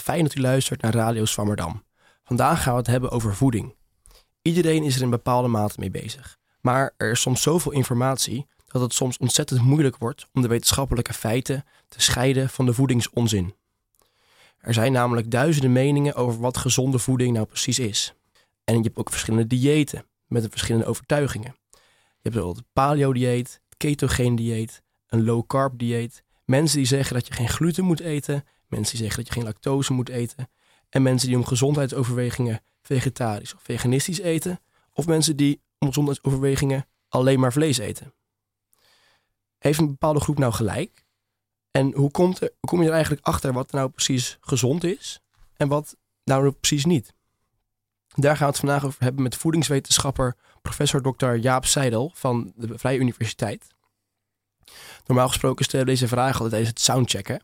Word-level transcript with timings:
Fijn 0.00 0.22
dat 0.22 0.34
u 0.34 0.40
luistert 0.40 0.82
naar 0.82 0.94
Radio 0.94 1.24
Swammerdam. 1.24 1.84
Vandaag 2.24 2.62
gaan 2.62 2.72
we 2.72 2.78
het 2.78 2.86
hebben 2.86 3.10
over 3.10 3.34
voeding. 3.34 3.74
Iedereen 4.42 4.82
is 4.82 4.96
er 4.96 5.02
in 5.02 5.10
bepaalde 5.10 5.48
mate 5.48 5.74
mee 5.78 5.90
bezig. 5.90 6.38
Maar 6.60 6.94
er 6.96 7.10
is 7.10 7.20
soms 7.20 7.42
zoveel 7.42 7.72
informatie 7.72 8.46
dat 8.66 8.82
het 8.82 8.92
soms 8.94 9.18
ontzettend 9.18 9.62
moeilijk 9.62 9.96
wordt 9.96 10.26
om 10.32 10.42
de 10.42 10.48
wetenschappelijke 10.48 11.12
feiten 11.12 11.64
te 11.88 12.00
scheiden 12.00 12.48
van 12.48 12.66
de 12.66 12.74
voedingsonzin. 12.74 13.54
Er 14.58 14.74
zijn 14.74 14.92
namelijk 14.92 15.30
duizenden 15.30 15.72
meningen 15.72 16.14
over 16.14 16.40
wat 16.40 16.56
gezonde 16.56 16.98
voeding 16.98 17.32
nou 17.34 17.46
precies 17.46 17.78
is. 17.78 18.14
En 18.64 18.76
je 18.76 18.82
hebt 18.82 18.98
ook 18.98 19.10
verschillende 19.10 19.46
diëten 19.46 20.04
met 20.26 20.46
verschillende 20.50 20.86
overtuigingen. 20.86 21.54
Je 21.70 21.78
hebt 22.22 22.34
bijvoorbeeld 22.34 22.56
het 22.56 22.72
paleo-dieet, 22.72 23.60
het 23.68 23.76
ketogene 23.76 24.36
dieet, 24.36 24.82
een 25.06 25.24
low-carb 25.24 25.78
dieet. 25.78 26.22
Mensen 26.44 26.76
die 26.76 26.86
zeggen 26.86 27.14
dat 27.14 27.26
je 27.26 27.32
geen 27.32 27.48
gluten 27.48 27.84
moet 27.84 28.00
eten, 28.00 28.44
mensen 28.68 28.96
die 28.96 29.06
zeggen 29.06 29.16
dat 29.24 29.26
je 29.26 29.40
geen 29.40 29.48
lactose 29.48 29.92
moet 29.92 30.08
eten. 30.08 30.48
En 30.88 31.02
mensen 31.02 31.28
die 31.28 31.36
om 31.36 31.44
gezondheidsoverwegingen 31.44 32.62
vegetarisch 32.82 33.54
of 33.54 33.62
veganistisch 33.62 34.18
eten. 34.20 34.60
Of 34.92 35.06
mensen 35.06 35.36
die 35.36 35.60
om 35.78 35.88
gezondheidsoverwegingen 35.88 36.86
alleen 37.08 37.40
maar 37.40 37.52
vlees 37.52 37.78
eten. 37.78 38.14
Heeft 39.58 39.78
een 39.78 39.86
bepaalde 39.86 40.20
groep 40.20 40.38
nou 40.38 40.52
gelijk? 40.52 41.04
En 41.70 41.92
hoe, 41.92 42.10
komt 42.10 42.40
er, 42.40 42.52
kom 42.60 42.80
je 42.80 42.86
er 42.86 42.92
eigenlijk 42.92 43.26
achter 43.26 43.52
wat 43.52 43.72
nou 43.72 43.90
precies 43.90 44.36
gezond 44.40 44.84
is 44.84 45.20
en 45.56 45.68
wat 45.68 45.96
nou 46.24 46.50
precies 46.50 46.84
niet? 46.84 47.14
Daar 48.14 48.36
gaan 48.36 48.46
we 48.46 48.52
het 48.52 48.60
vandaag 48.60 48.84
over 48.84 49.02
hebben 49.02 49.22
met 49.22 49.36
voedingswetenschapper 49.36 50.36
professor 50.62 51.02
Dr. 51.02 51.34
Jaap 51.34 51.64
Seidel 51.64 52.10
van 52.14 52.52
de 52.56 52.78
Vrije 52.78 52.98
Universiteit. 52.98 53.74
Normaal 55.06 55.28
gesproken 55.28 55.64
stellen 55.64 55.86
deze 55.86 56.08
vragen 56.08 56.32
altijd 56.32 56.50
tijdens 56.50 56.70
het 56.70 56.80
soundchecken. 56.80 57.42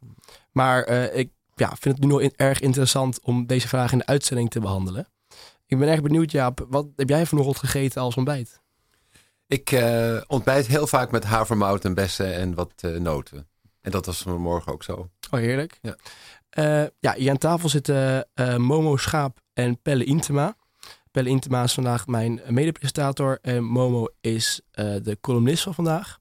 Maar 0.53 0.91
uh, 0.91 1.17
ik 1.17 1.31
ja, 1.55 1.69
vind 1.69 1.95
het 1.95 2.01
nu 2.05 2.07
nog 2.07 2.21
erg 2.21 2.61
interessant 2.61 3.21
om 3.23 3.47
deze 3.47 3.69
vraag 3.69 3.93
in 3.93 3.99
de 3.99 4.07
uitzending 4.07 4.51
te 4.51 4.61
behandelen. 4.61 5.09
Ik 5.67 5.79
ben 5.79 5.89
erg 5.89 6.03
benieuwd, 6.03 6.31
Jaap, 6.31 6.67
wat 6.69 6.87
heb 6.97 7.09
jij 7.09 7.27
vanochtend 7.27 7.59
gegeten 7.59 8.03
als 8.03 8.17
ontbijt? 8.17 8.61
Ik 9.47 9.71
uh, 9.71 10.21
ontbijt 10.27 10.67
heel 10.67 10.87
vaak 10.87 11.11
met 11.11 11.25
havermout 11.25 11.85
en 11.85 11.95
bessen 11.95 12.35
en 12.35 12.55
wat 12.55 12.73
uh, 12.85 13.01
noten. 13.01 13.49
En 13.81 13.91
dat 13.91 14.07
was 14.07 14.23
vanmorgen 14.23 14.73
ook 14.73 14.83
zo. 14.83 15.11
Oh, 15.31 15.41
heerlijk. 15.41 15.79
Ja, 15.83 15.97
uh, 16.59 16.89
ja 17.01 17.15
hier 17.15 17.31
aan 17.31 17.39
tafel 17.39 17.69
zitten 17.69 18.29
Momo 18.57 18.97
Schaap 18.97 19.41
en 19.53 19.81
Pelle 19.83 20.05
Intema. 20.05 20.57
Pelle 21.11 21.29
Intema 21.29 21.63
is 21.63 21.75
vandaag 21.75 22.07
mijn 22.07 22.41
medepresentator 22.49 23.39
en 23.43 23.65
Momo 23.65 24.07
is 24.21 24.61
de 24.73 25.19
columnist 25.21 25.63
van 25.63 25.75
vandaag. 25.75 26.21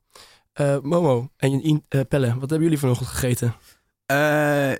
Momo 0.82 1.32
en 1.38 1.86
Pelle, 2.08 2.28
wat 2.28 2.50
hebben 2.50 2.62
jullie 2.62 2.80
vanochtend 2.80 3.10
gegeten? 3.10 3.56
Uh, 4.12 4.18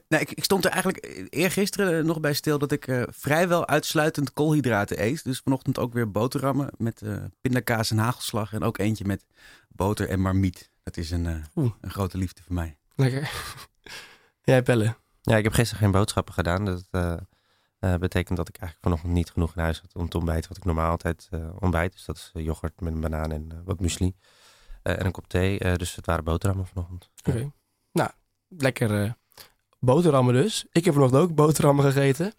nou, 0.08 0.22
ik, 0.22 0.32
ik, 0.32 0.44
stond 0.44 0.66
er 0.66 0.72
eigenlijk 0.72 1.26
eergisteren 1.30 2.06
nog 2.06 2.20
bij 2.20 2.34
stil 2.34 2.58
dat 2.58 2.72
ik 2.72 2.88
uh, 2.88 3.04
vrijwel 3.10 3.68
uitsluitend 3.68 4.34
koolhydraten 4.34 5.04
eet. 5.04 5.24
Dus 5.24 5.40
vanochtend 5.44 5.80
ook 5.80 5.94
weer 5.94 6.12
boterhammen 6.12 6.70
met 6.78 7.02
uh, 7.02 7.18
pindakaas 7.42 7.92
en 7.92 7.98
hagelslag. 7.98 8.54
En 8.54 8.64
ook 8.64 8.78
eentje 8.78 9.06
met 9.06 9.26
boter 9.70 10.10
en 10.10 10.20
marmiet. 10.20 10.72
Dat 10.84 10.98
is 10.98 11.12
een, 11.12 11.26
een 11.56 11.74
grote 11.82 12.18
liefde 12.18 12.42
voor 12.44 12.54
mij. 12.54 12.78
Lekker. 12.96 13.32
Jij 14.44 14.64
Pelle? 14.64 14.96
Ja, 15.22 15.38
ik 15.38 15.44
heb 15.44 15.54
gisteren 15.54 15.84
geen 15.84 15.92
boodschappen 15.92 16.34
gedaan. 16.34 16.66
Dat 16.66 18.00
betekent 18.00 18.38
dat 18.38 18.50
ik 18.50 18.58
eigenlijk 18.58 18.82
vanochtend 18.82 19.14
niet 19.14 19.32
genoeg 19.32 19.56
in 19.56 19.62
huis 19.62 19.80
had 19.82 19.96
om 19.96 20.10
te 20.10 20.18
ontbijten. 20.18 20.50
Wat 20.50 20.58
ik 20.58 20.66
normaal 20.66 20.90
altijd 20.90 21.30
ontbijt. 21.60 21.92
Dus 21.92 22.06
dat 22.06 22.18
is 22.18 22.32
yoghurt 22.34 22.82
met 22.82 22.94
een 22.94 23.02
banaan 23.02 23.32
en 23.32 23.62
wat 23.66 23.80
muesli. 23.80 24.16
En 24.82 25.06
een 25.06 25.12
kop 25.12 25.28
thee. 25.28 25.78
dus 25.78 25.96
het 25.96 26.06
waren 26.06 26.24
boterhammen 26.24 26.68
vanochtend. 26.68 27.10
Oké. 27.20 27.30
Okay. 27.30 27.52
Nou, 27.92 28.10
lekker 28.48 29.16
boterhammen 29.80 30.34
dus. 30.34 30.66
Ik 30.72 30.86
heb 30.86 30.94
vanochtend 30.94 31.22
ook 31.22 31.36
boterhammen 31.36 31.86
gegeten. 31.86 32.34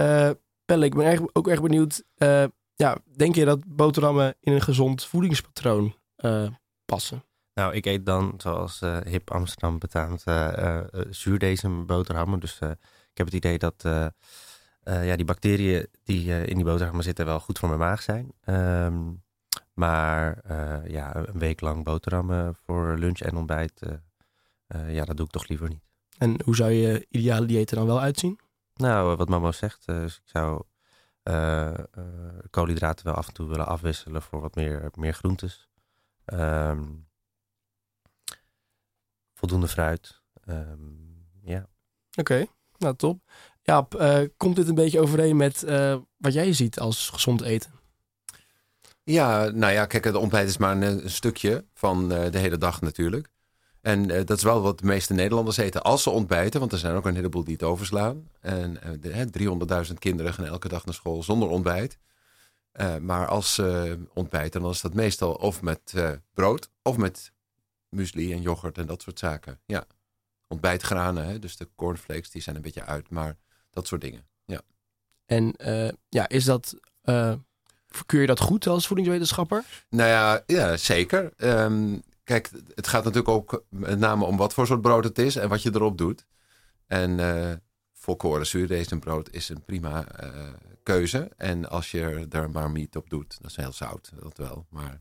Uh, 0.00 0.30
Pelle, 0.64 0.84
ik 0.84 0.94
ben 0.94 1.06
erg, 1.06 1.20
ook 1.32 1.48
erg 1.48 1.62
benieuwd. 1.62 2.04
Uh, 2.18 2.44
ja, 2.74 2.98
denk 3.16 3.34
je 3.34 3.44
dat 3.44 3.60
boterhammen 3.66 4.36
in 4.40 4.52
een 4.52 4.60
gezond 4.60 5.04
voedingspatroon 5.04 5.94
uh, 6.16 6.48
passen? 6.84 7.24
Nou, 7.54 7.74
ik 7.74 7.86
eet 7.86 8.06
dan, 8.06 8.34
zoals 8.36 8.80
hip 9.04 9.30
Amsterdam 9.30 9.78
betaamt, 9.78 10.24
zuurdesem 11.10 11.86
boterhammen. 11.86 12.40
Dus 12.40 12.58
ik 13.10 13.16
heb 13.16 13.26
het 13.26 13.34
idee 13.34 13.58
dat 13.58 13.82
ja, 14.82 15.16
die 15.16 15.24
bacteriën 15.24 15.86
die 16.04 16.46
in 16.46 16.56
die 16.56 16.64
boterhammen 16.64 17.04
zitten 17.04 17.26
wel 17.26 17.40
goed 17.40 17.58
voor 17.58 17.68
mijn 17.68 17.80
maag 17.80 18.02
zijn. 18.02 18.32
Um, 18.44 19.23
maar 19.74 20.42
ja, 20.90 21.16
een 21.16 21.38
week 21.38 21.60
lang 21.60 21.84
boterhammen 21.84 22.54
voor 22.54 22.98
lunch 22.98 23.18
en 23.20 23.36
ontbijt, 23.36 23.80
ja, 24.88 25.04
dat 25.04 25.16
doe 25.16 25.26
ik 25.26 25.32
toch 25.32 25.48
liever 25.48 25.68
niet. 25.68 25.82
En 26.18 26.42
hoe 26.44 26.56
zou 26.56 26.70
je 26.70 27.06
ideale 27.08 27.46
dieet 27.46 27.70
er 27.70 27.76
dan 27.76 27.86
wel 27.86 28.00
uitzien? 28.00 28.38
Nou, 28.74 29.16
wat 29.16 29.28
mama 29.28 29.52
zegt, 29.52 29.86
dus 29.86 30.16
ik 30.16 30.28
zou 30.28 30.62
koolhydraten 32.50 33.04
wel 33.04 33.14
af 33.14 33.26
en 33.26 33.32
toe 33.32 33.48
willen 33.48 33.66
afwisselen 33.66 34.22
voor 34.22 34.40
wat 34.40 34.54
meer, 34.54 34.90
meer 34.94 35.14
groentes. 35.14 35.68
Um, 36.26 37.08
voldoende 39.34 39.68
fruit. 39.68 40.22
Um, 40.48 41.28
ja. 41.42 41.68
Oké, 42.10 42.20
okay, 42.20 42.48
nou 42.78 42.96
top. 42.96 43.20
Ja, 43.62 43.88
komt 44.36 44.56
dit 44.56 44.68
een 44.68 44.74
beetje 44.74 45.00
overeen 45.00 45.36
met 45.36 45.62
wat 46.16 46.32
jij 46.32 46.52
ziet 46.52 46.80
als 46.80 47.10
gezond 47.10 47.40
eten? 47.40 47.72
Ja, 49.04 49.48
nou 49.48 49.72
ja, 49.72 49.86
kijk, 49.86 50.04
het 50.04 50.14
ontbijt 50.14 50.48
is 50.48 50.56
maar 50.56 50.76
een, 50.76 50.82
een 50.82 51.10
stukje 51.10 51.64
van 51.74 52.08
de 52.08 52.38
hele 52.38 52.58
dag 52.58 52.80
natuurlijk. 52.80 53.28
En 53.84 54.08
uh, 54.08 54.16
dat 54.24 54.36
is 54.36 54.42
wel 54.42 54.62
wat 54.62 54.78
de 54.78 54.86
meeste 54.86 55.12
Nederlanders 55.12 55.56
eten 55.56 55.82
als 55.82 56.02
ze 56.02 56.10
ontbijten. 56.10 56.60
Want 56.60 56.72
er 56.72 56.78
zijn 56.78 56.94
ook 56.94 57.06
een 57.06 57.14
heleboel 57.14 57.44
die 57.44 57.52
het 57.52 57.62
overslaan. 57.62 58.28
En 58.40 58.78
uh, 59.02 59.86
300.000 59.88 59.94
kinderen 59.98 60.34
gaan 60.34 60.44
elke 60.44 60.68
dag 60.68 60.84
naar 60.84 60.94
school 60.94 61.22
zonder 61.22 61.48
ontbijt. 61.48 61.98
Maar 63.00 63.26
als 63.26 63.54
ze 63.54 63.98
ontbijten, 64.14 64.60
dan 64.60 64.70
is 64.70 64.80
dat 64.80 64.94
meestal 64.94 65.34
of 65.34 65.62
met 65.62 65.94
brood 66.34 66.70
of 66.82 66.96
met 66.96 67.32
muesli 67.88 68.32
en 68.32 68.40
yoghurt 68.40 68.78
en 68.78 68.86
dat 68.86 69.02
soort 69.02 69.18
zaken. 69.18 69.60
Ja, 69.66 69.84
ontbijtgranen, 70.48 71.26
hè? 71.26 71.38
dus 71.38 71.56
de 71.56 71.68
cornflakes, 71.76 72.30
die 72.30 72.42
zijn 72.42 72.56
een 72.56 72.62
beetje 72.62 72.84
uit. 72.84 73.10
Maar 73.10 73.36
dat 73.70 73.86
soort 73.86 74.00
dingen, 74.00 74.26
ja. 74.44 74.60
En 75.26 75.54
ja, 76.08 76.28
is 76.28 76.44
dat... 76.44 76.74
Keur 78.06 78.20
je 78.20 78.26
dat 78.26 78.40
goed 78.40 78.66
als 78.66 78.86
voedingswetenschapper? 78.86 79.64
Nou 79.88 80.08
ja, 80.08 80.42
ja 80.46 80.76
zeker. 80.76 81.32
Um, 81.36 82.02
kijk, 82.24 82.50
het 82.74 82.86
gaat 82.86 83.04
natuurlijk 83.04 83.28
ook 83.28 83.64
met 83.68 83.98
name 83.98 84.24
om 84.24 84.36
wat 84.36 84.54
voor 84.54 84.66
soort 84.66 84.80
brood 84.80 85.04
het 85.04 85.18
is 85.18 85.36
en 85.36 85.48
wat 85.48 85.62
je 85.62 85.70
erop 85.74 85.98
doet. 85.98 86.26
En 86.86 87.18
uh, 87.18 87.52
volkoren 87.92 88.46
zuurdezenbrood 88.46 89.30
is 89.30 89.48
een 89.48 89.64
prima 89.64 90.06
uh, 90.24 90.52
keuze. 90.82 91.30
En 91.36 91.68
als 91.68 91.90
je 91.90 92.26
er 92.30 92.50
maar 92.50 92.70
meat 92.70 92.96
op 92.96 93.10
doet, 93.10 93.36
dat 93.40 93.50
is 93.50 93.56
heel 93.56 93.72
zout, 93.72 94.12
dat 94.20 94.36
wel. 94.38 94.66
Maar 94.70 95.00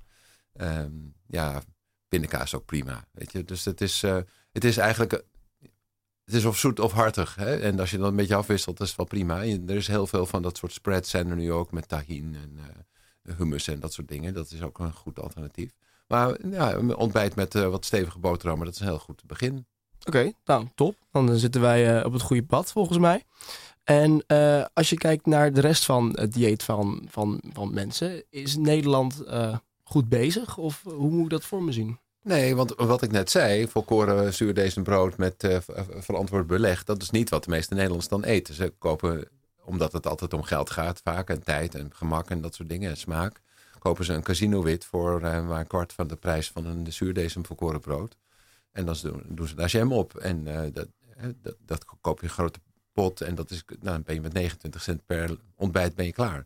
um, 0.53 1.13
ja, 1.27 1.61
pindakaas 2.07 2.55
ook 2.55 2.65
prima, 2.65 3.05
weet 3.11 3.31
je. 3.31 3.43
Dus 3.43 3.65
het 3.65 3.81
is, 3.81 4.03
uh, 4.03 4.17
het 4.51 4.63
is 4.63 4.77
eigenlijk, 4.77 5.23
het 6.25 6.33
is 6.33 6.45
of 6.45 6.57
zoet 6.57 6.79
of 6.79 6.91
hartig. 6.91 7.35
Hè? 7.35 7.55
En 7.55 7.79
als 7.79 7.91
je 7.91 7.97
dan 7.97 8.07
een 8.07 8.15
beetje 8.15 8.35
afwisselt, 8.35 8.77
dat 8.77 8.87
is 8.87 8.95
wel 8.95 9.05
prima. 9.05 9.43
er 9.43 9.69
is 9.69 9.87
heel 9.87 10.07
veel 10.07 10.25
van 10.25 10.41
dat 10.41 10.57
soort 10.57 10.73
spreads 10.73 11.09
zijn 11.09 11.29
er 11.29 11.35
nu 11.35 11.51
ook 11.51 11.71
met 11.71 11.87
tahin 11.87 12.35
en 12.35 12.59
hummus 13.37 13.67
en 13.67 13.79
dat 13.79 13.93
soort 13.93 14.07
dingen. 14.07 14.33
Dat 14.33 14.51
is 14.51 14.61
ook 14.61 14.79
een 14.79 14.93
goed 14.93 15.19
alternatief. 15.19 15.71
Maar 16.07 16.47
ja, 16.47 16.77
ontbijt 16.95 17.35
met 17.35 17.55
uh, 17.55 17.67
wat 17.67 17.85
stevige 17.85 18.19
boterhammen, 18.19 18.65
dat 18.65 18.75
is 18.75 18.81
een 18.81 18.87
heel 18.87 18.99
goed 18.99 19.23
begin. 19.25 19.65
Oké, 20.05 20.31
nou 20.45 20.67
top. 20.75 20.95
Dan 21.11 21.37
zitten 21.37 21.61
wij 21.61 21.99
uh, 21.99 22.05
op 22.05 22.13
het 22.13 22.21
goede 22.21 22.43
pad 22.43 22.71
volgens 22.71 22.97
mij. 22.97 23.23
En 23.83 24.23
uh, 24.27 24.65
als 24.73 24.89
je 24.89 24.97
kijkt 24.97 25.25
naar 25.25 25.53
de 25.53 25.61
rest 25.61 25.85
van 25.85 26.11
het 26.15 26.33
dieet 26.33 26.63
van, 26.63 27.07
van, 27.09 27.43
van 27.53 27.73
mensen, 27.73 28.23
is 28.29 28.57
Nederland 28.57 29.23
goed 29.83 30.09
bezig? 30.09 30.57
Of 30.57 30.83
hoe 30.83 31.09
moet 31.09 31.23
ik 31.23 31.29
dat 31.29 31.45
voor 31.45 31.63
me 31.63 31.71
zien? 31.71 31.99
Nee, 32.23 32.55
want 32.55 32.73
wat 32.75 33.01
ik 33.01 33.11
net 33.11 33.29
zei, 33.29 33.67
volkoren 33.67 34.33
zuurdezenbrood 34.33 35.17
met 35.17 35.61
verantwoord 35.97 36.47
beleg, 36.47 36.83
dat 36.83 37.01
is 37.01 37.09
niet 37.09 37.29
wat 37.29 37.43
de 37.43 37.49
meeste 37.49 37.73
Nederlanders 37.73 38.09
dan 38.09 38.23
eten. 38.23 38.53
Ze 38.53 38.73
kopen, 38.77 39.27
omdat 39.63 39.91
het 39.91 40.07
altijd 40.07 40.33
om 40.33 40.43
geld 40.43 40.69
gaat 40.69 41.01
vaak, 41.03 41.29
en 41.29 41.43
tijd 41.43 41.75
en 41.75 41.89
gemak 41.93 42.29
en 42.29 42.41
dat 42.41 42.55
soort 42.55 42.69
dingen 42.69 42.89
en 42.89 42.97
smaak 42.97 43.41
kopen 43.83 44.05
ze 44.05 44.13
een 44.13 44.23
casino 44.23 44.63
wit 44.63 44.85
voor 44.85 45.21
uh, 45.21 45.47
maar 45.47 45.59
een 45.59 45.67
kwart 45.67 45.93
van 45.93 46.07
de 46.07 46.15
prijs 46.15 46.49
van 46.49 46.65
een 46.65 46.93
zuurdesem 46.93 47.45
volkoren 47.45 47.79
brood. 47.79 48.17
En 48.71 48.85
dan 48.85 48.95
doen, 49.01 49.23
doen, 49.27 49.47
ze 49.47 49.55
daar 49.55 49.69
jam 49.69 49.93
op. 49.93 50.15
En 50.15 50.43
dat, 50.73 50.87
dat, 51.41 51.55
dat, 51.65 51.85
koop 52.01 52.19
je 52.19 52.25
een 52.25 52.31
grote 52.31 52.59
pot. 52.91 53.21
En 53.21 53.35
dat 53.35 53.51
is, 53.51 53.63
nou, 53.79 54.01
ben 54.01 54.15
je 54.15 54.21
met 54.21 54.33
29 54.33 54.81
cent 54.81 55.05
per 55.05 55.37
ontbijt 55.55 55.95
ben 55.95 56.05
je 56.05 56.11
klaar. 56.11 56.45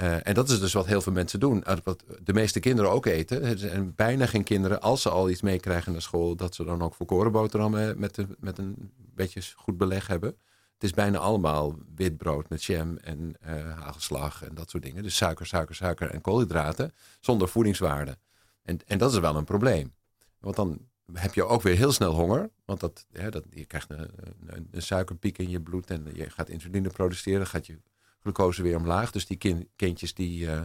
Uh, 0.00 0.26
en 0.26 0.34
dat 0.34 0.48
is 0.48 0.60
dus 0.60 0.72
wat 0.72 0.86
heel 0.86 1.00
veel 1.00 1.12
mensen 1.12 1.40
doen. 1.40 1.64
Wat 1.84 2.04
de 2.22 2.32
meeste 2.32 2.60
kinderen 2.60 2.90
ook 2.90 3.06
eten. 3.06 3.58
Zijn 3.58 3.94
bijna 3.94 4.26
geen 4.26 4.44
kinderen, 4.44 4.80
als 4.80 5.02
ze 5.02 5.10
al 5.10 5.30
iets 5.30 5.42
meekrijgen 5.42 5.92
naar 5.92 6.02
school, 6.02 6.36
dat 6.36 6.54
ze 6.54 6.64
dan 6.64 6.82
ook 6.82 6.94
volkoren 6.94 7.32
boterhammen 7.32 7.98
met, 7.98 8.18
met 8.38 8.58
een 8.58 8.92
beetje 9.14 9.40
goed 9.56 9.76
beleg 9.76 10.06
hebben. 10.06 10.36
Het 10.74 10.84
is 10.84 10.92
bijna 10.92 11.18
allemaal 11.18 11.78
wit 11.94 12.16
brood 12.16 12.48
met 12.48 12.64
jam 12.64 12.96
en 12.96 13.34
uh, 13.46 13.78
hagelslag 13.78 14.42
en 14.42 14.54
dat 14.54 14.70
soort 14.70 14.82
dingen. 14.82 15.02
Dus 15.02 15.16
suiker, 15.16 15.46
suiker, 15.46 15.74
suiker 15.74 16.10
en 16.10 16.20
koolhydraten 16.20 16.94
zonder 17.20 17.48
voedingswaarde. 17.48 18.18
En, 18.62 18.78
en 18.86 18.98
dat 18.98 19.12
is 19.12 19.18
wel 19.18 19.36
een 19.36 19.44
probleem. 19.44 19.94
Want 20.40 20.56
dan 20.56 20.80
heb 21.12 21.34
je 21.34 21.44
ook 21.44 21.62
weer 21.62 21.76
heel 21.76 21.92
snel 21.92 22.12
honger. 22.12 22.50
Want 22.64 22.80
dat, 22.80 23.06
dat, 23.30 23.44
je 23.50 23.64
krijgt 23.64 23.90
een, 23.90 24.10
een, 24.46 24.68
een 24.70 24.82
suikerpiek 24.82 25.38
in 25.38 25.50
je 25.50 25.60
bloed 25.60 25.90
en 25.90 26.06
je 26.12 26.30
gaat 26.30 26.48
insuline 26.48 26.88
produceren. 26.88 27.46
gaat 27.46 27.66
je 27.66 27.78
glucose 28.26 28.62
weer 28.62 28.76
omlaag. 28.76 29.10
Dus 29.10 29.26
die 29.26 29.36
kind, 29.36 29.64
kindjes 29.76 30.14
die 30.14 30.46
uh, 30.46 30.60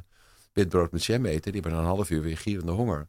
witbrood 0.53 0.91
met 0.91 1.05
jam 1.05 1.25
eten, 1.25 1.51
die 1.51 1.61
hebben 1.61 1.79
een 1.79 1.85
half 1.85 2.09
uur 2.09 2.21
weer 2.21 2.37
gierende 2.37 2.71
honger. 2.71 3.07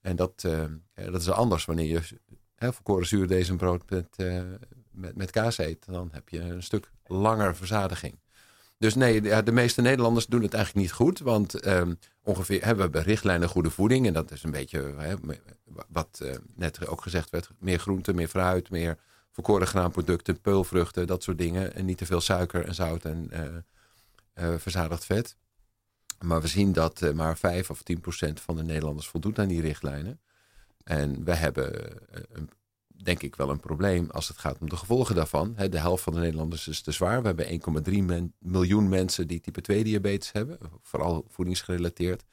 En 0.00 0.16
dat, 0.16 0.42
uh, 0.46 0.64
dat 0.94 1.20
is 1.20 1.30
anders 1.30 1.64
wanneer 1.64 1.86
je 1.86 2.18
hè, 2.54 2.72
volkoren 2.72 3.06
zuurdezenbrood 3.06 3.90
met, 3.90 4.06
uh, 4.16 4.42
met, 4.90 5.16
met 5.16 5.30
kaas 5.30 5.58
eet. 5.58 5.86
Dan 5.86 6.08
heb 6.12 6.28
je 6.28 6.40
een 6.40 6.62
stuk 6.62 6.90
langer 7.06 7.56
verzadiging. 7.56 8.18
Dus 8.78 8.94
nee, 8.94 9.20
de, 9.20 9.42
de, 9.42 9.52
meeste 9.52 9.80
Nederlanders 9.80 10.26
doen 10.26 10.42
het 10.42 10.54
eigenlijk 10.54 10.86
niet 10.86 10.94
goed. 10.94 11.18
Want 11.18 11.66
um, 11.66 11.98
ongeveer 12.22 12.64
hebben 12.64 12.90
we 12.90 13.00
richtlijnen 13.00 13.48
goede 13.48 13.70
voeding. 13.70 14.06
En 14.06 14.12
dat 14.12 14.30
is 14.30 14.42
een 14.42 14.50
beetje 14.50 14.94
hè, 14.96 15.14
wat 15.88 16.24
net 16.54 16.86
ook 16.86 17.02
gezegd 17.02 17.30
werd. 17.30 17.50
Meer 17.58 17.78
groente, 17.78 18.12
meer 18.12 18.28
fruit, 18.28 18.70
meer 18.70 18.98
volkoren 19.32 19.66
graanproducten, 19.66 20.40
peulvruchten, 20.40 21.06
dat 21.06 21.22
soort 21.22 21.38
dingen. 21.38 21.74
En 21.74 21.84
niet 21.84 21.98
te 21.98 22.06
veel 22.06 22.20
suiker 22.20 22.64
en 22.64 22.74
zout 22.74 23.04
en 23.04 23.30
verzadigd 24.36 25.04
vet. 25.04 25.36
Maar 26.24 26.40
we 26.40 26.46
zien 26.46 26.72
dat 26.72 27.14
maar 27.14 27.38
5 27.38 27.70
of 27.70 27.82
10 27.82 28.00
procent 28.00 28.40
van 28.40 28.56
de 28.56 28.62
Nederlanders 28.62 29.08
voldoet 29.08 29.38
aan 29.38 29.48
die 29.48 29.60
richtlijnen. 29.60 30.20
En 30.84 31.24
we 31.24 31.34
hebben 31.34 31.96
een 32.32 32.50
denk 33.02 33.22
ik 33.22 33.36
wel 33.36 33.50
een 33.50 33.60
probleem 33.60 34.10
als 34.10 34.28
het 34.28 34.38
gaat 34.38 34.58
om 34.58 34.68
de 34.68 34.76
gevolgen 34.76 35.14
daarvan. 35.14 35.54
de 35.70 35.78
helft 35.78 36.02
van 36.02 36.12
de 36.12 36.18
Nederlanders 36.18 36.68
is 36.68 36.80
te 36.80 36.92
zwaar. 36.92 37.20
We 37.22 37.26
hebben 37.26 37.84
1,3 37.88 38.04
men, 38.04 38.34
miljoen 38.38 38.88
mensen 38.88 39.26
die 39.26 39.40
type 39.40 39.60
2 39.60 39.84
diabetes 39.84 40.32
hebben. 40.32 40.58
Vooral 40.82 41.24
voedingsgerelateerd. 41.28 42.24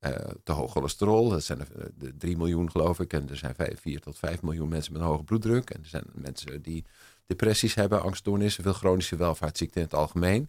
Uh, 0.00 0.10
te 0.42 0.52
hoog 0.52 0.72
cholesterol, 0.72 1.28
dat 1.28 1.44
zijn 1.44 1.60
er 1.60 1.68
uh, 2.02 2.10
3 2.18 2.36
miljoen 2.36 2.70
geloof 2.70 3.00
ik. 3.00 3.12
En 3.12 3.28
er 3.28 3.36
zijn 3.36 3.54
5, 3.54 3.80
4 3.80 4.00
tot 4.00 4.18
5 4.18 4.42
miljoen 4.42 4.68
mensen 4.68 4.92
met 4.92 5.02
hoge 5.02 5.24
bloeddruk. 5.24 5.70
En 5.70 5.82
er 5.82 5.88
zijn 5.88 6.04
mensen 6.12 6.62
die 6.62 6.84
depressies 7.26 7.74
hebben, 7.74 8.02
angststoornissen, 8.02 8.62
veel 8.62 8.72
chronische 8.72 9.16
welvaartsziekten 9.16 9.80
in 9.80 9.86
het 9.86 9.94
algemeen. 9.94 10.48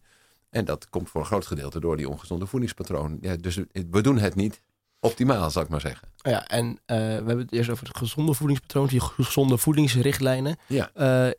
En 0.56 0.66
dat 0.66 0.90
komt 0.90 1.10
voor 1.10 1.22
een 1.22 1.28
groot 1.28 1.46
gedeelte 1.46 1.80
door 1.80 1.98
die 1.98 2.10
ongezonde 2.10 2.46
voedingspatroon. 2.46 3.18
Ja, 3.22 3.36
dus 3.36 3.60
we 3.90 4.02
doen 4.02 4.18
het 4.18 4.36
niet 4.36 4.62
optimaal, 5.00 5.52
zal 5.52 5.62
ik 5.62 5.70
maar 5.70 5.82
zeggen. 5.82 6.08
Ja, 6.16 6.48
en 6.48 6.68
uh, 6.68 6.76
we 6.86 6.96
hebben 6.96 7.38
het 7.38 7.52
eerst 7.52 7.70
over 7.70 7.88
het 7.88 7.98
gezonde 7.98 8.34
voedingspatroon, 8.34 8.88
die 8.88 9.00
gezonde 9.02 9.58
voedingsrichtlijnen. 9.58 10.58
Ja. 10.68 10.90
Uh, 10.96 11.32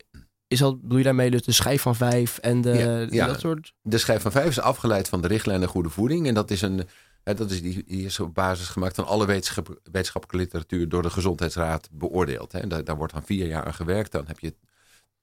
is 0.47 0.59
dat, 0.59 0.81
bedoel 0.81 0.97
je 0.97 1.03
daarmee 1.03 1.31
dus 1.31 1.43
de 1.43 1.51
schijf 1.51 1.81
van 1.81 1.95
vijf 1.95 2.37
en 2.37 2.61
de, 2.61 2.77
ja, 2.77 3.07
ja. 3.09 3.27
dat 3.27 3.39
soort? 3.39 3.73
De 3.81 3.97
schijf 3.97 4.21
van 4.21 4.31
vijf 4.31 4.47
is 4.47 4.59
afgeleid 4.59 5.09
van 5.09 5.21
de 5.21 5.27
richtlijnen 5.27 5.67
goede 5.67 5.89
voeding. 5.89 6.27
En 6.27 6.33
dat 6.33 6.51
is 6.51 6.61
een, 6.61 6.87
dat 7.23 7.51
is, 7.51 7.61
die, 7.61 7.83
die 7.85 8.05
is 8.05 8.19
op 8.19 8.33
basis 8.33 8.67
gemaakt 8.67 8.95
van 8.95 9.05
alle 9.05 9.25
wetenschap, 9.25 9.79
wetenschappelijke 9.83 10.43
literatuur 10.43 10.89
door 10.89 11.01
de 11.01 11.09
Gezondheidsraad 11.09 11.89
beoordeeld. 11.91 12.51
Hè. 12.51 12.59
En 12.59 12.69
daar, 12.69 12.83
daar 12.83 12.97
wordt 12.97 13.13
dan 13.13 13.23
vier 13.23 13.47
jaar 13.47 13.65
aan 13.65 13.73
gewerkt. 13.73 14.11
Dan 14.11 14.23
heb 14.27 14.39
je 14.39 14.55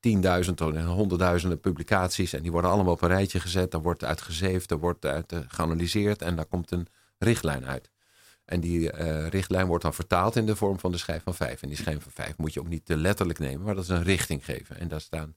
tienduizend 0.05 0.57
tot 0.57 0.79
honderdduizenden 0.79 1.61
publicaties. 1.61 2.33
En 2.33 2.43
die 2.43 2.51
worden 2.53 2.71
allemaal 2.71 2.93
op 2.93 3.03
een 3.03 3.09
rijtje 3.09 3.41
gezet. 3.41 3.71
Daar 3.71 3.83
wordt 3.83 4.05
uit 4.05 4.21
gezeefd, 4.21 4.69
daar 4.69 4.79
wordt 4.79 5.05
uit 5.05 5.33
uh, 5.33 5.41
geanalyseerd. 5.49 6.23
En 6.23 6.37
daar 6.37 6.45
komt 6.45 6.71
een 6.71 6.87
richtlijn 7.19 7.67
uit. 7.67 7.91
En 8.45 8.61
die 8.61 8.93
uh, 8.93 9.29
richtlijn 9.29 9.67
wordt 9.67 9.83
dan 9.83 9.95
vertaald 9.95 10.37
in 10.37 10.47
de 10.47 10.57
vorm 10.57 10.79
van 10.79 10.93
de 10.93 10.99
schijf 10.99 11.23
van 11.23 11.35
vijf. 11.35 11.63
En 11.63 11.69
die 11.69 11.77
schijf 11.77 12.03
van 12.03 12.13
vijf 12.13 12.37
moet 12.37 12.53
je 12.53 12.61
ook 12.61 12.69
niet 12.69 12.85
te 12.85 12.97
letterlijk 12.97 13.39
nemen, 13.39 13.65
maar 13.65 13.75
dat 13.75 13.85
is 13.85 13.91
een 13.91 14.03
richting 14.03 14.45
geven. 14.45 14.79
En 14.79 14.89
daar 14.89 15.01
staan 15.01 15.35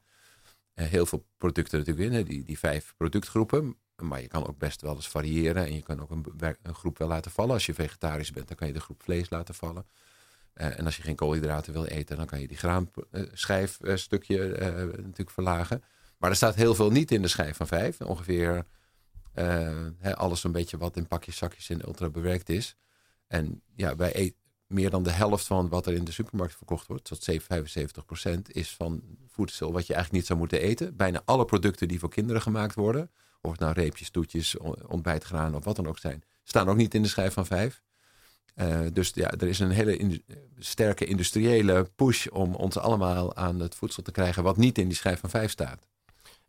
uh, 0.75 0.85
heel 0.85 1.05
veel 1.05 1.25
producten 1.37 1.79
natuurlijk 1.79 2.11
in, 2.11 2.23
die, 2.23 2.43
die 2.43 2.59
vijf 2.59 2.93
productgroepen. 2.97 3.77
Maar 3.95 4.21
je 4.21 4.27
kan 4.27 4.47
ook 4.47 4.57
best 4.57 4.81
wel 4.81 4.95
eens 4.95 5.07
variëren 5.07 5.65
en 5.65 5.73
je 5.73 5.83
kan 5.83 6.01
ook 6.01 6.11
een, 6.11 6.25
een, 6.61 6.75
groep 6.75 6.97
wel 6.97 7.07
laten 7.07 7.31
vallen. 7.31 7.53
Als 7.53 7.65
je 7.65 7.73
vegetarisch 7.73 8.31
bent, 8.31 8.47
dan 8.47 8.57
kan 8.57 8.67
je 8.67 8.73
de 8.73 8.79
groep 8.79 9.03
vlees 9.03 9.29
laten 9.29 9.55
vallen. 9.55 9.85
Uh, 10.57 10.79
en 10.79 10.85
als 10.85 10.95
je 10.95 11.01
geen 11.01 11.15
koolhydraten 11.15 11.73
wil 11.73 11.85
eten, 11.85 12.17
dan 12.17 12.25
kan 12.25 12.39
je 12.39 12.47
die 12.47 12.57
graanschijfstukje 12.57 14.47
natuurlijk 14.91 15.29
verlagen. 15.29 15.83
Maar 16.17 16.29
er 16.29 16.35
staat 16.35 16.55
heel 16.55 16.75
veel 16.75 16.91
niet 16.91 17.11
in 17.11 17.21
de 17.21 17.27
schijf 17.27 17.57
van 17.57 17.67
vijf. 17.67 18.01
Ongeveer 18.01 18.65
alles 20.13 20.43
een 20.43 20.51
beetje 20.51 20.77
wat 20.77 20.97
in 20.97 21.07
pakjes, 21.07 21.37
zakjes 21.37 21.69
en 21.69 21.87
ultra 21.87 22.09
bewerkt 22.09 22.49
is. 22.49 22.75
En 23.27 23.61
ja, 23.75 23.95
wij 23.95 24.13
eten 24.13 24.37
meer 24.67 24.89
dan 24.89 25.03
de 25.03 25.11
helft 25.11 25.47
van 25.47 25.69
wat 25.69 25.85
er 25.85 25.93
in 25.93 26.03
de 26.03 26.11
supermarkt 26.11 26.55
verkocht 26.55 26.87
wordt, 26.87 27.03
tot 27.03 27.23
75 27.23 28.05
procent, 28.05 28.55
is 28.55 28.75
van 28.75 29.03
voedsel 29.27 29.71
wat 29.71 29.87
je 29.87 29.93
eigenlijk 29.93 30.11
niet 30.11 30.25
zou 30.25 30.39
moeten 30.39 30.61
eten. 30.61 30.95
Bijna 30.95 31.21
alle 31.25 31.45
producten 31.45 31.87
die 31.87 31.99
voor 31.99 32.09
kinderen 32.09 32.41
gemaakt 32.41 32.75
worden, 32.75 33.11
of 33.41 33.51
het 33.51 33.59
nou 33.59 33.73
reepjes, 33.73 34.09
toetjes, 34.09 34.57
ontbijtgraan 34.87 35.55
of 35.55 35.63
wat 35.63 35.75
dan 35.75 35.87
ook 35.87 35.97
zijn, 35.97 36.23
staan 36.43 36.69
ook 36.69 36.75
niet 36.75 36.93
in 36.93 37.01
de 37.01 37.07
schijf 37.07 37.33
van 37.33 37.45
vijf. 37.45 37.81
Uh, 38.61 38.79
dus 38.93 39.11
ja, 39.13 39.31
er 39.31 39.47
is 39.47 39.59
een 39.59 39.69
hele 39.69 39.97
in, 39.97 40.23
sterke 40.59 41.05
industriële 41.05 41.89
push 41.95 42.27
om 42.27 42.55
ons 42.55 42.77
allemaal 42.77 43.35
aan 43.35 43.59
het 43.59 43.75
voedsel 43.75 44.03
te 44.03 44.11
krijgen 44.11 44.43
wat 44.43 44.57
niet 44.57 44.77
in 44.77 44.87
die 44.87 44.97
schijf 44.97 45.19
van 45.19 45.29
vijf 45.29 45.51
staat. 45.51 45.87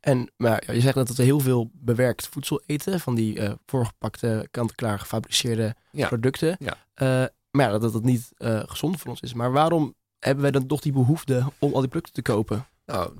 En 0.00 0.30
maar 0.36 0.74
je 0.74 0.80
zegt 0.80 0.94
dat 0.94 1.08
we 1.08 1.22
heel 1.22 1.40
veel 1.40 1.70
bewerkt 1.72 2.28
voedsel 2.28 2.62
eten, 2.66 3.00
van 3.00 3.14
die 3.14 3.38
uh, 3.38 3.52
voorgepakte, 3.66 4.48
kant-en-klaar 4.50 4.98
gefabriceerde 4.98 5.74
ja. 5.92 6.08
producten. 6.08 6.56
Ja. 6.58 6.76
Uh, 7.22 7.28
maar 7.50 7.66
ja, 7.66 7.78
dat 7.78 7.92
dat 7.92 8.04
niet 8.04 8.32
uh, 8.38 8.62
gezond 8.66 9.00
voor 9.00 9.10
ons 9.10 9.20
is. 9.20 9.34
Maar 9.34 9.52
waarom 9.52 9.94
hebben 10.18 10.42
wij 10.42 10.52
dan 10.52 10.66
toch 10.66 10.80
die 10.80 10.92
behoefte 10.92 11.52
om 11.58 11.72
al 11.74 11.80
die 11.80 11.88
producten 11.88 12.14
te 12.14 12.32
kopen? 12.32 12.66
Nou, 12.86 13.12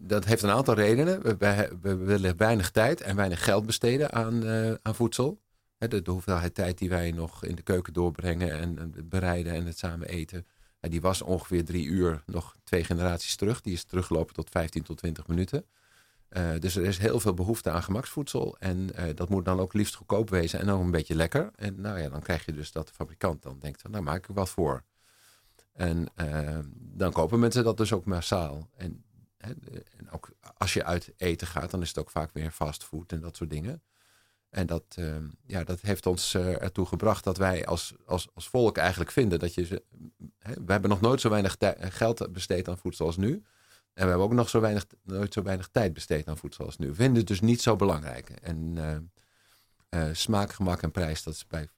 dat 0.00 0.24
heeft 0.24 0.42
een 0.42 0.50
aantal 0.50 0.74
redenen. 0.74 1.22
We, 1.22 1.36
we, 1.36 1.76
we 1.82 1.96
willen 1.96 2.36
weinig 2.36 2.70
tijd 2.70 3.00
en 3.00 3.16
weinig 3.16 3.44
geld 3.44 3.66
besteden 3.66 4.12
aan, 4.12 4.44
aan 4.82 4.94
voedsel. 4.94 5.38
De, 5.78 6.02
de, 6.02 6.10
hoeveelheid 6.10 6.54
tijd 6.54 6.78
die 6.78 6.88
wij 6.88 7.10
nog 7.10 7.44
in 7.44 7.54
de 7.54 7.62
keuken 7.62 7.92
doorbrengen 7.92 8.52
en, 8.52 8.78
en 8.78 9.08
bereiden 9.08 9.52
en 9.52 9.66
het 9.66 9.78
samen 9.78 10.08
eten. 10.08 10.46
die 10.80 11.00
was 11.00 11.22
ongeveer 11.22 11.64
drie 11.64 11.86
uur 11.86 12.22
nog 12.26 12.56
twee 12.64 12.84
generaties 12.84 13.36
terug. 13.36 13.60
Die 13.60 13.72
is 13.72 13.84
teruggelopen 13.84 14.34
tot 14.34 14.50
15 14.50 14.82
tot 14.82 14.96
20 14.96 15.26
minuten. 15.26 15.64
Uh, 16.30 16.50
dus 16.58 16.76
er 16.76 16.84
is 16.84 16.98
heel 16.98 17.20
veel 17.20 17.34
behoefte 17.34 17.70
aan 17.70 17.82
gemaksvoedsel. 17.82 18.56
En 18.58 18.90
uh, 18.96 19.04
dat 19.14 19.28
moet 19.28 19.44
dan 19.44 19.60
ook 19.60 19.72
liefst 19.72 19.94
goedkoop 19.94 20.30
wezen 20.30 20.60
en 20.60 20.70
ook 20.70 20.80
een 20.80 20.90
beetje 20.90 21.14
lekker. 21.14 21.50
En 21.54 21.80
nou 21.80 22.00
ja, 22.00 22.08
dan 22.08 22.20
krijg 22.20 22.44
je 22.44 22.52
dus 22.52 22.72
dat 22.72 22.88
de 22.88 22.94
fabrikant 22.94 23.42
dan 23.42 23.58
denkt, 23.58 23.80
van, 23.80 23.90
nou 23.90 24.02
maak 24.02 24.28
ik 24.28 24.34
wat 24.34 24.48
voor. 24.48 24.82
En 25.72 26.06
uh, 26.16 26.58
dan 26.72 27.12
kopen 27.12 27.38
mensen 27.38 27.64
dat 27.64 27.76
dus 27.76 27.92
ook 27.92 28.04
massaal. 28.04 28.68
En, 28.76 29.04
en 29.36 30.10
ook 30.10 30.30
als 30.56 30.74
je 30.74 30.84
uit 30.84 31.12
eten 31.16 31.46
gaat, 31.46 31.70
dan 31.70 31.82
is 31.82 31.88
het 31.88 31.98
ook 31.98 32.10
vaak 32.10 32.32
weer 32.32 32.50
fastfood 32.50 33.12
en 33.12 33.20
dat 33.20 33.36
soort 33.36 33.50
dingen. 33.50 33.82
En 34.50 34.66
dat, 34.66 34.96
ja, 35.46 35.64
dat 35.64 35.80
heeft 35.80 36.06
ons 36.06 36.34
ertoe 36.34 36.86
gebracht 36.86 37.24
dat 37.24 37.36
wij 37.36 37.66
als, 37.66 37.94
als, 38.06 38.28
als 38.34 38.48
volk 38.48 38.76
eigenlijk 38.76 39.10
vinden 39.10 39.38
dat 39.38 39.54
je... 39.54 39.64
Ze, 39.64 39.82
hè, 40.38 40.52
we 40.64 40.72
hebben 40.72 40.90
nog 40.90 41.00
nooit 41.00 41.20
zo 41.20 41.28
weinig 41.28 41.56
geld 41.78 42.32
besteed 42.32 42.68
aan 42.68 42.78
voedsel 42.78 43.06
als 43.06 43.16
nu. 43.16 43.42
En 43.98 44.04
we 44.04 44.10
hebben 44.10 44.26
ook 44.26 44.32
nog 44.32 44.48
zo 44.48 44.60
weinig, 44.60 44.86
nooit 45.02 45.32
zo 45.32 45.42
weinig 45.42 45.68
tijd 45.72 45.92
besteed 45.92 46.28
aan 46.28 46.36
voedsel 46.36 46.64
als 46.64 46.78
nu. 46.78 46.86
We 46.86 46.94
vinden 46.94 47.16
het 47.16 47.26
dus 47.26 47.40
niet 47.40 47.62
zo 47.62 47.76
belangrijk. 47.76 48.30
En 48.30 48.76
uh, 49.90 50.08
smaak, 50.12 50.52
gemak 50.52 50.82
en 50.82 50.90
prijs, 50.90 51.22
dat 51.22 51.34
is 51.34 51.46
bij, 51.46 51.68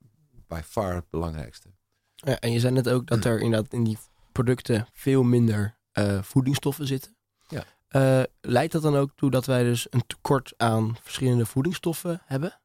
bij 0.47 0.63
far 0.63 0.95
het 0.95 1.11
belangrijkste. 1.11 1.69
Ja, 2.15 2.39
en 2.39 2.53
je 2.53 2.61
zei 2.61 2.75
net 2.75 2.89
ook 2.89 3.07
dat 3.07 3.25
er 3.25 3.41
inderdaad 3.45 3.73
in 3.73 3.85
die 3.85 3.99
producten 4.33 4.89
veel 4.93 5.23
minder 5.23 5.77
voedingsstoffen 6.23 6.87
zitten. 6.87 7.17
Ja. 7.49 8.27
leidt 8.41 8.73
dat 8.73 8.83
dan 8.83 8.97
ook 8.97 9.11
toe 9.15 9.31
dat 9.31 9.47
wij 9.47 9.63
dus 9.63 9.87
een 9.91 10.07
tekort 10.07 10.55
aan 10.57 10.97
verschillende 11.03 11.47
voedingsstoffen 11.47 12.23
hebben? 12.25 12.60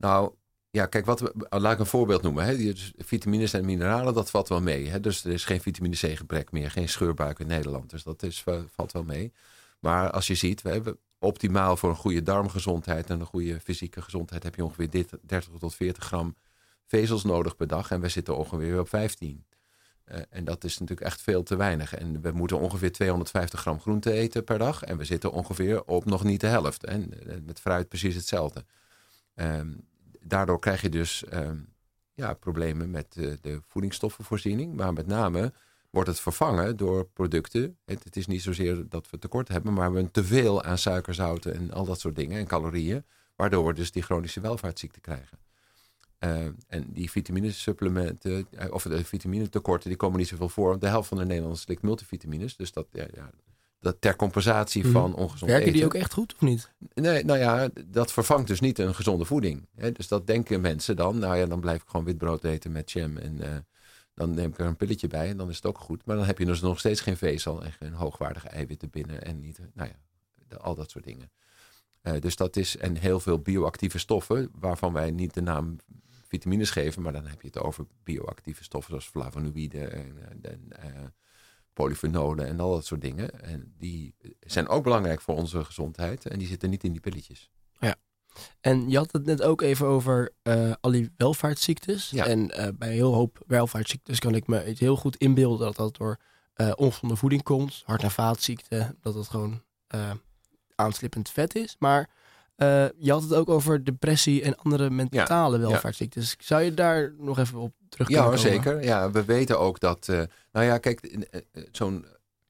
Nou, 0.00 0.32
ja, 0.70 0.86
kijk, 0.86 1.06
wat 1.06 1.20
we, 1.20 1.46
laat 1.48 1.72
ik 1.72 1.78
een 1.78 1.86
voorbeeld 1.86 2.22
noemen. 2.22 2.44
Hè. 2.44 2.56
Dus 2.56 2.92
vitamines 2.96 3.52
en 3.52 3.64
mineralen, 3.64 4.14
dat 4.14 4.30
valt 4.30 4.48
wel 4.48 4.60
mee. 4.60 4.88
Hè. 4.88 5.00
Dus 5.00 5.24
er 5.24 5.32
is 5.32 5.44
geen 5.44 5.60
vitamine 5.60 5.96
C 5.96 6.16
gebrek 6.16 6.52
meer, 6.52 6.70
geen 6.70 6.88
scheurbuik 6.88 7.38
in 7.38 7.46
Nederland. 7.46 7.90
Dus 7.90 8.02
dat 8.02 8.22
is, 8.22 8.44
valt 8.74 8.92
wel 8.92 9.04
mee. 9.04 9.32
Maar 9.78 10.10
als 10.10 10.26
je 10.26 10.34
ziet, 10.34 10.62
we 10.62 10.70
hebben 10.70 10.98
optimaal 11.18 11.76
voor 11.76 11.90
een 11.90 11.96
goede 11.96 12.22
darmgezondheid 12.22 13.10
en 13.10 13.20
een 13.20 13.26
goede 13.26 13.60
fysieke 13.60 14.02
gezondheid 14.02 14.42
heb 14.42 14.54
je 14.54 14.64
ongeveer 14.64 14.90
30 14.90 15.48
tot 15.58 15.74
40 15.74 16.04
gram 16.04 16.34
vezels 16.86 17.24
nodig 17.24 17.56
per 17.56 17.66
dag. 17.66 17.90
En 17.90 18.00
we 18.00 18.08
zitten 18.08 18.36
ongeveer 18.36 18.80
op 18.80 18.88
15. 18.88 19.44
Uh, 20.06 20.20
en 20.30 20.44
dat 20.44 20.64
is 20.64 20.78
natuurlijk 20.78 21.06
echt 21.06 21.20
veel 21.20 21.42
te 21.42 21.56
weinig. 21.56 21.94
En 21.94 22.20
we 22.20 22.30
moeten 22.30 22.58
ongeveer 22.58 22.92
250 22.92 23.60
gram 23.60 23.80
groente 23.80 24.12
eten 24.12 24.44
per 24.44 24.58
dag. 24.58 24.82
En 24.82 24.96
we 24.96 25.04
zitten 25.04 25.32
ongeveer 25.32 25.84
op 25.84 26.04
nog 26.04 26.24
niet 26.24 26.40
de 26.40 26.46
helft. 26.46 26.84
En 26.84 27.12
met 27.44 27.60
fruit 27.60 27.88
precies 27.88 28.14
hetzelfde. 28.14 28.64
Um, 29.34 29.88
daardoor 30.22 30.58
krijg 30.58 30.82
je 30.82 30.88
dus 30.88 31.24
uh, 31.32 31.50
ja, 32.14 32.34
problemen 32.34 32.90
met 32.90 33.12
de, 33.12 33.60
voedingsstoffenvoorziening. 33.66 34.74
Maar 34.74 34.92
met 34.92 35.06
name 35.06 35.52
wordt 35.90 36.08
het 36.08 36.20
vervangen 36.20 36.76
door 36.76 37.06
producten. 37.06 37.78
Het, 37.84 38.04
het, 38.04 38.16
is 38.16 38.26
niet 38.26 38.42
zozeer 38.42 38.88
dat 38.88 39.10
we 39.10 39.18
tekort 39.18 39.48
hebben, 39.48 39.72
maar 39.72 39.90
we 39.90 39.94
hebben 39.94 40.12
te 40.12 40.24
veel 40.24 40.62
aan 40.62 40.78
suikerzouten 40.78 41.54
en 41.54 41.70
al 41.70 41.84
dat 41.84 42.00
soort 42.00 42.16
dingen 42.16 42.38
en 42.38 42.46
calorieën. 42.46 43.04
Waardoor 43.36 43.66
we 43.66 43.72
dus 43.72 43.92
die 43.92 44.02
chronische 44.02 44.40
welvaartsziekte 44.40 45.00
krijgen. 45.00 45.38
Uh, 46.24 46.46
en 46.66 46.92
die 46.92 47.10
vitaminesupplementen, 47.10 48.46
of 48.70 48.82
de 48.82 49.04
vitaminetekorten, 49.04 49.88
die 49.88 49.98
komen 49.98 50.18
niet 50.18 50.28
zoveel 50.28 50.48
voor. 50.48 50.78
De 50.78 50.88
helft 50.88 51.08
van 51.08 51.18
de 51.18 51.24
Nederlanders 51.24 51.62
slikt 51.62 51.82
multivitamines. 51.82 52.56
Dus 52.56 52.72
dat, 52.72 52.86
ja, 52.92 53.30
dat 53.80 53.96
ter 54.00 54.16
compensatie 54.16 54.82
Mhm. 54.82 54.92
van 54.92 55.14
ongezond 55.14 55.50
Werken 55.50 55.60
eten. 55.68 55.72
die 55.72 55.84
ook 55.84 55.94
echt 55.94 56.12
goed 56.12 56.34
of 56.34 56.40
niet? 56.40 56.70
Nee, 56.94 57.24
nou 57.24 57.38
ja, 57.38 57.68
dat 57.86 58.12
vervangt 58.12 58.46
dus 58.48 58.60
niet 58.60 58.78
een 58.78 58.94
gezonde 58.94 59.24
voeding. 59.24 59.66
Hè? 59.76 59.92
Dus 59.92 60.08
dat 60.08 60.26
denken 60.26 60.60
mensen 60.60 60.96
dan. 60.96 61.18
Nou 61.18 61.36
ja, 61.36 61.46
dan 61.46 61.60
blijf 61.60 61.82
ik 61.82 61.88
gewoon 61.88 62.06
wit 62.06 62.18
brood 62.18 62.44
eten 62.44 62.72
met 62.72 62.90
jam. 62.90 63.16
En 63.16 63.36
uh, 63.42 63.56
dan 64.14 64.34
neem 64.34 64.48
ik 64.50 64.58
er 64.58 64.66
een 64.66 64.76
pilletje 64.76 65.06
bij 65.08 65.28
en 65.28 65.36
dan 65.36 65.48
is 65.48 65.56
het 65.56 65.66
ook 65.66 65.78
goed. 65.78 66.04
Maar 66.04 66.16
dan 66.16 66.24
heb 66.24 66.38
je 66.38 66.44
dus 66.44 66.60
nog 66.60 66.78
steeds 66.78 67.00
geen 67.00 67.16
vezel 67.16 67.64
en 67.64 67.72
geen 67.72 67.92
hoogwaardige 67.92 68.48
eiwitten 68.48 68.90
binnen. 68.90 69.22
En 69.24 69.40
niet, 69.40 69.60
nou 69.74 69.88
ja, 69.88 69.96
de- 70.48 70.58
al 70.58 70.74
dat 70.74 70.90
soort 70.90 71.04
dingen. 71.04 71.30
Eh, 72.02 72.20
dus 72.20 72.36
dat 72.36 72.56
is, 72.56 72.76
en 72.76 72.96
heel 72.96 73.20
veel 73.20 73.38
bioactieve 73.38 73.98
stoffen, 73.98 74.50
waarvan 74.58 74.92
wij 74.92 75.10
niet 75.10 75.34
de 75.34 75.42
naam 75.42 75.76
vitamines 76.28 76.70
geven, 76.70 77.02
maar 77.02 77.12
dan 77.12 77.26
heb 77.26 77.40
je 77.40 77.46
het 77.46 77.58
over 77.58 77.86
bioactieve 78.04 78.64
stoffen 78.64 78.90
zoals 78.90 79.08
flavonoïden 79.08 79.92
en, 79.92 80.16
en, 80.42 80.60
eh, 80.68 80.90
polyfenolen 81.72 82.46
en 82.46 82.60
al 82.60 82.70
dat 82.70 82.86
soort 82.86 83.00
dingen. 83.00 83.42
En 83.42 83.74
die 83.78 84.14
zijn 84.40 84.68
ook 84.68 84.82
belangrijk 84.82 85.20
voor 85.20 85.36
onze 85.36 85.64
gezondheid 85.64 86.26
en 86.26 86.38
die 86.38 86.48
zitten 86.48 86.70
niet 86.70 86.84
in 86.84 86.92
die 86.92 87.00
pilletjes. 87.00 87.50
En 88.60 88.90
je 88.90 88.96
had 88.96 89.12
het 89.12 89.24
net 89.24 89.42
ook 89.42 89.60
even 89.60 89.86
over 89.86 90.32
eh, 90.42 90.72
al 90.80 90.90
die 90.90 91.12
welvaartsziektes. 91.16 92.10
Ja. 92.10 92.26
En 92.26 92.50
eh, 92.50 92.68
bij 92.74 92.88
een 92.88 92.94
heel 92.94 93.14
hoop 93.14 93.42
welvaartsziektes 93.46 94.18
kan 94.18 94.34
ik 94.34 94.46
me 94.46 94.72
heel 94.78 94.96
goed 94.96 95.16
inbeelden 95.16 95.66
dat 95.66 95.76
dat 95.76 95.96
door 95.96 96.16
eh 96.54 96.72
ongezonde 96.76 97.16
voeding 97.16 97.42
komt. 97.42 97.82
Hart- 97.84 98.02
en 98.02 98.10
vaatziekten, 98.10 98.98
dat 99.00 99.14
het 99.14 99.28
gewoon 99.28 99.62
aanslippend 100.74 101.30
vet 101.30 101.54
is. 101.54 101.76
Maar 101.78 102.10
eh, 102.60 102.86
je 102.98 103.10
had 103.12 103.22
het 103.22 103.34
ook 103.34 103.48
over 103.48 103.84
depressie 103.84 104.42
en 104.42 104.56
andere 104.56 104.90
mentale 104.90 105.58
welvaartsziektes. 105.58 106.36
Zou 106.38 106.62
je 106.62 106.74
daar 106.74 107.14
nog 107.18 107.38
even 107.38 107.58
op 107.58 107.72
terug 107.88 108.08
Ja, 108.08 108.14
kunnen 108.22 108.38
hoor, 108.38 108.44
komen? 108.44 108.62
zeker. 108.62 108.84
Ja, 108.84 109.10
we 109.10 109.24
weten 109.24 109.58
ook 109.58 109.80
dat, 109.80 110.08
eh, 110.08 110.22
nou 110.52 110.66
ja, 110.66 110.78
kijk, 110.78 111.00
eh, 111.00 111.40
zo'n 111.72 112.06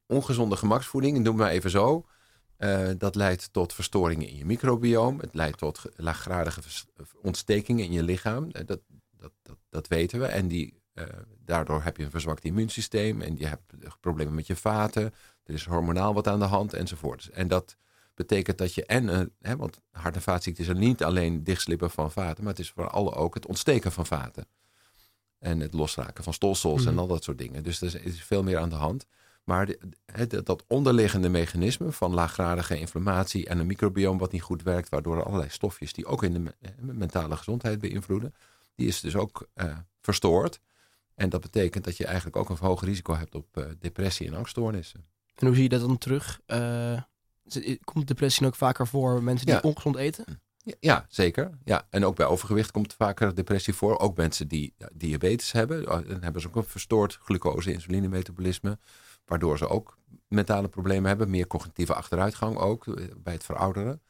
ongezonde 0.06 0.56
gemaksvoeding, 0.56 1.18
noem 1.18 1.36
maar 1.36 1.50
even 1.50 1.70
zo, 1.70 2.04
dat 2.98 3.14
leidt 3.14 3.52
tot 3.52 3.72
verstoringen 3.72 4.28
in 4.28 4.36
je 4.36 4.44
microbioom. 4.44 5.20
Het 5.20 5.34
leidt 5.34 5.58
tot 5.58 5.78
ge- 5.78 5.92
laaggradige 5.96 6.60
ontstekingen 7.22 7.84
in 7.84 7.92
je 7.92 8.02
lichaam. 8.02 8.52
Dat, 8.52 8.66
dat, 8.66 8.80
dat, 9.42 9.56
dat 9.70 9.88
weten 9.88 10.20
we. 10.20 10.26
En 10.26 10.48
die, 10.48 10.82
daardoor 11.44 11.82
heb 11.82 11.96
je 11.96 12.04
een 12.04 12.10
verzwakt 12.10 12.44
immuunsysteem 12.44 13.20
en 13.20 13.36
je 13.38 13.46
hebt 13.46 13.62
problemen 14.00 14.34
met 14.34 14.46
je 14.46 14.56
vaten. 14.56 15.02
Er 15.44 15.54
is 15.54 15.64
hormonaal 15.64 16.14
wat 16.14 16.26
aan 16.28 16.38
de 16.38 16.44
hand 16.44 16.72
enzovoort. 16.72 17.28
En 17.32 17.48
dat 17.48 17.76
betekent 18.26 18.58
dat 18.58 18.74
je 18.74 18.86
en, 18.86 19.08
eh, 19.08 19.20
hè, 19.40 19.56
want 19.56 19.80
hart- 19.90 20.14
en 20.14 20.22
vaatziekten 20.22 20.64
is 20.64 20.70
er 20.70 20.76
niet 20.76 21.04
alleen 21.04 21.44
dichtslippen 21.44 21.90
van 21.90 22.10
vaten, 22.12 22.44
maar 22.44 22.52
het 22.52 22.62
is 22.62 22.70
vooral 22.70 23.14
ook 23.14 23.34
het 23.34 23.46
ontsteken 23.46 23.92
van 23.92 24.06
vaten. 24.06 24.46
En 25.38 25.60
het 25.60 25.74
losraken 25.74 26.24
van 26.24 26.32
stolsels 26.32 26.84
en 26.84 26.90
Mhm. 26.92 27.00
al 27.00 27.06
dat 27.06 27.24
soort 27.24 27.38
dingen. 27.38 27.62
Dus 27.62 27.80
er 27.80 28.04
is, 28.04 28.22
veel 28.22 28.42
meer 28.42 28.58
aan 28.58 28.68
de 28.68 28.74
hand. 28.74 29.06
Maar 29.44 29.66
de- 29.66 29.78
het, 30.04 30.46
dat 30.46 30.64
onderliggende 30.68 31.28
mechanisme 31.28 31.92
van 31.92 32.14
laaggradige 32.14 32.78
inflammatie 32.78 33.46
en 33.46 33.58
een 33.58 33.66
microbioom 33.66 34.18
wat 34.18 34.32
niet 34.32 34.42
goed 34.42 34.62
werkt, 34.62 34.88
waardoor 34.88 35.16
er 35.16 35.24
allerlei 35.24 35.50
stofjes 35.50 35.92
die 35.92 36.06
ook 36.06 36.22
in 36.22 36.32
de 36.32 36.38
me- 36.38 36.54
mentale 36.92 37.36
gezondheid 37.36 37.78
beïnvloeden, 37.80 38.34
die 38.74 38.86
is 38.88 39.00
dus 39.00 39.16
ook 39.16 39.48
eh, 39.54 39.76
verstoord. 40.00 40.60
En 41.14 41.28
dat 41.28 41.40
betekent 41.40 41.84
dat 41.84 41.96
je 41.96 42.04
eigenlijk 42.06 42.36
ook 42.36 42.48
een 42.50 42.56
verhoogd 42.56 42.84
risico 42.84 43.14
hebt 43.16 43.34
op 43.34 43.56
eh, 43.56 43.64
depressie 43.78 44.26
en 44.26 44.34
angststoornissen. 44.34 45.04
En 45.34 45.46
hoe 45.46 45.54
zie 45.54 45.62
je 45.64 45.68
dat 45.68 45.80
dan 45.80 45.98
terug? 45.98 46.40
Komt 47.84 48.06
depressie 48.08 48.46
ook 48.46 48.54
vaker 48.54 48.86
voor 48.86 49.22
mensen 49.22 49.46
die 49.46 49.54
Ja. 49.54 49.60
ongezond 49.60 49.96
eten? 49.96 50.24
Ja, 50.62 50.74
Ja, 50.80 51.06
zeker. 51.08 51.58
Ja. 51.64 51.86
En 51.90 52.04
ook 52.04 52.16
bij 52.16 52.26
overgewicht 52.26 52.70
komt 52.70 52.94
vaker 52.94 53.34
depressie 53.34 53.74
voor. 53.74 53.98
Ook 53.98 54.16
mensen 54.16 54.48
die 54.48 54.74
ja, 54.76 54.88
diabetes 54.92 55.52
hebben. 55.52 55.86
eh, 55.86 56.08
Dan 56.08 56.22
hebben 56.22 56.42
ze 56.42 56.48
ook 56.48 56.56
een 56.56 56.64
verstoord 56.64 57.18
glucose-insulinemetabolisme. 57.22 58.78
Waardoor 59.24 59.58
ze 59.58 59.68
ook 59.68 59.98
mentale 60.28 60.68
problemen 60.68 61.08
hebben. 61.08 61.30
Meer 61.30 61.46
cognitieve 61.46 61.94
achteruitgang 61.94 62.56
ook 62.56 62.86
eh, 62.86 63.04
bij 63.16 63.32
het 63.32 63.44
verouderen. 63.44 64.02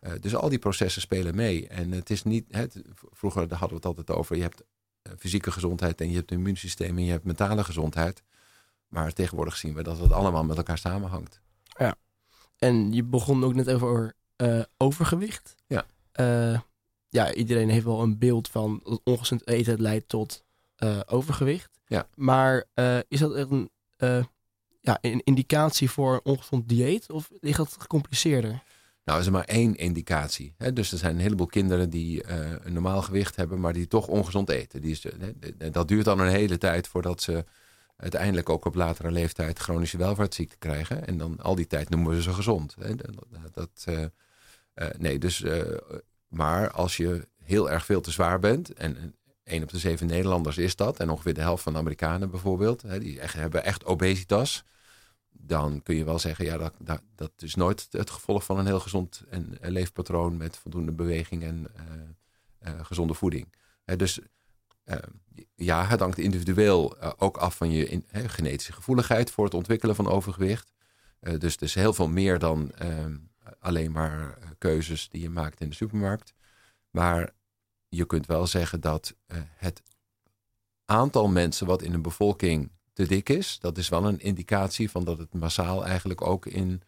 Eh, 0.00 0.12
dus 0.20 0.34
al 0.34 0.48
die 0.48 0.58
processen 0.58 1.02
spelen 1.02 1.34
mee. 1.34 1.68
En 1.68 1.92
het 1.92 2.10
is 2.10 2.22
niet... 2.22 2.44
Het, 2.50 2.82
vroeger 2.94 3.40
hadden 3.40 3.68
we 3.68 3.74
het 3.74 3.84
altijd 3.86 4.10
over... 4.10 4.36
Je 4.36 4.42
hebt 4.42 4.62
eh, 5.02 5.12
fysieke 5.18 5.50
gezondheid 5.50 6.00
en 6.00 6.10
je 6.10 6.16
hebt 6.16 6.30
een 6.30 6.36
immuunsysteem 6.36 6.96
en 6.96 7.04
je 7.04 7.10
hebt 7.10 7.24
mentale 7.24 7.64
gezondheid. 7.64 8.22
Maar 8.88 9.12
tegenwoordig 9.12 9.56
zien 9.56 9.74
we 9.74 9.82
dat 9.82 9.98
het 9.98 10.12
allemaal 10.12 10.44
met 10.44 10.56
elkaar 10.56 10.78
samenhangt. 10.78 11.40
En 12.58 12.92
je 12.92 13.04
begon 13.04 13.44
ook 13.44 13.54
net 13.54 13.70
over 13.70 14.14
eh, 14.36 14.60
overgewicht. 14.76 15.54
Ja. 15.66 15.86
Eh, 16.12 16.60
ja, 17.08 17.34
iedereen 17.34 17.68
heeft 17.68 17.84
wel 17.84 18.02
een 18.02 18.18
beeld 18.18 18.48
van 18.48 19.00
ongezond 19.04 19.48
eten 19.48 19.80
leidt 19.80 20.08
tot 20.08 20.44
eh, 20.76 21.00
overgewicht. 21.06 21.80
Ja. 21.86 22.08
Maar 22.14 22.64
is 23.08 23.20
dat 23.20 23.34
echt 23.34 23.50
een, 23.50 23.70
ja, 24.80 24.98
een 25.00 25.20
indicatie 25.24 25.90
voor 25.90 26.12
een 26.12 26.24
ongezond 26.24 26.68
dieet? 26.68 27.10
Of 27.10 27.30
ligt 27.40 27.56
dat 27.56 27.76
gecompliceerder? 27.78 28.62
Nou, 29.04 29.20
is 29.20 29.26
er 29.26 29.32
maar 29.32 29.44
één 29.44 29.74
indicatie. 29.74 30.54
Hè? 30.58 30.72
Dus 30.72 30.92
er 30.92 30.98
zijn 30.98 31.14
een 31.14 31.20
heleboel 31.20 31.46
kinderen 31.46 31.90
die 31.90 32.30
een 32.64 32.72
normaal 32.72 33.02
gewicht 33.02 33.36
hebben, 33.36 33.60
maar 33.60 33.72
die 33.72 33.86
toch 33.86 34.06
ongezond 34.06 34.48
eten. 34.48 34.82
Die 34.82 34.90
is, 34.90 35.06
dat 35.72 35.88
duurt 35.88 36.04
dan 36.04 36.20
een 36.20 36.28
hele 36.28 36.58
tijd 36.58 36.88
voordat 36.88 37.22
ze 37.22 37.44
uiteindelijk 37.96 38.48
ook 38.48 38.64
op 38.64 38.74
latere 38.74 39.10
leeftijd 39.10 39.58
chronische 39.58 39.96
welvaartsziekten 39.96 40.58
krijgen. 40.58 41.06
En 41.06 41.18
dan 41.18 41.40
al 41.40 41.54
die 41.54 41.66
tijd 41.66 41.88
noemen 41.88 42.14
we 42.14 42.22
ze 42.22 42.32
gezond. 42.32 42.76
Dat, 43.52 43.84
eh, 43.84 44.02
eh, 44.74 44.88
nee, 44.98 45.18
dus, 45.18 45.42
eh, 45.42 45.78
maar 46.28 46.70
als 46.70 46.96
je 46.96 47.28
heel 47.42 47.70
erg 47.70 47.84
veel 47.84 48.00
te 48.00 48.10
zwaar 48.10 48.38
bent, 48.38 48.72
en 48.72 49.14
één 49.44 49.62
op 49.62 49.70
de 49.70 49.78
zeven 49.78 50.06
Nederlanders 50.06 50.58
is 50.58 50.76
dat, 50.76 51.00
en 51.00 51.10
ongeveer 51.10 51.34
de 51.34 51.40
helft 51.40 51.62
van 51.62 51.72
de 51.72 51.78
Amerikanen 51.78 52.30
bijvoorbeeld, 52.30 52.82
hè, 52.82 52.98
die 52.98 53.20
echt, 53.20 53.34
hebben 53.34 53.64
echt 53.64 53.84
obesitas 53.84 54.64
dan 55.38 55.82
kun 55.82 55.96
je 55.96 56.04
wel 56.04 56.18
zeggen, 56.18 56.44
ja, 56.44 56.72
dat, 56.78 57.02
dat, 57.14 57.32
is 57.38 57.54
nooit 57.54 57.86
het 57.90 58.10
gevolg 58.10 58.44
van 58.44 58.58
een 58.58 58.66
heel 58.66 58.80
gezond 58.80 59.22
en, 59.28 59.58
leefpatroon 59.60 60.36
met 60.36 60.56
voldoende 60.56 60.92
beweging 60.92 61.42
en 61.42 61.68
gezonde 62.82 63.14
voeding. 63.14 63.54
Hè, 63.84 63.96
dus 63.96 64.20
eh, 64.86 64.98
ja, 65.54 65.86
het 65.86 66.00
hangt 66.00 66.18
individueel 66.18 66.98
eh, 66.98 67.12
ook 67.16 67.36
af 67.36 67.56
van 67.56 67.70
je 67.70 67.88
in, 67.88 68.04
genetische 68.10 68.72
gevoeligheid 68.72 69.30
voor 69.30 69.44
het 69.44 69.54
ontwikkelen 69.54 69.94
van 69.94 70.08
overgewicht. 70.08 70.72
Eh, 71.20 71.38
dus 71.38 71.52
het 71.52 71.62
is 71.62 71.74
heel 71.74 71.92
veel 71.92 72.08
meer 72.08 72.38
dan 72.38 72.72
ehm, 72.74 73.16
alleen 73.58 73.92
maar 73.92 74.38
keuzes 74.58 75.08
die 75.08 75.22
je 75.22 75.30
maakt 75.30 75.60
in 75.60 75.68
de 75.68 75.74
supermarkt. 75.74 76.34
Maar 76.90 77.30
je 77.88 78.06
kunt 78.06 78.26
wel 78.26 78.46
zeggen 78.46 78.80
dat 78.80 79.14
het 79.56 79.82
aantal 80.84 81.28
mensen 81.28 81.66
wat 81.66 81.82
in 81.82 81.94
een 81.94 82.02
bevolking 82.02 82.70
te 82.92 83.06
dik 83.06 83.28
is, 83.28 83.58
dat 83.60 83.78
is 83.78 83.88
wel 83.88 84.04
een 84.04 84.20
indicatie 84.20 84.90
van 84.90 85.04
dat 85.04 85.18
het 85.18 85.34
massaal 85.34 85.86
eigenlijk 85.86 86.22
ook 86.22 86.46
in 86.46 86.82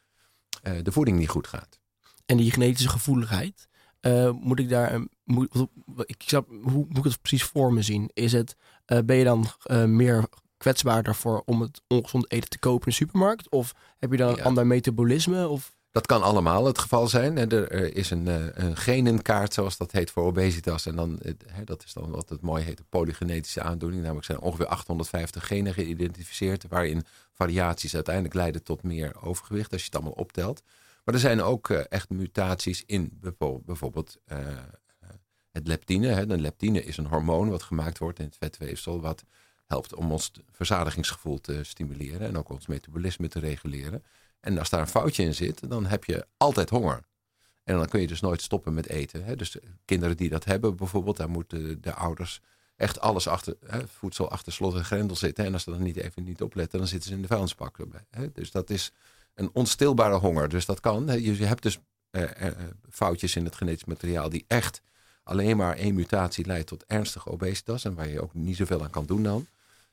de 0.82 0.92
voeding 0.92 1.18
niet 1.18 1.28
goed 1.28 1.46
gaat. 1.46 1.80
En 2.26 2.36
die 2.36 2.50
genetische 2.50 2.88
gevoeligheid, 2.88 3.68
eh, 4.16 4.30
moet 4.40 4.58
ik 4.58 4.68
daar, 4.68 4.92
een- 4.94 5.10
moet, 5.24 5.66
ik 6.04 6.22
snap, 6.26 6.48
hoe 6.48 6.86
moet 6.88 6.96
ik 6.98 7.04
het 7.04 7.20
precies 7.20 7.44
voor 7.44 7.72
me 7.72 7.82
zien? 7.82 8.10
Is 8.12 8.32
het, 8.32 8.56
eh, 8.84 8.98
ben 9.04 9.16
je 9.16 9.24
dan 9.24 9.46
eh, 9.62 9.84
meer 9.84 10.24
kwetsbaarder 10.56 11.14
voor 11.14 11.42
om 11.46 11.60
het 11.60 11.80
ongezond 11.88 12.30
eten 12.32 12.48
te 12.50 12.58
kopen 12.58 12.84
in 12.86 12.90
de 12.90 12.96
supermarkt? 12.96 13.48
Of 13.50 13.74
heb 13.98 14.10
je 14.10 14.16
dan 14.16 14.28
een 14.28 14.42
ander 14.44 14.66
metabolisme? 14.66 15.48
Of 15.48 15.76
Dat 15.90 16.06
kan 16.06 16.22
allemaal 16.22 16.64
het 16.66 16.78
geval 16.78 17.08
zijn. 17.08 17.36
Er 17.50 17.72
is 17.96 18.10
een, 18.10 18.26
een 18.64 18.76
genenkaart, 18.76 19.54
zoals 19.54 19.76
dat 19.76 19.92
heet, 19.92 20.10
voor 20.10 20.22
obesitas. 20.24 20.86
En 20.86 20.96
dan, 20.96 21.20
dat 21.64 21.84
is 21.84 21.92
dan 21.92 22.10
wat 22.10 22.28
het 22.28 22.40
mooi 22.40 22.64
heet, 22.64 22.76
de 22.76 22.84
polygenetische 22.88 23.62
aandoening. 23.62 24.02
Namelijk 24.02 24.26
zijn 24.26 24.40
ongeveer 24.40 24.66
850 24.66 25.46
genen 25.46 25.74
geïdentificeerd, 25.74 26.64
waarin 26.68 27.04
variaties 27.34 27.94
uiteindelijk 27.94 28.34
leiden 28.34 28.62
tot 28.62 28.82
meer 28.82 29.12
overgewicht, 29.22 29.72
als 29.72 29.80
je 29.80 29.86
het 29.86 29.94
allemaal 29.96 30.12
optelt. 30.18 30.62
Maar 31.08 31.16
er 31.16 31.22
zijn 31.22 31.42
ook 31.42 31.70
eh, 31.70 31.80
echt 31.88 32.10
mutaties 32.10 32.82
in 32.86 33.18
bijvo- 33.20 33.62
bijvoorbeeld 33.66 34.18
eh, 34.24 34.48
eh, 34.48 34.58
het 35.50 35.66
leptine. 35.66 36.06
Hè. 36.06 36.26
De 36.26 36.38
leptine 36.38 36.84
is 36.84 36.96
een 36.96 37.06
hormoon 37.06 37.48
wat 37.48 37.62
gemaakt 37.62 37.98
wordt 37.98 38.18
in 38.18 38.24
het 38.24 38.36
vetweefsel, 38.36 39.00
wat 39.00 39.24
helpt 39.66 39.94
om 39.94 40.12
ons 40.12 40.32
verzadigingsgevoel 40.50 41.40
te 41.40 41.64
stimuleren 41.64 42.20
en 42.20 42.38
ook 42.38 42.48
ons 42.48 42.66
metabolisme 42.66 43.28
te 43.28 43.38
reguleren. 43.38 44.04
En 44.40 44.58
als 44.58 44.70
daar 44.70 44.80
een 44.80 44.88
foutje 44.88 45.22
in 45.22 45.34
zit, 45.34 45.70
dan 45.70 45.86
heb 45.86 46.04
je 46.04 46.26
altijd 46.36 46.70
honger. 46.70 47.00
En 47.64 47.76
dan 47.76 47.88
kun 47.88 48.00
je 48.00 48.06
dus 48.06 48.20
nooit 48.20 48.42
stoppen 48.42 48.74
met 48.74 48.88
eten. 48.88 49.24
Hè. 49.24 49.36
Dus 49.36 49.50
de 49.50 49.62
kinderen 49.84 50.16
die 50.16 50.28
dat 50.28 50.44
hebben 50.44 50.76
bijvoorbeeld, 50.76 51.16
daar 51.16 51.30
moeten 51.30 51.80
de 51.80 51.94
ouders 51.94 52.40
echt 52.76 53.00
alles 53.00 53.28
achter, 53.28 53.56
hè, 53.66 53.88
voedsel 53.88 54.30
achter 54.30 54.52
slot 54.52 54.74
en 54.74 54.84
grendel 54.84 55.16
zitten. 55.16 55.44
En 55.44 55.52
als 55.52 55.62
ze 55.62 55.70
dan 55.70 55.82
niet 55.82 55.96
even 55.96 56.24
niet 56.24 56.42
opletten, 56.42 56.78
dan 56.78 56.88
zitten 56.88 57.08
ze 57.08 57.14
in 57.14 57.22
de 57.22 57.28
vuilnisbak. 57.28 57.78
Hè. 58.10 58.32
Dus 58.32 58.50
dat 58.50 58.70
is 58.70 58.92
een 59.38 59.50
onstilbare 59.52 60.16
honger. 60.16 60.49
Dus 60.49 60.66
dat 60.66 60.80
kan. 60.80 61.23
Je 61.23 61.45
hebt 61.45 61.62
dus 61.62 61.78
eh, 62.11 62.47
eh, 62.47 62.54
foutjes 62.90 63.37
in 63.37 63.45
het 63.45 63.54
genetisch 63.54 63.85
materiaal 63.85 64.28
die 64.28 64.45
echt 64.47 64.83
alleen 65.23 65.57
maar 65.57 65.76
één 65.76 65.95
mutatie 65.95 66.47
leidt 66.47 66.66
tot 66.66 66.85
ernstige 66.87 67.30
obesitas. 67.30 67.85
En 67.85 67.95
waar 67.95 68.09
je 68.09 68.23
ook 68.23 68.35
niet 68.35 68.57
zoveel 68.57 68.83
aan 68.83 68.90
kan 68.90 69.07
doen 69.07 69.23
dan. 69.23 69.47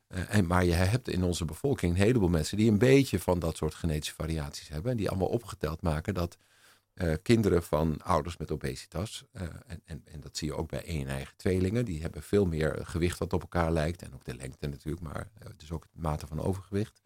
Eh, 0.08 0.36
en, 0.36 0.48
maar 0.48 0.66
je 0.66 0.74
hebt 0.74 1.08
in 1.08 1.24
onze 1.24 1.46
bevolking 1.46 1.92
een 1.92 2.02
heleboel 2.02 2.30
mensen 2.30 2.58
die 2.58 2.72
een 2.72 2.78
beetje 2.78 3.20
van 3.20 3.40
dat 3.40 3.58
soort 3.58 3.74
genetische 3.76 4.14
variaties 4.14 4.68
hebben. 4.68 4.92
En 4.92 4.98
die 4.98 5.10
allemaal 5.10 5.28
opgeteld 5.28 5.82
maken 5.82 6.14
dat 6.14 6.38
kinderen 7.22 7.64
van 7.64 8.02
ouders 8.02 8.38
met 8.38 8.52
obesitas, 8.52 9.24
en, 9.32 9.82
en, 9.86 10.02
en 10.06 10.20
dat 10.20 10.38
zie 10.38 10.48
je 10.48 10.56
ook 10.56 10.70
bij 10.70 10.84
één 10.86 11.08
eigen 11.08 11.36
tweelingen, 11.36 11.86
die 11.86 12.02
hebben 12.02 12.24
veel 12.24 12.46
meer 12.46 12.80
gewicht 12.84 13.20
wat 13.20 13.34
op 13.34 13.42
elkaar 13.42 13.72
lijkt. 13.72 14.02
En 14.02 14.14
ook 14.14 14.24
de 14.24 14.36
lengte 14.36 14.68
natuurlijk, 14.68 15.04
maar 15.04 15.28
dus 15.58 15.72
ook 15.72 15.84
het 15.84 16.02
mate 16.02 16.28
van 16.28 16.42
overgewicht. 16.42 17.02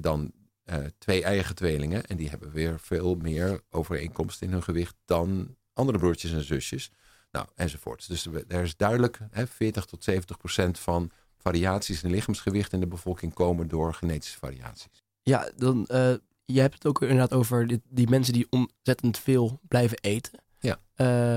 dan 0.00 0.32
eh, 0.64 0.78
twee 0.98 1.24
eigen 1.24 1.54
tweelingen. 1.54 2.06
En 2.06 2.16
die 2.16 2.28
hebben 2.28 2.50
weer 2.52 2.80
veel 2.80 3.14
meer 3.14 3.60
overeenkomst 3.70 4.42
in 4.42 4.52
hun 4.52 4.62
gewicht 4.62 4.94
dan 5.04 5.56
andere 5.72 5.98
broertjes 5.98 6.32
en 6.32 6.44
zusjes. 6.44 6.90
Nou, 7.30 7.46
enzovoort. 7.54 8.08
Dus 8.08 8.26
er 8.48 8.62
is 8.62 8.76
duidelijk 8.76 9.18
hè, 9.30 9.46
40 9.46 9.84
tot 9.84 10.04
70 10.04 10.38
procent 10.38 10.78
van 10.78 11.10
variaties 11.36 12.02
in 12.02 12.10
lichaamsgewicht 12.10 12.72
in 12.72 12.80
de 12.80 12.86
bevolking 12.86 13.34
komen 13.34 13.68
door 13.68 13.94
genetische 13.94 14.38
variaties. 14.38 15.04
Ja, 15.22 15.50
dan, 15.56 15.88
uh, 15.92 16.14
je 16.44 16.60
hebt 16.60 16.74
het 16.74 16.86
ook 16.86 17.02
inderdaad 17.02 17.32
over 17.32 17.66
die, 17.66 17.82
die 17.88 18.08
mensen 18.08 18.32
die 18.32 18.46
ontzettend 18.50 19.18
veel 19.18 19.60
blijven 19.68 19.98
eten. 20.00 20.32
Ja. 20.58 20.80
Uh, 20.96 21.36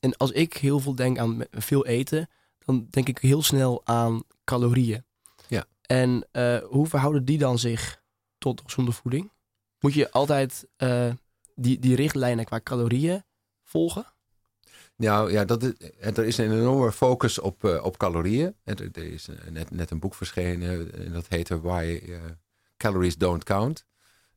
en 0.00 0.16
als 0.16 0.30
ik 0.30 0.56
heel 0.56 0.80
veel 0.80 0.94
denk 0.94 1.18
aan 1.18 1.44
veel 1.50 1.86
eten, 1.86 2.28
dan 2.58 2.86
denk 2.90 3.08
ik 3.08 3.18
heel 3.18 3.42
snel 3.42 3.86
aan 3.86 4.22
calorieën. 4.44 5.04
Ja. 5.48 5.64
En 5.82 6.26
uh, 6.32 6.58
hoe 6.58 6.86
verhouden 6.86 7.24
die 7.24 7.38
dan 7.38 7.58
zich 7.58 8.02
tot 8.44 8.62
gezonde 8.64 8.92
voeding? 8.92 9.32
Moet 9.80 9.94
je 9.94 10.10
altijd 10.10 10.66
die, 11.54 11.78
die 11.78 11.96
richtlijnen 11.96 12.44
qua 12.44 12.60
calorieën 12.60 13.24
volgen? 13.62 14.06
Nou 14.96 15.32
ja, 15.32 15.44
dat 15.44 15.62
is, 15.62 15.72
er 15.98 16.24
is 16.24 16.38
een 16.38 16.52
enorme 16.52 16.92
focus 16.92 17.38
op, 17.38 17.64
uh, 17.64 17.84
op 17.84 17.96
calorieën. 17.96 18.54
Er, 18.64 18.88
er 18.92 19.12
is 19.12 19.28
net, 19.50 19.70
net 19.70 19.90
een 19.90 19.98
boek 19.98 20.14
verschenen 20.14 20.92
en 20.92 21.12
dat 21.12 21.28
heette 21.28 21.60
Why 21.60 22.02
Calories 22.76 23.16
Don't 23.16 23.44
Count. 23.44 23.84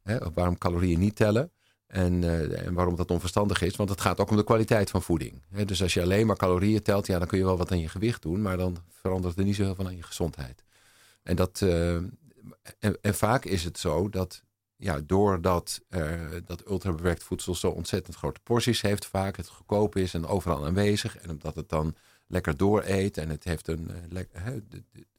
Hè, 0.03 0.17
waarom 0.33 0.57
calorieën 0.57 0.99
niet 0.99 1.15
tellen. 1.15 1.51
En, 1.87 2.23
en, 2.63 2.73
waarom 2.73 2.95
dat 2.95 3.11
onverstandig 3.11 3.61
is. 3.61 3.75
Want 3.75 3.89
het 3.89 4.01
gaat 4.01 4.19
ook 4.19 4.29
om 4.29 4.35
de 4.35 4.43
kwaliteit 4.43 4.89
van 4.89 5.01
voeding. 5.01 5.43
Hè, 5.49 5.65
dus 5.65 5.81
als 5.81 5.93
je 5.93 6.01
alleen 6.01 6.27
maar 6.27 6.37
calorieën 6.37 6.81
telt, 6.81 7.07
ja, 7.07 7.19
dan 7.19 7.27
kun 7.27 7.37
je 7.37 7.43
wel 7.43 7.57
wat 7.57 7.71
aan 7.71 7.79
je 7.79 7.89
gewicht 7.89 8.21
doen. 8.21 8.41
Maar 8.41 8.57
dan 8.57 8.77
verandert 8.89 9.37
er 9.37 9.43
niet 9.43 9.55
zoveel 9.55 9.75
van 9.75 9.87
aan 9.87 9.95
je 9.95 10.03
gezondheid. 10.03 10.63
En, 11.23 11.35
dat, 11.35 11.65
en, 12.79 13.15
vaak 13.15 13.45
is 13.45 13.63
het 13.63 13.77
zo 13.77 14.09
dat 14.09 14.43
ja, 14.75 14.99
doordat 14.99 15.81
uh, 15.89 16.21
dat 16.45 16.67
ultrabewerkt 16.67 17.23
voedsel 17.23 17.55
zo 17.55 17.69
ontzettend 17.69 18.15
grote 18.15 18.39
porties 18.43 18.81
heeft, 18.81 19.05
vaak 19.05 19.37
het 19.37 19.47
goedkoop 19.47 19.95
is 19.95 20.13
en 20.13 20.25
overal 20.25 20.65
aanwezig. 20.65 21.17
En 21.17 21.29
omdat 21.29 21.55
het 21.55 21.69
dan 21.69 21.95
lekker 22.27 22.57
dooreet 22.57 23.17
en 23.17 23.29
het 23.29 23.43
heeft 23.43 23.67
een 23.67 23.91
uh, 24.11 24.19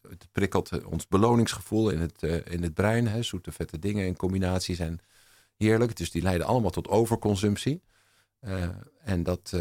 het 0.02 0.28
prikkelt 0.32 0.84
ons 0.84 1.08
beloningsgevoel 1.08 1.90
in 1.90 2.00
het, 2.00 2.22
in 2.44 2.62
het 2.62 2.74
brein. 2.74 3.08
Hè, 3.08 3.22
zoete 3.22 3.52
vette 3.52 3.78
dingen 3.78 4.06
in 4.06 4.16
combinatie 4.16 4.74
zijn 4.74 5.00
heerlijk. 5.56 5.96
Dus 5.96 6.10
die 6.10 6.22
leiden 6.22 6.46
allemaal 6.46 6.70
tot 6.70 6.88
overconsumptie. 6.88 7.82
en 8.98 9.22
dat, 9.22 9.56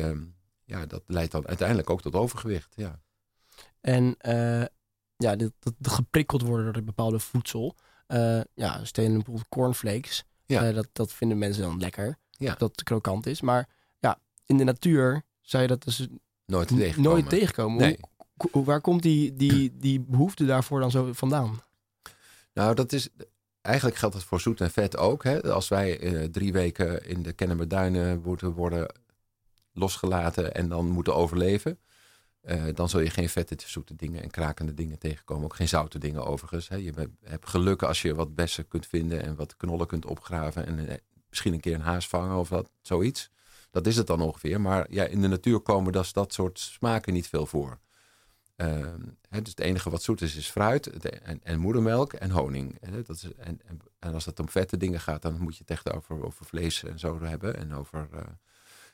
ja, 0.63 0.85
dat 0.85 1.03
leidt 1.07 1.31
dan 1.31 1.47
uiteindelijk 1.47 1.89
ook 1.89 2.01
tot 2.01 2.15
overgewicht. 2.15 2.73
Ja. 2.75 2.99
En 3.81 4.17
ja, 5.17 5.35
dat, 5.35 5.51
dat 5.59 5.93
geprikkeld 5.93 6.41
worden 6.41 6.73
door 6.73 6.83
bepaalde 6.83 7.19
voedsel. 7.19 7.75
Uh, 8.07 8.41
ja, 8.53 8.85
stenen 8.85 9.13
bijvoorbeeld 9.13 9.49
cornflakes. 9.49 10.25
Ja. 10.45 10.69
Uh, 10.69 10.75
dat, 10.75 10.87
dat 10.91 11.13
vinden 11.13 11.37
mensen 11.37 11.63
dan 11.63 11.79
lekker. 11.79 12.17
Ja. 12.31 12.55
Dat 12.55 12.71
het 12.71 12.83
krokant 12.83 13.25
is. 13.25 13.41
Maar 13.41 13.69
ja, 13.99 14.19
in 14.45 14.57
de 14.57 14.63
natuur 14.63 15.23
zou 15.41 15.63
je 15.63 15.69
dat 15.69 15.83
dus 15.83 16.07
nooit 16.45 16.67
tegenkomen. 16.67 17.11
Nooit 17.11 17.29
tegenkomen. 17.29 17.77
Nee. 17.77 17.99
Hoe, 18.35 18.49
hoe, 18.51 18.65
waar 18.65 18.81
komt 18.81 19.01
die, 19.01 19.35
die, 19.35 19.77
die 19.77 19.99
behoefte 19.99 20.45
daarvoor 20.45 20.79
dan 20.79 20.91
zo 20.91 21.13
vandaan? 21.13 21.61
Nou, 22.53 22.75
dat 22.75 22.91
is... 22.93 23.09
Eigenlijk 23.61 23.97
geldt 23.97 24.15
het 24.15 24.23
voor 24.23 24.39
zoet 24.39 24.61
en 24.61 24.71
vet 24.71 24.97
ook. 24.97 25.23
Hè? 25.23 25.41
Als 25.41 25.67
wij 25.67 26.01
uh, 26.01 26.23
drie 26.23 26.53
weken 26.53 27.05
in 27.05 27.23
de 27.23 27.33
Kennemerduinen 27.33 28.21
moeten 28.21 28.51
worden 28.51 28.95
losgelaten 29.71 30.53
en 30.53 30.69
dan 30.69 30.89
moeten 30.89 31.15
overleven 31.15 31.79
uh, 32.47 32.63
dan 32.73 32.89
zul 32.89 32.99
je 32.99 33.09
geen 33.09 33.29
vette, 33.29 33.55
zoete 33.65 33.95
dingen 33.95 34.23
en 34.23 34.29
krakende 34.29 34.73
dingen 34.73 34.99
tegenkomen. 34.99 35.43
Ook 35.43 35.55
geen 35.55 35.67
zoute 35.67 35.99
dingen 35.99 36.25
overigens. 36.25 36.67
Hè. 36.67 36.75
Je 36.75 37.09
hebt 37.23 37.49
geluk 37.49 37.83
als 37.83 38.01
je 38.01 38.15
wat 38.15 38.35
bessen 38.35 38.67
kunt 38.67 38.87
vinden 38.87 39.23
en 39.23 39.35
wat 39.35 39.57
knollen 39.57 39.87
kunt 39.87 40.05
opgraven. 40.05 40.65
En 40.65 40.79
uh, 40.79 40.93
misschien 41.29 41.53
een 41.53 41.59
keer 41.59 41.73
een 41.73 41.81
haas 41.81 42.07
vangen 42.07 42.37
of 42.37 42.49
wat, 42.49 42.71
zoiets. 42.81 43.31
Dat 43.71 43.87
is 43.87 43.95
het 43.95 44.07
dan 44.07 44.21
ongeveer. 44.21 44.61
Maar 44.61 44.85
ja, 44.89 45.03
in 45.03 45.21
de 45.21 45.27
natuur 45.27 45.59
komen 45.59 45.91
dat, 45.91 46.09
dat 46.13 46.33
soort 46.33 46.59
smaken 46.59 47.13
niet 47.13 47.27
veel 47.27 47.45
voor. 47.45 47.79
Uh, 48.57 48.67
hè, 49.29 49.41
dus 49.41 49.49
het 49.49 49.59
enige 49.59 49.89
wat 49.89 50.03
zoet 50.03 50.21
is, 50.21 50.35
is 50.35 50.49
fruit 50.49 50.87
en, 50.87 51.39
en 51.43 51.59
moedermelk 51.59 52.13
en 52.13 52.31
honing. 52.31 52.77
Hè, 52.79 53.01
dat 53.01 53.15
is, 53.15 53.33
en, 53.33 53.59
en, 53.99 54.13
als 54.13 54.25
het 54.25 54.39
om 54.39 54.49
vette 54.49 54.77
dingen 54.77 54.99
gaat, 54.99 55.21
dan 55.21 55.39
moet 55.39 55.53
je 55.53 55.61
het 55.61 55.71
echt 55.71 55.93
over, 55.93 56.23
over 56.23 56.45
vlees 56.45 56.83
en 56.83 56.99
zo 56.99 57.21
hebben. 57.21 57.57
En 57.57 57.73
over 57.73 58.07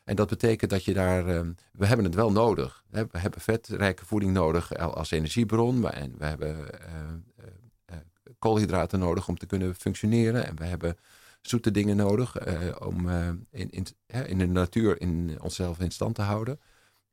en 0.03 0.15
dat 0.15 0.29
betekent 0.29 0.71
dat 0.71 0.85
je 0.85 0.93
daar, 0.93 1.25
we 1.71 1.85
hebben 1.85 2.05
het 2.05 2.15
wel 2.15 2.31
nodig. 2.31 2.83
We 2.89 3.07
hebben 3.11 3.41
vetrijke 3.41 4.05
voeding 4.05 4.33
nodig 4.33 4.77
als 4.77 5.11
energiebron. 5.11 5.91
En 5.91 6.15
we 6.17 6.25
hebben 6.25 6.57
uh, 6.57 6.65
uh, 7.91 7.97
koolhydraten 8.39 8.99
nodig 8.99 9.27
om 9.27 9.37
te 9.37 9.45
kunnen 9.45 9.75
functioneren. 9.75 10.45
En 10.45 10.55
we 10.55 10.65
hebben 10.65 10.97
zoete 11.41 11.71
dingen 11.71 11.95
nodig 11.95 12.37
om 12.79 13.09
in, 13.51 13.69
in, 13.69 13.85
in 14.25 14.37
de 14.37 14.47
natuur 14.47 15.01
in 15.01 15.37
onszelf 15.41 15.79
in 15.79 15.91
stand 15.91 16.15
te 16.15 16.21
houden. 16.21 16.59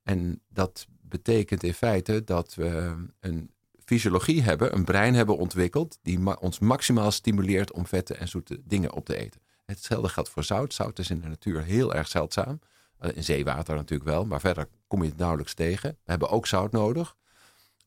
En 0.03 0.43
dat 0.49 0.87
betekent 1.01 1.63
in 1.63 1.75
feite 1.75 2.25
dat 2.25 2.55
we 2.55 2.95
een 3.21 3.51
fysiologie 3.85 4.43
hebben, 4.43 4.75
een 4.75 4.85
brein 4.85 5.15
hebben 5.15 5.37
ontwikkeld, 5.37 5.99
die 6.03 6.41
ons 6.41 6.59
maximaal 6.59 7.11
stimuleert 7.11 7.73
om 7.73 7.87
vette 7.87 8.15
en 8.15 8.29
zoete 8.29 8.61
dingen 8.65 8.93
op 8.93 9.05
te 9.05 9.17
eten. 9.17 9.41
Hetzelfde 9.65 10.09
geldt 10.09 10.29
voor 10.29 10.45
zout. 10.45 10.75
Zout 10.75 10.99
is 10.99 11.11
in 11.11 11.21
de 11.21 11.29
natuur 11.29 11.63
heel 11.63 11.95
erg 11.95 12.09
zeldzaam. 12.09 12.61
In 13.01 13.25
zeewater 13.25 13.75
natuurlijk 13.75 14.11
wel, 14.11 14.25
maar 14.25 14.41
verder 14.41 14.69
kom 14.87 15.03
je 15.03 15.09
het 15.09 15.19
nauwelijks 15.19 15.55
tegen. 15.55 15.91
We 15.91 16.11
hebben 16.11 16.29
ook 16.29 16.47
zout 16.47 16.73
nodig. 16.73 17.17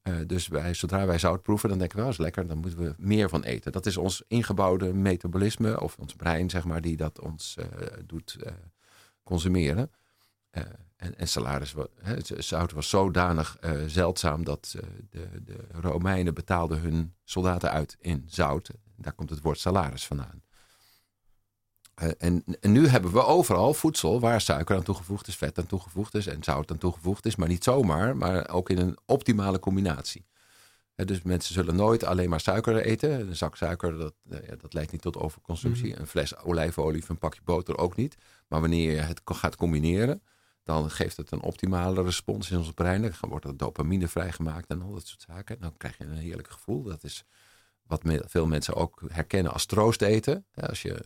Uh, 0.03 0.15
dus 0.27 0.47
wij, 0.47 0.73
zodra 0.73 1.05
wij 1.05 1.19
zout 1.19 1.41
proeven, 1.41 1.69
dan 1.69 1.77
denken 1.77 1.97
we, 1.97 2.03
dat 2.03 2.11
is 2.11 2.19
lekker, 2.19 2.47
dan 2.47 2.57
moeten 2.57 2.79
we 2.79 2.93
meer 2.97 3.29
van 3.29 3.43
eten. 3.43 3.71
Dat 3.71 3.85
is 3.85 3.97
ons 3.97 4.23
ingebouwde 4.27 4.93
metabolisme, 4.93 5.79
of 5.79 5.97
ons 5.97 6.13
brein, 6.13 6.49
zeg 6.49 6.63
maar, 6.63 6.81
die 6.81 6.97
dat 6.97 7.19
ons 7.19 7.57
uh, 7.59 7.65
doet 8.05 8.37
consumeren. 9.23 9.91
en, 10.95 11.17
en 11.17 11.27
salaris, 11.27 11.73
zout 12.37 12.71
was 12.71 12.89
zodanig 12.89 13.57
zeldzaam 13.87 14.43
dat 14.43 14.75
de, 15.09 15.43
de 15.43 15.57
Romeinen 15.71 16.33
betaalden 16.33 16.79
hun 16.79 17.13
soldaten 17.23 17.71
uit 17.71 17.97
in 17.99 18.23
zout. 18.27 18.69
Daar 18.95 19.13
komt 19.13 19.29
het 19.29 19.41
woord 19.41 19.59
salaris 19.59 20.05
vandaan. 20.05 20.41
Uh, 22.01 22.09
en, 22.17 22.43
en, 22.59 22.71
nu 22.71 22.87
hebben 22.87 23.11
we 23.11 23.25
overal 23.25 23.73
voedsel 23.73 24.19
waar 24.19 24.41
suiker 24.41 24.75
aan 24.75 24.83
toegevoegd 24.83 25.27
is, 25.27 25.35
vet 25.35 25.57
aan 25.57 25.65
toegevoegd 25.65 26.15
is 26.15 26.27
en 26.27 26.43
zout 26.43 26.71
aan 26.71 26.77
toegevoegd 26.77 27.25
is. 27.25 27.35
Maar 27.35 27.47
niet 27.47 27.63
zomaar, 27.63 28.17
maar 28.17 28.49
ook 28.49 28.69
in 28.69 28.77
een 28.77 28.97
optimale 29.05 29.59
combinatie. 29.59 30.25
Dus 30.95 31.21
mensen 31.21 31.53
zullen 31.53 31.75
nooit 31.75 32.03
alleen 32.03 32.29
maar 32.29 32.39
suiker 32.39 32.77
eten. 32.77 33.19
Een 33.19 33.35
zak 33.35 33.55
suiker, 33.55 33.97
dat, 33.97 34.13
uh, 34.29 34.37
dat 34.61 34.73
leidt 34.73 34.91
niet 34.91 35.01
tot 35.01 35.17
overconsumptie. 35.17 35.93
Mm. 35.93 35.99
Een 35.99 36.07
fles 36.07 36.37
olijfolie 36.37 37.01
of 37.01 37.09
een 37.09 37.17
pakje 37.17 37.41
boter 37.43 37.77
ook 37.77 37.95
niet. 37.95 38.15
Maar 38.47 38.61
wanneer 38.61 38.91
je 38.91 38.99
het 38.99 39.21
gaat 39.25 39.55
combineren, 39.55 40.21
dan 40.63 40.91
geeft 40.91 41.17
het 41.17 41.31
een 41.31 41.41
optimale 41.41 42.03
respons 42.03 42.51
in 42.51 42.57
ons 42.57 42.71
brein. 42.71 43.01
Dan 43.01 43.29
wordt 43.29 43.45
er 43.45 43.57
dopamine 43.57 44.07
vrijgemaakt 44.07 44.69
en 44.69 44.81
al 44.81 44.93
dat 44.93 45.07
soort 45.07 45.25
zaken. 45.27 45.55
En 45.55 45.61
dan 45.61 45.77
krijg 45.77 45.97
je 45.97 46.03
een 46.03 46.17
heerlijk 46.17 46.51
gevoel. 46.51 46.83
Dat 46.83 47.03
is 47.03 47.25
wat 47.83 48.01
veel 48.05 48.47
mensen 48.47 48.75
ook 48.75 49.01
herkennen 49.07 49.53
als 49.53 49.65
troost 49.65 50.01
eten. 50.01 50.45
Als 50.55 50.81
je 50.81 51.05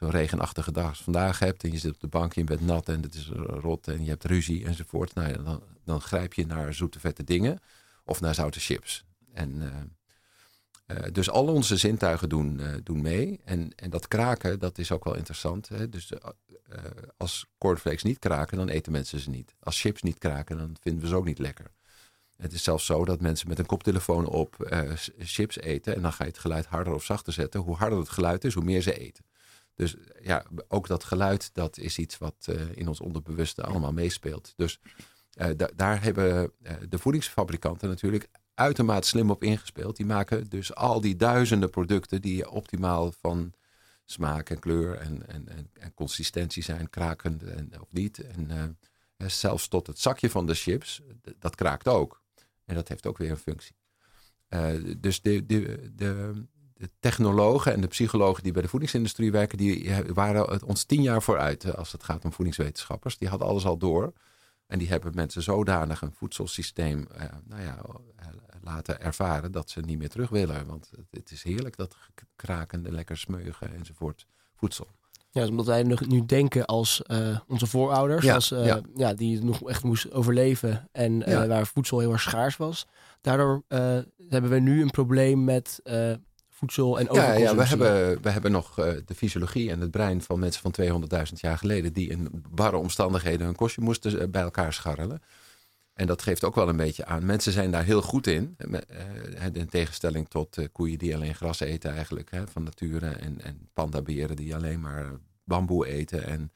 zo'n 0.00 0.10
regenachtige 0.10 0.72
dag 0.72 0.88
als 0.88 1.02
vandaag 1.02 1.38
hebt 1.38 1.64
en 1.64 1.72
je 1.72 1.78
zit 1.78 1.94
op 1.94 2.00
de 2.00 2.06
bank 2.06 2.34
je 2.34 2.44
bent 2.44 2.60
nat 2.60 2.88
en 2.88 3.02
het 3.02 3.14
is 3.14 3.28
rot 3.36 3.88
en 3.88 4.04
je 4.04 4.10
hebt 4.10 4.24
ruzie 4.24 4.64
enzovoort, 4.64 5.14
nou 5.14 5.42
dan, 5.42 5.62
dan 5.84 6.00
grijp 6.00 6.34
je 6.34 6.46
naar 6.46 6.74
zoete 6.74 7.00
vette 7.00 7.24
dingen 7.24 7.58
of 8.04 8.20
naar 8.20 8.34
zoute 8.34 8.60
chips. 8.60 9.04
En 9.32 9.54
uh, 9.54 10.96
uh, 10.96 11.12
dus 11.12 11.30
al 11.30 11.46
onze 11.46 11.76
zintuigen 11.76 12.28
doen, 12.28 12.60
uh, 12.60 12.74
doen 12.82 13.02
mee. 13.02 13.40
En, 13.44 13.74
en 13.74 13.90
dat 13.90 14.08
kraken, 14.08 14.58
dat 14.58 14.78
is 14.78 14.92
ook 14.92 15.04
wel 15.04 15.16
interessant. 15.16 15.68
Hè? 15.68 15.88
Dus 15.88 16.12
als 17.16 17.46
cornflakes 17.58 18.02
niet 18.02 18.18
kraken, 18.18 18.56
dan 18.56 18.68
eten 18.68 18.92
mensen 18.92 19.20
ze 19.20 19.30
niet. 19.30 19.54
Als 19.60 19.80
chips 19.80 20.02
niet 20.02 20.18
kraken, 20.18 20.58
dan 20.58 20.76
vinden 20.80 21.02
we 21.02 21.08
ze 21.08 21.14
ook 21.14 21.24
niet 21.24 21.38
lekker. 21.38 21.70
Het 22.36 22.52
is 22.52 22.62
zelfs 22.62 22.86
zo 22.86 23.04
dat 23.04 23.20
mensen 23.20 23.48
met 23.48 23.58
een 23.58 23.66
koptelefoon 23.66 24.26
op 24.26 24.70
chips 25.18 25.58
eten 25.58 25.94
en 25.94 26.02
dan 26.02 26.12
ga 26.12 26.24
je 26.24 26.30
het 26.30 26.38
geluid 26.38 26.66
harder 26.66 26.94
of 26.94 27.04
zachter 27.04 27.32
zetten. 27.32 27.60
Hoe 27.60 27.76
harder 27.76 27.98
het 27.98 28.08
geluid 28.08 28.44
is, 28.44 28.54
hoe 28.54 28.64
meer 28.64 28.82
ze 28.82 28.98
eten. 28.98 29.24
Dus 29.80 29.96
ja, 30.22 30.44
ook 30.68 30.86
dat 30.86 31.04
geluid, 31.04 31.50
dat 31.52 31.78
is 31.78 31.98
iets 31.98 32.18
wat 32.18 32.46
uh, 32.50 32.60
in 32.74 32.88
ons 32.88 33.00
onderbewuste 33.00 33.62
allemaal 33.62 33.92
meespeelt. 33.92 34.52
Dus 34.56 34.80
da 35.30 35.70
daar 35.76 36.02
hebben 36.02 36.52
uh, 36.62 36.72
de 36.88 36.98
voedingsfabrikanten 36.98 37.88
natuurlijk 37.88 38.28
uitermate 38.54 39.08
slim 39.08 39.30
op 39.30 39.42
ingespeeld. 39.42 39.96
Die 39.96 40.06
maken 40.06 40.48
dus 40.48 40.74
al 40.74 41.00
die 41.00 41.16
duizenden 41.16 41.70
producten 41.70 42.22
die 42.22 42.50
optimaal 42.50 43.12
van 43.12 43.52
smaak 44.04 44.50
en 44.50 44.58
kleur 44.58 44.94
en, 44.96 45.28
en, 45.28 45.48
en, 45.48 45.70
en 45.72 45.94
consistentie 45.94 46.62
zijn, 46.62 46.90
krakend 46.90 47.42
en, 47.42 47.72
of 47.80 47.92
niet. 47.92 48.18
En 48.18 48.78
zelfs 49.16 49.68
tot 49.68 49.86
het 49.86 49.98
zakje 49.98 50.30
van 50.30 50.46
de 50.46 50.54
chips, 50.54 51.02
dat 51.38 51.54
kraakt 51.54 51.88
ook. 51.88 52.22
En 52.64 52.74
dat 52.74 52.88
heeft 52.88 53.06
ook 53.06 53.18
weer 53.18 53.30
een 53.30 53.36
functie. 53.36 53.76
dus 54.98 55.22
de, 55.22 55.46
de, 55.46 55.90
de, 55.94 56.44
de 56.80 56.90
technologen 57.00 57.72
en 57.72 57.80
de 57.80 57.86
psychologen 57.86 58.42
die 58.42 58.52
bij 58.52 58.62
de 58.62 58.68
voedingsindustrie 58.68 59.32
werken, 59.32 59.58
die 59.58 59.90
waren 60.14 60.64
ons 60.66 60.84
tien 60.84 61.02
jaar 61.02 61.22
vooruit 61.22 61.76
als 61.76 61.92
het 61.92 62.02
gaat 62.02 62.24
om 62.24 62.32
voedingswetenschappers. 62.32 63.18
Die 63.18 63.28
hadden 63.28 63.48
alles 63.48 63.64
al 63.64 63.76
door. 63.76 64.12
En 64.66 64.78
die 64.78 64.88
hebben 64.88 65.12
mensen 65.14 65.42
zodanig 65.42 66.02
een 66.02 66.12
voedselsysteem 66.12 67.06
eh, 67.16 67.24
nou 67.44 67.62
ja, 67.62 67.78
laten 68.62 69.00
ervaren 69.00 69.52
dat 69.52 69.70
ze 69.70 69.80
niet 69.80 69.98
meer 69.98 70.08
terug 70.08 70.28
willen. 70.30 70.66
Want 70.66 70.90
het, 71.10 71.30
is 71.30 71.42
heerlijk 71.42 71.76
dat 71.76 71.96
krakende, 72.36 72.92
lekker 72.92 73.16
smeugen 73.16 73.74
enzovoort 73.74 74.26
voedsel. 74.54 74.86
Ja, 75.30 75.40
dus 75.40 75.50
omdat 75.50 75.66
wij 75.66 75.82
nu 76.06 76.26
denken 76.26 76.66
als 76.66 77.02
eh, 77.02 77.38
onze 77.46 77.66
voorouders, 77.66 78.24
Ja, 78.24 78.34
als, 78.34 78.50
eh, 78.50 78.66
ja. 78.66 78.80
ja. 78.94 79.14
die 79.14 79.44
nog 79.44 79.68
echt 79.68 79.82
moesten 79.84 80.12
overleven 80.12 80.88
en 80.92 81.22
eh, 81.22 81.32
Ja. 81.32 81.46
waar 81.46 81.66
voedsel 81.66 81.98
heel 81.98 82.12
erg 82.12 82.20
schaars 82.20 82.56
was. 82.56 82.86
Daardoor 83.20 83.62
eh, 83.68 83.98
hebben 84.28 84.50
we 84.50 84.58
nu 84.58 84.82
een 84.82 84.90
probleem 84.90 85.44
met 85.44 85.80
eh, 85.84 86.12
voedsel 86.60 86.98
en 86.98 87.04
Ja, 87.04 87.10
overconsumptie. 87.10 87.56
ja 87.56 87.56
we, 87.56 87.64
hebben, 87.84 88.22
we 88.22 88.30
hebben 88.30 88.50
nog 88.52 88.78
eh, 88.78 88.92
de 89.06 89.14
fysiologie 89.14 89.70
en 89.70 89.80
het 89.80 89.90
brein 89.90 90.22
van 90.22 90.38
mensen 90.38 90.62
van 90.62 91.04
200.000 91.32 91.32
jaar 91.34 91.58
geleden... 91.58 91.92
die 91.92 92.08
in 92.10 92.28
barre 92.50 92.76
omstandigheden 92.76 93.46
hun 93.46 93.54
kostje 93.56 93.80
moesten 93.80 94.20
eh, 94.20 94.28
bij 94.28 94.42
elkaar 94.42 94.72
scharrelen. 94.72 95.22
En 95.94 96.06
dat 96.06 96.22
geeft 96.22 96.44
ook 96.44 96.54
wel 96.54 96.68
een 96.68 96.76
beetje 96.76 97.04
aan. 97.04 97.26
Mensen 97.26 97.52
zijn 97.52 97.70
daar 97.70 97.84
heel 97.84 98.02
goed 98.02 98.26
in. 98.26 98.56
eh, 98.58 99.44
In 99.52 99.68
tegenstelling 99.68 100.28
tot 100.28 100.58
koeien 100.72 100.98
die 100.98 101.14
alleen 101.14 101.34
gras 101.34 101.60
eten 101.60 101.92
eigenlijk. 101.94 102.30
Hè, 102.30 102.46
van 102.46 102.62
nature. 102.62 103.06
En, 103.08 103.40
en 103.42 103.68
pandaberen 103.72 104.36
die 104.36 104.54
alleen 104.54 104.80
maar 104.80 105.12
bamboe 105.44 105.86
eten. 105.86 106.26
En 106.26 106.52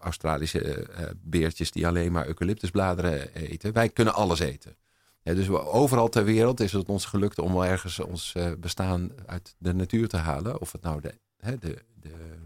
Australische 0.00 0.86
beertjes 1.22 1.70
die 1.70 1.86
alleen 1.86 2.12
maar 2.12 2.26
eucalyptusbladeren 2.26 3.34
eten. 3.34 3.72
Wij 3.72 3.88
kunnen 3.88 4.14
alles 4.14 4.38
eten. 4.38 4.76
Ja, 5.22 5.34
dus 5.34 5.48
overal 5.48 6.08
ter 6.08 6.24
wereld 6.24 6.60
is 6.60 6.72
het 6.72 6.88
ons 6.88 7.04
gelukt 7.04 7.38
om 7.38 7.52
wel 7.52 7.64
ergens 7.64 7.98
ons 7.98 8.34
eh, 8.34 8.52
bestaan 8.58 9.12
uit 9.26 9.54
de 9.58 9.74
natuur 9.74 10.08
te 10.08 10.16
halen. 10.16 10.60
Of 10.60 10.72
het 10.72 10.82
nou 10.82 11.00
de, 11.00 11.14
hè, 11.36 11.58
de, 11.58 11.78
de 11.94 12.38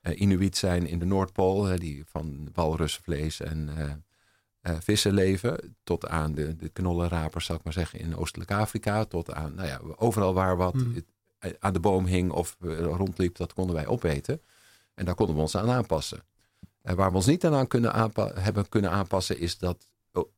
eh, 0.00 0.20
Inuit 0.20 0.56
zijn 0.56 0.86
in 0.86 0.98
de 0.98 1.04
Noordpool, 1.04 1.64
hè, 1.64 1.78
die 1.78 2.04
van 2.06 2.48
walrusvlees 2.52 3.40
en 3.40 3.68
eh, 4.68 4.74
vissen 4.80 5.12
leven. 5.12 5.76
Tot 5.82 6.08
aan 6.08 6.34
de, 6.34 6.56
de 6.56 6.68
knollenrapers, 6.68 7.44
zal 7.44 7.56
ik 7.56 7.64
maar 7.64 7.72
zeggen, 7.72 7.98
in 7.98 8.16
Oostelijk 8.16 8.50
Afrika. 8.50 9.04
Tot 9.04 9.32
aan, 9.32 9.54
nou 9.54 9.68
ja, 9.68 9.80
overal 9.96 10.34
waar 10.34 10.56
wat 10.56 10.74
eh, 11.38 11.52
aan 11.58 11.72
de 11.72 11.80
boom 11.80 12.06
hing 12.06 12.30
of 12.30 12.56
rondliep, 12.60 13.36
dat 13.36 13.52
konden 13.52 13.74
wij 13.74 13.86
opeten. 13.86 14.42
En 14.94 15.04
daar 15.04 15.14
konden 15.14 15.34
we 15.34 15.40
ons 15.40 15.56
aan 15.56 15.70
aanpassen. 15.70 16.22
En 16.82 16.96
waar 16.96 17.10
we 17.10 17.16
ons 17.16 17.26
niet 17.26 17.44
aan 17.44 17.66
kunnen 17.66 18.12
hebben 18.34 18.68
kunnen 18.68 18.90
aanpassen, 18.90 19.38
is 19.38 19.58
dat 19.58 19.86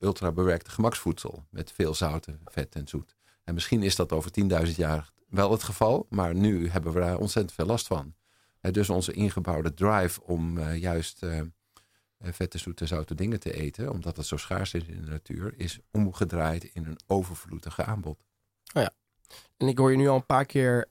ultra 0.01 0.33
bewerkte 0.33 0.71
gemaksvoedsel 0.71 1.47
met 1.51 1.73
veel 1.73 1.95
zouten, 1.95 2.41
vet 2.45 2.75
en 2.75 2.89
zoet. 2.89 3.17
En 3.45 3.55
misschien 3.55 3.83
is 3.83 3.97
dat 3.97 4.13
over 4.13 4.31
10.000 4.67 4.75
jaar 4.77 5.13
wel 5.29 5.51
het 5.51 5.63
geval, 5.63 6.07
maar 6.09 6.35
nu 6.35 6.69
hebben 6.69 6.93
we 6.93 7.01
daar 7.01 7.19
ontzettend 7.19 7.55
veel 7.55 7.67
last 7.67 7.87
van. 7.87 8.15
Dus 8.61 8.91
onze 8.91 9.13
ingebouwde 9.13 9.75
drive 9.75 10.23
om 10.23 10.59
eh, 10.59 10.77
juist 10.77 11.23
eh, 11.23 11.39
eh, 11.39 11.47
vette, 12.19 12.59
zoete, 12.59 12.87
zoute 12.87 13.15
dingen 13.15 13.41
te 13.41 13.53
eten, 13.53 13.91
omdat 13.91 14.17
het 14.17 14.27
zo 14.27 14.37
schaars 14.37 14.75
is 14.75 14.85
in 14.85 15.05
de 15.05 15.11
natuur, 15.11 15.55
is 15.57 15.79
omgedraaid 15.91 16.65
in 16.65 16.87
een 16.87 16.99
overvloedige 17.07 17.85
aanbod. 17.85 18.25
En 19.57 19.69
ik 19.69 19.79
hoor 19.79 19.91
je 19.91 19.97
nu 19.97 20.09
al 20.09 20.17
een 20.17 20.27
paar 20.27 20.45
keer 20.45 20.89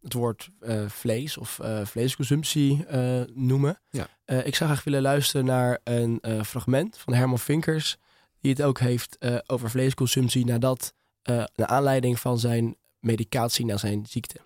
het 0.00 0.12
woord 0.12 0.50
vlees 0.86 1.36
of 1.36 1.60
vleesconsumptie 1.82 2.86
noemen. 3.34 3.80
Ja. 3.90 4.08
Ik 4.24 4.54
zou 4.54 4.70
graag 4.70 4.84
willen 4.84 5.02
luisteren 5.02 5.46
naar 5.46 5.80
een 5.84 6.44
fragment 6.44 6.98
van 6.98 7.14
Herman 7.14 7.38
Vinkers, 7.38 7.98
die 8.40 8.50
het 8.50 8.62
ook 8.62 8.78
heeft 8.78 9.16
eh, 9.18 9.36
over 9.46 9.70
vleesconsumptie 9.70 10.44
nadat, 10.44 10.94
eh 11.22 11.44
naar 11.54 11.66
aanleiding 11.66 12.20
van 12.20 12.38
zijn 12.38 12.76
medicatie 13.00 13.64
naar 13.64 13.78
zijn 13.78 14.06
ziekte. 14.08 14.36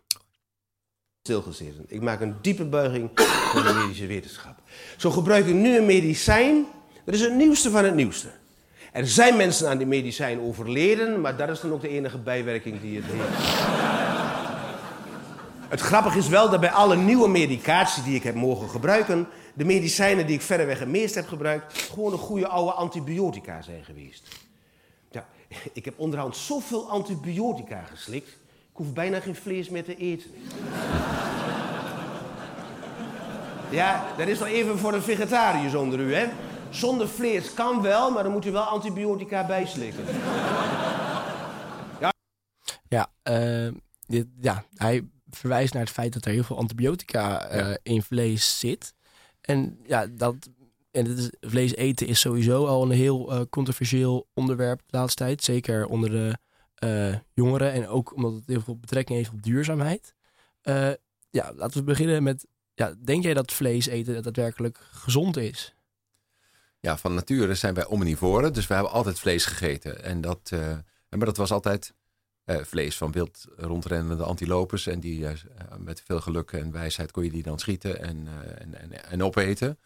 stilgezeten. 1.22 1.84
Ik 1.88 2.00
maak 2.00 2.20
een 2.20 2.34
diepe 2.40 2.64
buiging 2.64 3.10
voor 3.52 3.62
de 3.62 3.72
medische 3.72 4.06
wetenschap. 4.06 4.62
Zo 4.96 5.10
gebruik 5.10 5.46
ik 5.46 5.54
nu 5.54 5.76
een 5.76 5.86
medicijn. 5.86 6.66
Dat 7.04 7.14
is 7.14 7.20
het 7.20 7.34
nieuwste 7.34 7.70
van 7.70 7.84
het 7.84 7.94
nieuwste. 7.94 8.28
Er 8.92 9.08
zijn 9.08 9.36
mensen 9.36 9.68
aan 9.68 9.78
die 9.78 9.86
medicijn 9.86 10.40
overleden, 10.40 11.20
maar 11.20 11.36
dat 11.36 11.48
is 11.48 11.60
dan 11.60 11.72
ook 11.72 11.80
de 11.80 11.88
enige 11.88 12.18
bijwerking 12.18 12.80
die 12.80 12.96
het 12.96 13.04
heeft. 13.08 13.60
Het 15.68 15.80
grappige 15.80 16.18
is 16.18 16.28
wel 16.28 16.50
dat 16.50 16.60
bij 16.60 16.70
alle 16.70 16.96
nieuwe 16.96 17.28
medicatie 17.28 18.02
die 18.02 18.14
ik 18.14 18.22
heb 18.22 18.34
mogen 18.34 18.68
gebruiken, 18.68 19.28
de 19.54 19.64
medicijnen 19.64 20.26
die 20.26 20.34
ik 20.34 20.40
verreweg 20.42 20.78
het 20.78 20.88
meest 20.88 21.14
heb 21.14 21.28
gebruikt, 21.28 21.78
gewoon 21.82 22.12
een 22.12 22.18
goede 22.18 22.48
oude 22.48 22.72
antibiotica 22.72 23.62
zijn 23.62 23.84
geweest. 23.84 24.28
Ja, 25.10 25.26
ik 25.72 25.84
heb 25.84 25.94
onderhand 25.98 26.36
zoveel 26.36 26.90
antibiotica 26.90 27.82
geslikt, 27.82 28.28
ik 28.28 28.78
hoef 28.78 28.92
bijna 28.92 29.20
geen 29.20 29.36
vlees 29.36 29.68
meer 29.68 29.84
te 29.84 29.96
eten. 29.96 30.30
Ja, 33.70 34.06
dat 34.16 34.28
is 34.28 34.38
nog 34.38 34.48
even 34.48 34.78
voor 34.78 34.92
de 34.92 35.02
vegetariërs 35.02 35.74
onder 35.74 35.98
u, 36.00 36.14
hè? 36.14 36.26
Zonder 36.70 37.08
vlees 37.08 37.54
kan 37.54 37.82
wel, 37.82 38.10
maar 38.10 38.22
dan 38.22 38.32
moet 38.32 38.44
u 38.46 38.50
wel 38.50 38.62
antibiotica 38.62 39.46
bijslikken. 39.46 40.04
Ja, 42.88 43.06
eh, 43.22 43.68
dit, 44.06 44.26
ja, 44.40 44.64
hij 44.74 45.08
verwijst 45.30 45.72
naar 45.72 45.82
het 45.82 45.92
feit 45.92 46.12
dat 46.12 46.24
er 46.24 46.32
heel 46.32 46.42
veel 46.42 46.58
antibiotica 46.58 47.44
eh, 47.46 47.58
Ja. 47.58 47.76
in 47.82 48.02
vlees 48.02 48.58
zit. 48.58 48.94
En 49.42 49.78
ja, 49.86 50.06
dat 50.06 50.48
en 50.92 51.06
het 51.06 51.18
is, 51.18 51.30
vlees 51.40 51.74
eten 51.74 52.06
is 52.06 52.20
sowieso 52.20 52.66
al 52.66 52.82
een 52.82 52.90
heel 52.90 53.32
eh, 53.32 53.40
controversieel 53.50 54.28
onderwerp 54.34 54.82
de 54.86 54.96
laatste 54.96 55.24
tijd. 55.24 55.42
Zeker 55.44 55.86
onder 55.86 56.10
de 56.10 56.38
eh, 56.74 57.18
jongeren 57.34 57.72
en 57.72 57.88
ook 57.88 58.14
omdat 58.14 58.32
het 58.32 58.42
heel 58.46 58.60
veel 58.60 58.78
betrekking 58.78 59.18
heeft 59.18 59.32
op 59.32 59.42
duurzaamheid. 59.42 60.14
Eh, 60.60 60.90
ja, 61.30 61.52
laten 61.54 61.78
we 61.78 61.84
beginnen 61.84 62.22
met, 62.22 62.46
ja, 62.74 62.94
denk 63.04 63.22
jij 63.22 63.34
dat 63.34 63.52
vlees 63.52 63.86
eten 63.86 64.22
daadwerkelijk 64.22 64.78
gezond 64.90 65.36
is? 65.36 65.74
Ja, 66.80 66.96
van 66.96 67.14
nature 67.14 67.54
zijn 67.54 67.74
wij 67.74 67.86
omnivoren, 67.86 68.52
dus 68.52 68.66
we 68.66 68.74
hebben 68.74 68.92
altijd 68.92 69.18
vlees 69.18 69.44
gegeten. 69.44 70.04
En 70.04 70.20
dat, 70.20 70.50
maar 71.08 71.26
dat 71.26 71.36
was 71.36 71.50
altijd 71.50 71.94
eh, 72.44 72.56
vlees 72.62 72.96
van 72.96 73.12
wild 73.12 73.46
rondrennende 73.56 74.24
antilopes. 74.24 74.86
En 74.86 75.00
die 75.00 75.26
eh, 75.26 75.34
met 75.78 76.02
veel 76.04 76.20
geluk 76.20 76.52
en 76.52 76.72
wijsheid 76.72 77.10
kon 77.10 77.24
je 77.24 77.30
die 77.30 77.42
dan 77.42 77.58
schieten 77.58 78.00
en, 78.00 78.26
eh, 78.26 78.60
en, 78.62 78.80
en, 78.80 79.04
en 79.04 79.22
opeten. 79.22 79.78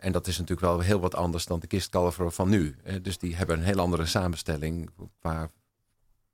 En 0.00 0.12
dat 0.12 0.26
is 0.26 0.38
natuurlijk 0.38 0.66
wel 0.66 0.80
heel 0.80 1.00
wat 1.00 1.14
anders 1.14 1.46
dan 1.46 1.60
de 1.60 1.66
kistkalver 1.66 2.32
van 2.32 2.48
nu. 2.48 2.76
Dus 3.02 3.18
die 3.18 3.36
hebben 3.36 3.58
een 3.58 3.64
heel 3.64 3.78
andere 3.78 4.06
samenstelling 4.06 4.90
qua 5.20 5.50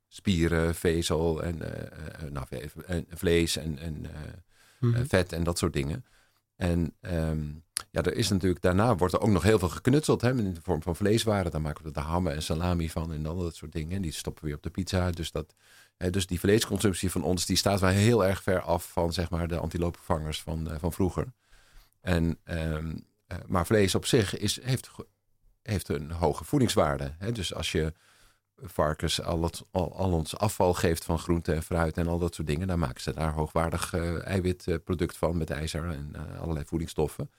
spieren, 0.09 0.75
vezel 0.75 1.43
en, 1.43 1.59
nou, 2.31 2.47
vlees 3.09 3.57
en, 3.57 3.79
en 3.79 4.07
eh, 4.93 5.01
vet 5.09 5.33
en 5.33 5.45
dat 5.45 5.59
soort 5.59 5.73
dingen. 5.73 6.05
En 6.71 6.95
ehm, 7.01 7.43
ja, 7.91 8.03
er 8.03 8.15
is 8.15 8.29
natuurlijk, 8.29 8.63
daarna 8.63 8.97
wordt 8.97 9.15
er 9.15 9.21
ook 9.21 9.29
nog 9.29 9.43
heel 9.43 9.59
veel 9.59 9.69
geknutseld 9.69 10.21
hè, 10.21 10.29
in 10.29 10.55
de 10.55 10.61
vorm 10.63 10.83
van 10.83 10.97
vleeswaren. 10.97 11.51
Daar 11.51 11.61
maken 11.61 11.85
we 11.85 11.91
de 11.91 12.01
hammen 12.01 12.33
en 12.33 12.43
salami 12.43 12.91
van 12.91 13.13
en 13.13 13.27
al 13.27 13.37
dat 13.37 13.55
soort 13.55 13.73
dingen. 13.73 13.97
En 13.97 14.03
die 14.03 14.13
stoppen 14.13 14.43
we 14.43 14.49
weer 14.49 14.57
op 14.57 14.63
de 14.63 14.71
pizza. 14.71 15.11
Dus, 15.11 15.31
dat, 15.31 15.55
hè, 15.97 16.11
dus 16.11 16.27
die 16.27 16.41
vleesconsumptie 16.41 17.11
van 17.11 17.23
ons, 17.23 17.47
die 17.47 17.57
staat 17.57 17.81
wel 17.81 17.91
heel 17.91 18.25
erg 18.25 18.43
ver 18.43 18.61
af 18.61 18.91
van 18.93 19.13
zeg 19.13 19.31
maar, 19.31 19.49
de 19.49 19.59
antilopenvangers 19.59 20.43
van, 20.43 20.71
eh, 20.71 20.79
van 20.79 20.93
vroeger. 20.93 21.33
En, 22.01 22.39
ehm, 22.45 22.97
eh, 23.27 23.39
maar 23.47 23.67
vlees 23.67 23.95
op 23.95 24.07
zich 24.07 24.39
is, 24.39 24.63
heeft, 24.63 24.91
heeft 25.63 25.89
een 25.89 26.11
hoge 26.11 26.45
voedingswaarde. 26.45 27.15
Hè? 27.19 27.33
Dus 27.33 27.55
als 27.55 27.73
je 27.73 27.93
varkens 28.63 29.23
al, 29.23 29.43
het, 29.43 29.63
al, 29.71 29.97
al 29.97 30.13
ons 30.13 30.37
afval 30.37 30.75
geeft 30.75 31.05
van 31.05 31.19
groente 31.19 31.53
en 31.53 31.63
fruit 31.63 31.97
en 31.97 32.07
al 32.07 32.19
dat 32.19 32.35
soort 32.35 32.49
dingen, 32.49 32.67
dan 32.67 32.79
maken 32.79 33.03
ze 33.03 33.13
daar 33.13 33.33
hoogwaardig 33.33 33.93
eh, 33.93 34.27
eiwitproduct 34.27 35.17
van 35.17 35.37
met 35.37 35.51
ijzer 35.51 35.85
en 35.91 36.11
eh, 36.13 36.41
allerlei 36.41 36.65
voedingsstoffen. 36.65 37.31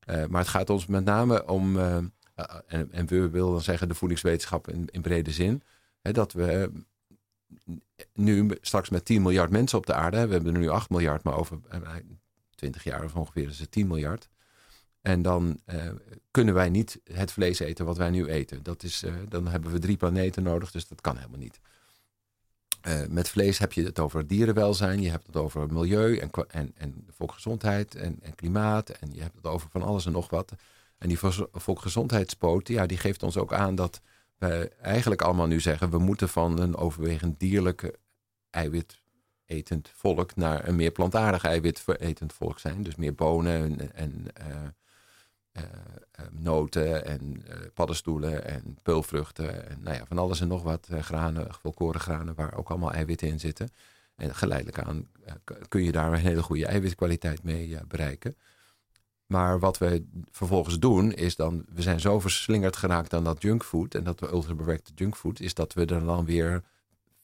Eh, 0.00 0.26
maar 0.26 0.40
het 0.40 0.50
gaat 0.50 0.70
ons 0.70 0.86
met 0.86 1.04
name 1.04 1.46
om, 1.46 1.78
en, 1.78 2.92
en 2.92 3.06
we 3.06 3.28
willen 3.30 3.50
dan 3.50 3.60
zeggen 3.60 3.88
de 3.88 3.94
voedingswetenschap 3.94 4.68
in, 4.68 4.88
in 4.90 5.02
brede 5.02 5.30
zin, 5.30 5.62
hè, 6.00 6.12
dat 6.12 6.32
we 6.32 6.70
nu 8.12 8.56
straks 8.60 8.88
met 8.88 9.04
10 9.04 9.22
miljard 9.22 9.50
mensen 9.50 9.78
op 9.78 9.86
de 9.86 9.94
aarde, 9.94 10.26
we 10.26 10.32
hebben 10.32 10.54
er 10.54 10.60
nu 10.60 10.68
8 10.68 10.90
miljard, 10.90 11.22
maar 11.22 11.36
over 11.36 11.58
eh, 11.68 11.80
20 12.54 12.84
jaar 12.84 13.04
of 13.04 13.14
ongeveer 13.14 13.48
is 13.48 13.58
het 13.58 13.70
10 13.70 13.86
miljard. 13.86 14.28
En 15.00 15.22
dan 15.22 15.60
eh, 15.64 15.90
kunnen 16.30 16.54
wij 16.54 16.68
niet 16.68 17.00
het 17.04 17.32
vlees 17.32 17.58
eten 17.58 17.84
wat 17.84 17.96
wij 17.96 18.10
nu 18.10 18.26
eten. 18.26 18.62
Dat 18.62 18.82
is, 18.82 19.02
eh, 19.02 19.12
dan 19.28 19.48
hebben 19.48 19.72
we 19.72 19.78
drie 19.78 19.96
planeten 19.96 20.42
nodig, 20.42 20.70
dus 20.70 20.88
dat 20.88 21.00
kan 21.00 21.16
helemaal 21.16 21.38
niet. 21.38 21.60
Eh, 22.80 23.06
met 23.08 23.28
vlees 23.28 23.58
heb 23.58 23.72
je 23.72 23.84
het 23.84 23.98
over 23.98 24.26
dierenwelzijn, 24.26 25.02
je 25.02 25.10
hebt 25.10 25.26
het 25.26 25.36
over 25.36 25.72
milieu 25.72 26.18
en, 26.18 26.30
en, 26.48 26.72
en 26.76 27.06
volksgezondheid 27.08 27.94
en, 27.94 28.18
en 28.22 28.34
klimaat. 28.34 28.90
En 28.90 29.12
je 29.12 29.20
hebt 29.20 29.36
het 29.36 29.46
over 29.46 29.70
van 29.70 29.82
alles 29.82 30.06
en 30.06 30.12
nog 30.12 30.30
wat. 30.30 30.52
En 30.98 31.08
die 31.08 31.18
volks- 31.18 31.42
volksgezondheidspoot, 31.52 32.68
ja, 32.68 32.86
die 32.86 32.98
geeft 32.98 33.22
ons 33.22 33.36
ook 33.36 33.52
aan 33.52 33.74
dat 33.74 34.00
we 34.38 34.72
eigenlijk 34.80 35.22
allemaal 35.22 35.46
nu 35.46 35.60
zeggen... 35.60 35.90
we 35.90 35.98
moeten 35.98 36.28
van 36.28 36.58
een 36.58 36.76
overwegend 36.76 37.40
dierlijke 37.40 37.98
eiwitetend 38.50 39.90
volk... 39.94 40.36
naar 40.36 40.68
een 40.68 40.76
meer 40.76 40.90
plantaardig 40.90 41.44
eiwitetend 41.44 42.32
volk 42.32 42.58
zijn. 42.58 42.82
Dus 42.82 42.96
meer 42.96 43.14
bonen 43.14 43.80
en, 43.80 43.94
en 43.94 44.26
noten 46.30 47.04
en 47.04 47.42
eh, 47.48 47.56
paddenstoelen 47.74 48.44
en 48.44 48.78
peulvruchten. 48.82 49.68
En 49.68 49.78
nou 49.82 49.96
ja, 49.96 50.06
van 50.06 50.18
alles 50.18 50.40
en 50.40 50.48
nog 50.48 50.62
wat. 50.62 50.88
eh, 50.90 51.02
granen, 51.02 51.54
volkoren 51.54 52.00
granen 52.00 52.34
waar 52.34 52.54
ook 52.56 52.68
allemaal 52.68 52.92
eiwitten 52.92 53.28
in 53.28 53.40
zitten. 53.40 53.70
En 54.16 54.34
geleidelijk 54.34 54.78
aan 54.78 55.08
eh, 55.24 55.34
kun 55.68 55.82
je 55.82 55.92
daar 55.92 56.12
een 56.12 56.18
hele 56.18 56.42
goede 56.42 56.66
eiwitkwaliteit 56.66 57.42
mee 57.42 57.76
eh, 57.76 57.82
bereiken. 57.88 58.36
Maar 59.26 59.58
wat 59.58 59.78
we 59.78 60.06
vervolgens 60.30 60.78
doen 60.78 61.12
is 61.12 61.36
dan, 61.36 61.64
we 61.74 61.82
zijn 61.82 62.00
zo 62.00 62.20
verslingerd 62.20 62.76
geraakt 62.76 63.14
aan 63.14 63.24
dat 63.24 63.42
junkfood 63.42 63.94
en 63.94 64.04
dat 64.04 64.20
we 64.20 64.30
ultrabewerkte 64.30 64.92
junkfood, 64.94 65.40
is 65.40 65.54
dat 65.54 65.72
we 65.72 65.80
er 65.86 66.04
dan 66.04 66.24
weer 66.24 66.62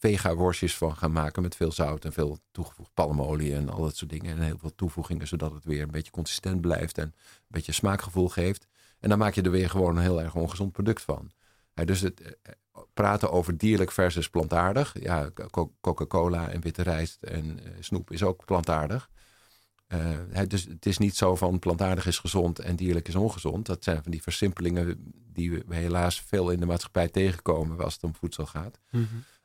vega-worstjes 0.08 0.76
van 0.76 0.96
gaan 0.96 1.12
maken 1.12 1.42
met 1.42 1.56
veel 1.56 1.72
zout 1.72 2.04
en 2.04 2.12
veel 2.12 2.38
toegevoegd 2.50 2.94
palmolie 2.94 3.54
en 3.54 3.68
al 3.68 3.82
dat 3.82 3.96
soort 3.96 4.10
dingen. 4.10 4.36
En 4.36 4.42
heel 4.42 4.58
veel 4.58 4.74
toevoegingen, 4.74 5.26
zodat 5.26 5.52
het 5.52 5.64
weer 5.64 5.82
een 5.82 5.90
beetje 5.90 6.10
consistent 6.10 6.60
blijft 6.60 6.98
en 6.98 7.04
een 7.04 7.14
beetje 7.48 7.72
smaakgevoel 7.72 8.28
geeft. 8.28 8.66
En 9.00 9.08
dan 9.08 9.18
maak 9.18 9.34
je 9.34 9.42
er 9.42 9.50
weer 9.50 9.70
gewoon 9.70 9.96
een 9.96 10.02
heel 10.02 10.22
erg 10.22 10.34
ongezond 10.34 10.72
product 10.72 11.02
van. 11.02 11.30
dus 11.74 12.00
het 12.00 12.20
eh, 12.20 12.52
praten 12.94 13.30
over 13.30 13.56
dierlijk 13.56 13.92
versus 13.92 14.28
plantaardig. 14.28 14.94
Ja, 15.00 15.30
Coca-Cola 15.80 16.48
en 16.48 16.60
witte 16.60 16.82
rijst 16.82 17.22
en 17.22 17.58
snoep 17.80 18.10
is 18.10 18.22
ook 18.22 18.44
plantaardig. 18.44 19.10
Dus 20.48 20.64
het 20.64 20.86
is 20.86 20.98
niet 20.98 21.16
zo 21.16 21.36
van 21.36 21.58
plantaardig 21.58 22.06
is 22.06 22.18
gezond 22.18 22.58
en 22.58 22.76
dierlijk 22.76 23.08
is 23.08 23.14
ongezond. 23.14 23.66
Dat 23.66 23.84
zijn 23.84 24.02
van 24.02 24.10
die 24.10 24.22
versimpelingen 24.22 25.12
die 25.32 25.50
we 25.50 25.74
helaas 25.74 26.20
veel 26.20 26.50
in 26.50 26.60
de 26.60 26.66
maatschappij 26.66 27.08
tegenkomen 27.08 27.80
als 27.80 27.94
het 27.94 28.02
om 28.02 28.14
voedsel 28.14 28.46
gaat. 28.46 28.78
Mhm. 28.90 29.04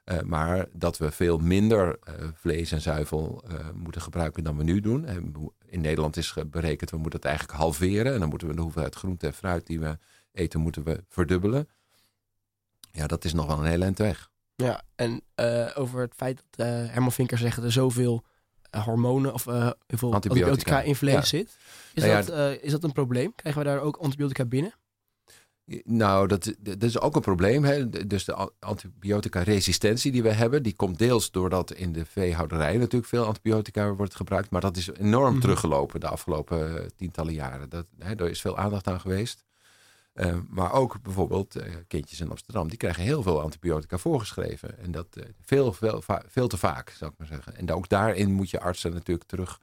Eh, 0.10 0.22
maar 0.22 0.66
dat 0.72 0.98
we 0.98 1.12
veel 1.12 1.38
minder 1.38 1.88
uh, 1.88 2.14
vlees 2.34 2.72
en 2.72 2.82
zuivel 2.82 3.44
moeten 3.74 4.02
gebruiken 4.02 4.44
dan 4.44 4.58
we 4.58 4.64
nu 4.64 4.80
doen. 4.80 5.08
in 5.66 5.82
Nederland 5.82 6.18
is 6.18 6.34
berekend, 6.48 6.90
we 6.90 6.98
moeten 6.98 7.20
het 7.20 7.30
eigenlijk 7.30 7.60
halveren. 7.60 8.14
En 8.14 8.20
dan 8.20 8.30
moeten 8.30 8.48
we 8.48 8.56
de 8.56 8.62
hoeveelheid 8.62 8.96
groente 8.96 9.28
en 9.28 9.34
fruit 9.34 9.68
die 9.68 9.80
we 9.80 9.98
eten, 10.32 10.60
moeten 10.60 10.84
we 10.84 11.04
verdubbelen. 11.08 11.70
Ja, 12.92 13.08
dat 13.08 13.26
is 13.26 13.34
nog 13.34 13.46
wel 13.46 13.58
een 13.58 13.66
heel 13.66 13.82
eind 13.82 13.98
weg. 13.98 14.30
Ja, 14.56 14.84
en 14.96 15.22
over 15.76 16.02
het 16.02 16.14
feit 16.16 16.44
dat 16.50 16.68
Herman 16.68 17.12
Vinker 17.12 17.38
zegt 17.38 17.58
er 17.58 17.72
zoveel 17.72 18.24
eh, 18.70 18.84
hormonen 18.84 19.34
of 19.34 19.42
veel 19.88 20.14
antibiotica. 20.14 20.82
in 20.82 20.96
vlees 20.96 21.30
zit. 21.30 21.58
Is, 21.94 22.04
nou 22.04 22.26
dat, 22.26 22.58
is 22.62 22.72
dat 22.72 22.84
een 22.84 22.92
probleem? 22.92 23.36
Krijgen 23.36 23.62
we 23.62 23.68
daar 23.68 23.80
ook 23.80 23.98
antibiotica 23.98 24.46
binnen? 24.46 24.74
Nou, 25.84 26.28
dat, 26.28 26.54
dat 26.60 26.84
is 26.84 27.00
ook 27.00 27.16
een 27.16 27.22
probleem. 27.22 27.64
Hè? 27.64 27.90
Dus 28.08 28.26
de 28.26 28.52
antibiotica-resistentie 28.60 30.12
die 30.12 30.24
we 30.24 30.32
hebben, 30.32 30.64
die 30.64 30.76
komt 30.76 30.98
deels 30.98 31.32
doordat 31.32 31.74
in 31.74 31.92
de 31.92 32.06
veehouderij 32.06 32.78
natuurlijk 32.78 33.06
veel 33.06 33.26
antibiotica 33.26 33.94
wordt 33.94 34.16
gebruikt. 34.16 34.50
Maar 34.50 34.62
dat 34.62 34.78
is 34.78 34.90
enorm 34.92 35.32
mhm. 35.32 35.42
teruggelopen 35.42 36.00
de 36.00 36.08
afgelopen 36.08 36.92
tientallen 36.96 37.34
jaren. 37.34 37.70
Dat, 37.70 37.86
hè, 37.98 38.16
er 38.16 38.30
is 38.30 38.42
veel 38.42 38.58
aandacht 38.58 38.88
aan 38.88 39.00
geweest. 39.00 39.44
Uh, 40.14 40.38
maar 40.50 40.74
ook 40.74 41.02
bijvoorbeeld 41.02 41.58
uh, 41.58 41.64
kindjes 41.88 42.20
in 42.20 42.30
Amsterdam, 42.30 42.68
die 42.68 42.78
krijgen 42.78 43.04
heel 43.04 43.24
veel 43.24 43.42
antibiotica 43.42 43.98
voorgeschreven. 43.98 44.80
En 44.80 44.92
dat 44.92 45.08
uh, 45.14 45.24
veel, 45.42 45.74
veel, 45.74 46.04
veel 46.28 46.48
te 46.48 46.58
vaak, 46.58 46.90
zou 46.90 47.12
ik 47.12 47.18
maar 47.18 47.28
zeggen. 47.28 47.56
En 47.56 47.72
ook 47.72 47.90
daarin 47.90 48.34
moet 48.34 48.50
je 48.50 48.60
artsen 48.60 48.94
natuurlijk 48.94 49.30
terug 49.30 49.60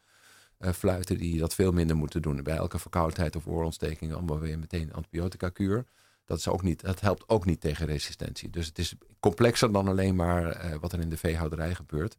fluiten 0.60 1.18
die 1.18 1.38
dat 1.38 1.54
veel 1.54 1.72
minder 1.72 1.96
moeten 1.96 2.22
doen. 2.22 2.42
Bij 2.42 2.56
elke 2.56 2.78
verkoudheid 2.78 3.36
of 3.36 3.46
oorontsteking 3.46 4.12
allemaal 4.12 4.38
weer 4.38 4.58
meteen 4.58 4.92
antibiotica 4.92 5.48
kuur. 5.48 5.84
Dat, 6.24 6.38
is 6.38 6.48
ook 6.48 6.62
niet, 6.62 6.80
dat 6.80 7.00
helpt 7.00 7.28
ook 7.28 7.44
niet 7.44 7.60
tegen 7.60 7.86
resistentie. 7.86 8.50
Dus 8.50 8.66
het 8.66 8.78
is 8.78 8.94
complexer 9.20 9.72
dan 9.72 9.88
alleen 9.88 10.14
maar 10.14 10.78
wat 10.80 10.92
er 10.92 11.00
in 11.00 11.08
de 11.08 11.16
veehouderij 11.16 11.74
gebeurt. 11.74 12.16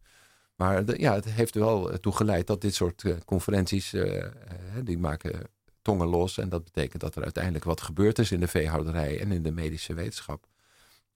Maar 0.55 0.99
ja, 0.99 1.13
het 1.13 1.25
heeft 1.25 1.55
er 1.55 1.61
wel 1.61 1.99
toe 1.99 2.15
geleid 2.15 2.47
dat 2.47 2.61
dit 2.61 2.75
soort 2.75 3.03
conferenties, 3.25 3.95
die 4.83 4.97
maken 4.97 5.49
tongen 5.81 6.07
los. 6.07 6.37
En 6.37 6.49
dat 6.49 6.63
betekent 6.63 7.01
dat 7.01 7.15
er 7.15 7.23
uiteindelijk 7.23 7.63
wat 7.63 7.81
gebeurd 7.81 8.19
is 8.19 8.31
in 8.31 8.39
de 8.39 8.47
veehouderij 8.47 9.19
en 9.19 9.31
in 9.31 9.43
de 9.43 9.51
medische 9.51 9.93
wetenschap. 9.93 10.47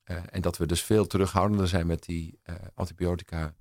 En 0.04 0.42
dat 0.42 0.58
we 0.58 0.66
dus 0.66 0.84
veel 0.84 1.08
terughoudender 1.08 1.68
zijn 1.68 1.88
met 1.88 2.04
die 2.04 2.40
antibiotica 2.74 3.54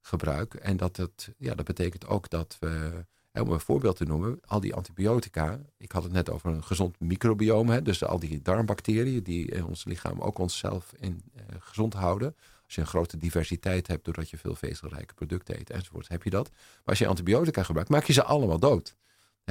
gebruik. 0.00 0.54
En 0.54 0.76
dat, 0.76 0.96
het, 0.96 1.32
ja, 1.38 1.54
dat 1.54 1.66
betekent 1.66 2.06
ook 2.06 2.30
dat 2.30 2.56
we, 2.60 3.04
om 3.32 3.50
een 3.50 3.60
voorbeeld 3.60 3.96
te 3.96 4.04
noemen, 4.04 4.40
al 4.44 4.60
die 4.60 4.74
antibiotica. 4.74 5.60
Ik 5.76 5.92
had 5.92 6.02
het 6.02 6.12
net 6.12 6.30
over 6.30 6.50
een 6.50 6.64
gezond 6.64 7.00
microbiome. 7.00 7.72
Hè, 7.72 7.82
dus 7.82 8.04
al 8.04 8.18
die 8.18 8.42
darmbacteriën 8.42 9.22
die 9.22 9.46
in 9.46 9.64
ons 9.64 9.84
lichaam 9.84 10.20
ook 10.20 10.38
onszelf 10.38 10.92
in, 10.98 11.22
uh, 11.34 11.42
gezond 11.58 11.94
houden. 11.94 12.36
Als 12.64 12.74
je 12.74 12.80
een 12.80 12.86
grote 12.86 13.16
diversiteit 13.16 13.86
hebt 13.86 14.04
doordat 14.04 14.30
je 14.30 14.38
veel 14.38 14.54
vezelrijke 14.54 15.14
producten 15.14 15.58
eet 15.58 15.70
enzovoort, 15.70 16.08
heb 16.08 16.22
je 16.22 16.30
dat. 16.30 16.50
Maar 16.50 16.82
als 16.84 16.98
je 16.98 17.06
antibiotica 17.06 17.62
gebruikt, 17.62 17.90
maak 17.90 18.04
je 18.04 18.12
ze 18.12 18.24
allemaal 18.24 18.58
dood 18.58 18.96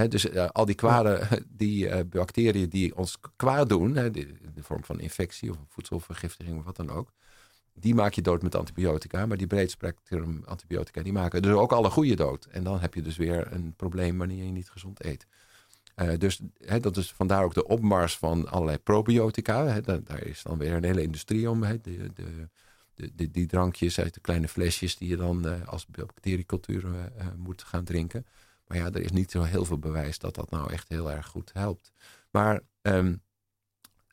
dus 0.07 0.25
uh, 0.25 0.49
al 0.49 0.65
die 0.65 0.75
kwade 0.75 1.27
die, 1.47 1.87
uh, 1.87 1.99
bacteriën 2.09 2.69
die 2.69 2.95
ons 2.95 3.17
kwaad 3.35 3.69
doen, 3.69 3.97
in 3.97 4.13
de 4.53 4.63
vorm 4.63 4.83
van 4.83 4.99
infectie 4.99 5.51
of 5.51 5.57
voedselvergiftiging 5.67 6.57
of 6.57 6.65
wat 6.65 6.75
dan 6.75 6.89
ook, 6.89 7.11
die 7.79 7.95
maak 7.95 8.13
je 8.13 8.21
dood 8.21 8.41
met 8.41 8.55
antibiotica. 8.55 9.25
Maar 9.25 9.37
die 9.37 9.47
breed 9.47 9.71
spectrum 9.71 10.43
antibiotica, 10.45 11.01
die 11.01 11.13
maken 11.13 11.41
dus 11.41 11.51
ook 11.51 11.71
alle 11.71 11.89
goede 11.89 12.15
dood. 12.15 12.45
En 12.45 12.63
dan 12.63 12.79
heb 12.79 12.93
je 12.93 13.01
dus 13.01 13.17
weer 13.17 13.53
een 13.53 13.73
probleem 13.75 14.17
wanneer 14.17 14.43
je 14.43 14.51
niet 14.51 14.69
gezond 14.69 15.05
eet. 15.05 15.27
Uh, 15.95 16.17
dus 16.17 16.41
dat 16.81 16.97
is 16.97 17.11
vandaar 17.11 17.43
ook 17.43 17.53
de 17.53 17.67
opmars 17.67 18.17
van 18.17 18.49
allerlei 18.49 18.77
probiotica. 18.77 19.81
daar, 19.81 20.23
is 20.23 20.43
dan 20.43 20.57
weer 20.57 20.73
een 20.73 20.83
hele 20.83 21.01
industrie 21.01 21.49
om. 21.49 21.61
de, 21.61 21.79
de, 21.81 22.49
de, 23.15 23.31
die 23.31 23.47
drankjes 23.47 23.99
uit 23.99 24.13
de 24.13 24.19
kleine 24.19 24.47
flesjes 24.47 24.97
die 24.97 25.09
je 25.09 25.17
dan 25.17 25.65
als 25.67 25.87
bacteriecultuur 25.87 27.11
moet 27.37 27.63
gaan 27.63 27.83
drinken. 27.83 28.25
Maar 28.67 28.77
ja, 28.77 28.85
er 28.85 29.01
is 29.01 29.11
niet 29.11 29.31
zo 29.31 29.41
heel 29.41 29.65
veel 29.65 29.79
bewijs 29.79 30.19
dat 30.19 30.35
dat 30.35 30.49
nou 30.49 30.71
echt 30.71 30.87
heel 30.87 31.11
erg 31.11 31.27
goed 31.27 31.53
helpt. 31.53 31.91
Maar 32.29 32.61
um, 32.81 33.21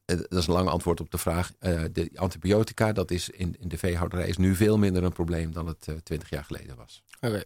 dat 0.07 0.33
is 0.33 0.47
een 0.47 0.53
lang 0.53 0.69
antwoord 0.69 1.01
op 1.01 1.11
de 1.11 1.19
vraag. 1.19 1.53
Uh, 1.61 1.85
de 1.93 2.11
antibiotica, 2.15 2.93
dat 2.93 3.11
is 3.11 3.31
in, 3.31 3.57
in 3.59 3.69
de 3.69 3.79
veehouderij 3.79 4.29
is 4.29 4.37
nu 4.37 4.55
veel 4.55 4.79
minder 4.79 5.05
een 5.05 5.13
probleem 5.13 5.53
dan 5.53 5.67
het 5.67 5.87
uh, 5.87 5.97
twintig 5.97 6.31
jaar 6.31 6.45
geleden 6.45 6.77
was. 6.77 7.03
Oké. 7.21 7.43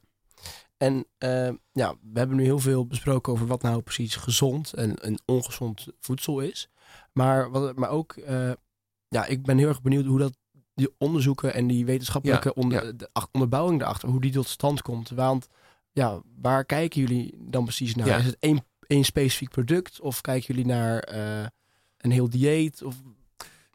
En 0.76 1.06
uh, 1.18 1.50
ja, 1.72 1.94
we 2.00 2.18
hebben 2.18 2.36
nu 2.36 2.44
heel 2.44 2.58
veel 2.58 2.86
besproken 2.86 3.32
over 3.32 3.46
wat 3.46 3.62
nou 3.62 3.82
precies 3.82 4.16
gezond 4.16 4.72
en, 4.72 4.96
en 4.96 5.20
ongezond 5.24 5.86
voedsel 6.00 6.40
is. 6.40 6.68
Maar, 7.12 7.50
wat, 7.50 7.76
maar 7.76 7.90
ook, 7.90 8.14
ja, 9.08 9.26
ik 9.26 9.42
ben 9.42 9.58
heel 9.58 9.68
erg 9.68 9.82
benieuwd 9.82 10.06
hoe 10.06 10.18
dat 10.18 10.36
die 10.74 10.94
onderzoeken 10.98 11.54
en 11.54 11.66
die 11.66 11.84
wetenschappelijke 11.84 12.54
onder, 12.54 12.96
de 12.96 13.10
onderbouwing 13.32 13.78
daarachter, 13.78 14.08
hoe 14.08 14.20
die 14.20 14.32
tot 14.32 14.48
stand 14.48 14.82
komt. 14.82 15.08
Want 15.08 15.46
ja, 15.92 16.22
waar 16.40 16.64
kijken 16.64 17.00
jullie 17.00 17.34
dan 17.38 17.64
precies 17.64 17.94
naar? 17.94 18.18
Is 18.18 18.26
het 18.26 18.36
één, 18.38 18.64
één 18.86 19.04
specifiek 19.04 19.50
product 19.50 20.00
of 20.00 20.20
kijken 20.20 20.54
jullie 20.54 20.70
naar 20.70 21.14
uh, 21.14 21.46
een 22.00 22.10
heel 22.10 22.30
dieet? 22.30 22.82
Of... 22.82 22.96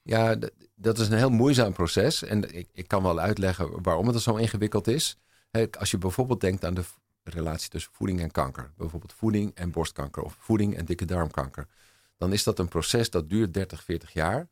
Ja, 0.03 0.37
dat 0.75 0.99
is 0.99 1.07
een 1.07 1.17
heel 1.17 1.29
moeizaam 1.29 1.73
proces. 1.73 2.23
En 2.23 2.55
ik, 2.55 2.67
ik 2.73 2.87
kan 2.87 3.03
wel 3.03 3.19
uitleggen 3.19 3.81
waarom 3.81 4.07
het 4.07 4.21
zo 4.21 4.35
ingewikkeld 4.35 4.87
is. 4.87 5.17
Als 5.79 5.91
je 5.91 5.97
bijvoorbeeld 5.97 6.41
denkt 6.41 6.65
aan 6.65 6.73
de 6.73 6.83
relatie 7.23 7.69
tussen 7.69 7.91
voeding 7.93 8.21
en 8.21 8.31
kanker. 8.31 8.71
Bijvoorbeeld 8.77 9.13
voeding 9.13 9.51
en 9.55 9.71
borstkanker 9.71 10.23
of 10.23 10.35
voeding 10.39 10.75
en 10.75 10.85
dikke 10.85 11.05
darmkanker. 11.05 11.67
Dan 12.17 12.33
is 12.33 12.43
dat 12.43 12.59
een 12.59 12.67
proces 12.67 13.09
dat 13.09 13.29
duurt 13.29 13.53
30, 13.53 13.83
40 13.83 14.13
jaar. 14.13 14.47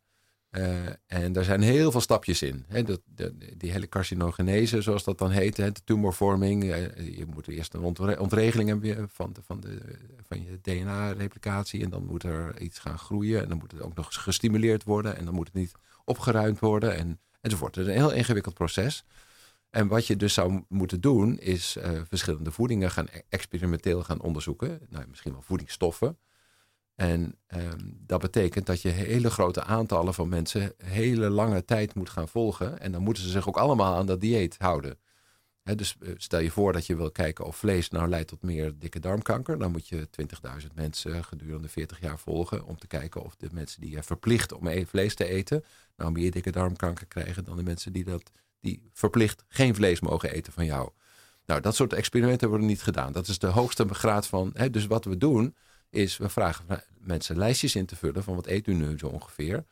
Uh, 0.58 0.86
en 1.06 1.34
daar 1.34 1.44
zijn 1.44 1.62
heel 1.62 1.92
veel 1.92 2.02
stapjes 2.02 2.42
in. 2.42 2.66
Dat, 2.86 3.02
die 3.58 3.72
hele 3.72 3.90
carcinogenese, 3.90 4.82
zoals 4.82 5.04
dat 5.04 5.18
dan 5.18 5.32
heet, 5.32 5.56
de 5.56 5.74
tumorvorming. 5.84 6.64
Uh, 6.64 7.18
je 7.18 7.26
moet 7.26 7.48
eerst 7.48 7.74
een 7.74 7.84
ontregeling 8.20 8.70
hebben 8.70 9.10
van, 9.10 9.34
de, 9.34 9.42
van, 9.44 9.60
de, 9.60 9.98
van 10.28 10.44
je 10.44 10.60
DNA-replicatie. 10.62 11.84
En 11.84 11.90
dan 11.90 12.06
moet 12.06 12.24
er 12.24 12.62
iets 12.62 12.80
gaan 12.80 12.98
groeien. 13.00 13.42
En 13.42 13.50
dan 13.50 13.58
moet 13.58 13.72
het 13.72 13.82
ook 13.82 13.96
nog 13.96 14.08
gestimuleerd 14.10 14.84
worden. 14.84 15.18
En 15.18 15.26
dan 15.26 15.34
moet 15.34 15.48
het 15.48 15.56
niet 15.56 15.72
opgeruimd 16.06 16.60
worden. 16.60 16.96
En, 16.96 17.20
enzovoort. 17.42 17.76
Het 17.76 17.88
is 17.88 17.94
een 17.94 18.00
heel 18.00 18.14
ingewikkeld 18.14 18.56
proces. 18.56 19.04
En 19.70 19.88
wat 19.88 20.08
je 20.08 20.16
dus 20.16 20.34
zou 20.34 20.64
moeten 20.68 21.02
doen, 21.02 21.40
is 21.40 21.78
verschillende 22.08 22.52
voedingen 22.52 22.92
gaan 22.92 23.08
e-, 23.12 23.22
experimenteel 23.30 24.04
gaan 24.04 24.22
onderzoeken. 24.22 24.80
Nou, 24.90 25.06
misschien 25.10 25.32
wel 25.32 25.42
voedingsstoffen. 25.42 26.18
En 26.96 27.40
um, 27.48 27.98
dat 28.06 28.22
betekent 28.22 28.66
dat 28.66 28.82
je 28.82 28.90
hele 28.90 29.30
grote 29.30 29.64
aantallen 29.64 30.14
van 30.14 30.30
mensen 30.30 30.74
hele 30.78 31.30
lange 31.30 31.66
tijd 31.66 31.96
moet 31.96 32.10
gaan 32.10 32.28
volgen. 32.28 32.80
En 32.80 32.92
dan 32.92 33.02
moeten 33.02 33.24
ze 33.24 33.30
zich 33.30 33.48
ook 33.48 33.58
allemaal 33.58 33.96
aan 33.96 34.06
dat 34.06 34.22
dieet 34.22 34.56
houden. 34.60 35.00
dus 35.64 35.96
eh, 36.00 36.14
stel 36.18 36.40
je 36.40 36.52
voor 36.52 36.74
dat 36.74 36.86
je 36.86 36.96
wil 36.96 37.12
kijken 37.12 37.46
of 37.46 37.56
vlees 37.56 37.90
nou 37.90 38.10
leidt 38.10 38.28
tot 38.28 38.42
meer 38.42 38.74
dikke 38.80 39.00
darmkanker. 39.00 39.58
Dan 39.58 39.72
moet 39.72 39.88
je 39.88 40.08
20.000 40.62 40.68
mensen 40.74 41.24
gedurende 41.24 41.68
40 41.68 42.00
jaar 42.00 42.20
volgen. 42.20 42.66
Om 42.66 42.78
te 42.78 42.88
kijken 42.88 43.24
of 43.24 43.36
de 43.36 43.50
mensen 43.52 43.82
die 43.82 43.92
je 43.92 44.04
verplicht 44.04 44.54
om 44.54 44.68
e-, 44.68 44.86
vlees 44.86 45.16
te 45.16 45.26
eten. 45.26 45.64
nou 45.96 46.12
meer 46.12 46.32
dikke 46.32 46.52
darmkanker 46.52 47.06
krijgen 47.06 47.44
dan 47.44 47.58
de 47.58 47.64
mensen 47.64 47.94
die, 47.94 48.04
dat, 48.04 48.32
die 48.60 48.90
verplicht 48.92 49.44
geen 49.48 49.76
vlees 49.76 50.00
mogen 50.00 50.32
eten 50.32 50.54
van 50.54 50.66
jou. 50.66 50.90
Nou, 51.46 51.62
dat 51.62 51.76
soort 51.76 51.94
experimenten 51.94 52.50
worden 52.50 52.68
niet 52.68 52.82
gedaan. 52.82 53.14
Dat 53.14 53.28
is 53.28 53.40
de 53.40 53.48
hoogste 53.48 53.94
graad 53.94 54.28
van. 54.28 54.54
dus 54.72 54.88
wat 54.88 55.06
we 55.06 55.18
doen 55.18 55.56
is 55.94 56.18
we 56.18 56.30
vragen 56.30 56.84
mensen 56.98 57.38
lijstjes 57.38 57.76
in 57.76 57.86
te 57.86 57.96
vullen 57.96 58.24
van 58.24 58.36
wat 58.36 58.48
eet 58.48 58.68
u 58.68 58.74
nu 58.74 58.98
zo 58.98 59.08
ongeveer. 59.08 59.66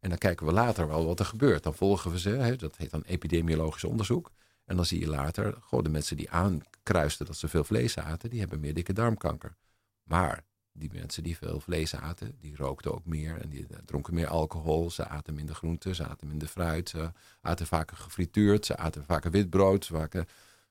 En 0.00 0.08
dan 0.08 0.18
kijken 0.18 0.46
we 0.46 0.52
later 0.52 0.88
wel 0.88 1.06
wat 1.06 1.18
er 1.18 1.24
gebeurt. 1.24 1.62
Dan 1.62 1.74
volgen 1.74 2.10
we 2.10 2.18
ze, 2.18 2.28
hè, 2.28 2.56
dat 2.56 2.76
heet 2.76 2.90
dan 2.90 3.02
epidemiologisch 3.02 3.84
onderzoek. 3.84 4.32
En 4.64 4.76
dan 4.76 4.84
zie 4.84 5.00
je 5.00 5.08
later, 5.08 5.54
goh, 5.60 5.82
de 5.82 5.88
mensen 5.88 6.16
die 6.16 6.30
aankruisten 6.30 7.26
dat 7.26 7.36
ze 7.36 7.48
veel 7.48 7.64
vlees 7.64 7.98
aten, 7.98 8.30
die 8.30 8.40
hebben 8.40 8.60
meer 8.60 8.74
dikke 8.74 8.92
darmkanker. 8.92 9.56
Maar 10.02 10.44
die 10.72 10.90
mensen 10.92 11.22
die 11.22 11.36
veel 11.36 11.60
vlees 11.60 11.94
aten, 11.94 12.36
die 12.40 12.56
rookten 12.56 12.94
ook 12.94 13.04
meer 13.04 13.40
en 13.40 13.48
die 13.48 13.66
dronken 13.84 14.14
meer 14.14 14.26
alcohol. 14.26 14.90
Ze 14.90 15.06
aten 15.06 15.34
minder 15.34 15.54
groenten, 15.54 15.94
ze 15.94 16.06
aten 16.06 16.28
minder 16.28 16.48
fruit, 16.48 16.88
ze 16.88 17.12
aten 17.40 17.66
vaker 17.66 17.96
gefrituurd, 17.96 18.66
ze 18.66 18.76
aten 18.76 19.04
vaker 19.04 19.30
witbrood. 19.30 19.86
Vaker, 19.86 20.26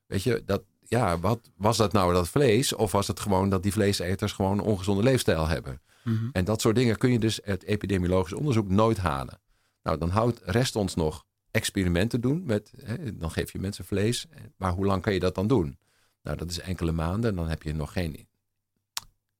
weet 0.05 0.23
je, 0.23 0.43
dat, 0.45 0.63
ja, 0.89 1.19
wat 1.19 1.51
was 1.55 1.77
dat 1.77 1.93
nou 1.93 2.13
dat 2.13 2.29
vlees? 2.29 2.73
Of 2.73 2.91
was 2.91 3.07
het 3.07 3.19
gewoon 3.19 3.49
dat 3.49 3.63
die 3.63 3.71
vleeseters 3.71 4.31
gewoon 4.31 4.57
een 4.57 4.65
ongezonde 4.65 5.03
leefstijl 5.03 5.47
hebben? 5.47 5.81
Mhm. 6.03 6.29
En 6.31 6.45
dat 6.45 6.61
soort 6.61 6.75
dingen 6.75 6.97
kun 6.97 7.11
je 7.11 7.19
dus 7.19 7.39
het 7.43 7.63
epidemiologisch 7.63 8.33
onderzoek 8.33 8.69
nooit 8.69 8.97
halen. 8.97 9.39
Nou, 9.83 9.97
dan 9.97 10.09
houdt, 10.09 10.41
rest 10.43 10.75
ons 10.75 10.95
nog 10.95 11.25
experimenten 11.51 12.21
doen. 12.21 12.43
Met, 12.45 12.73
hè, 12.83 13.17
dan 13.17 13.31
geef 13.31 13.51
je 13.51 13.59
mensen 13.59 13.85
vlees. 13.85 14.27
Maar 14.57 14.71
hoe 14.71 14.85
lang 14.85 15.01
kan 15.01 15.13
je 15.13 15.19
dat 15.19 15.35
dan 15.35 15.47
doen? 15.47 15.77
Nou, 16.21 16.37
dat 16.37 16.49
is 16.49 16.59
enkele 16.59 16.91
maanden. 16.91 17.29
En 17.29 17.35
dan 17.35 17.47
heb 17.47 17.63
je 17.63 17.73
nog 17.73 17.91
geen 17.91 18.27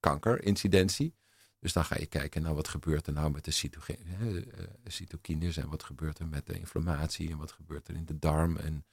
kankerincidentie. 0.00 1.14
Dus 1.60 1.72
dan 1.72 1.84
ga 1.84 1.96
je 1.98 2.06
kijken, 2.06 2.42
nou, 2.42 2.54
wat 2.54 2.68
gebeurt 2.68 3.06
er 3.06 3.12
nou 3.12 3.30
met 3.30 3.44
de 3.44 3.68
hè, 4.04 4.40
eh, 4.40 4.64
cytokines 4.84 5.56
en 5.56 5.68
wat 5.68 5.82
gebeurt 5.82 6.18
er 6.18 6.26
met 6.26 6.46
de 6.46 6.58
inflammatie 6.58 7.30
en 7.30 7.38
wat 7.38 7.52
gebeurt 7.52 7.88
er 7.88 7.94
in 7.94 8.04
de 8.04 8.18
darm 8.18 8.56
en 8.56 8.84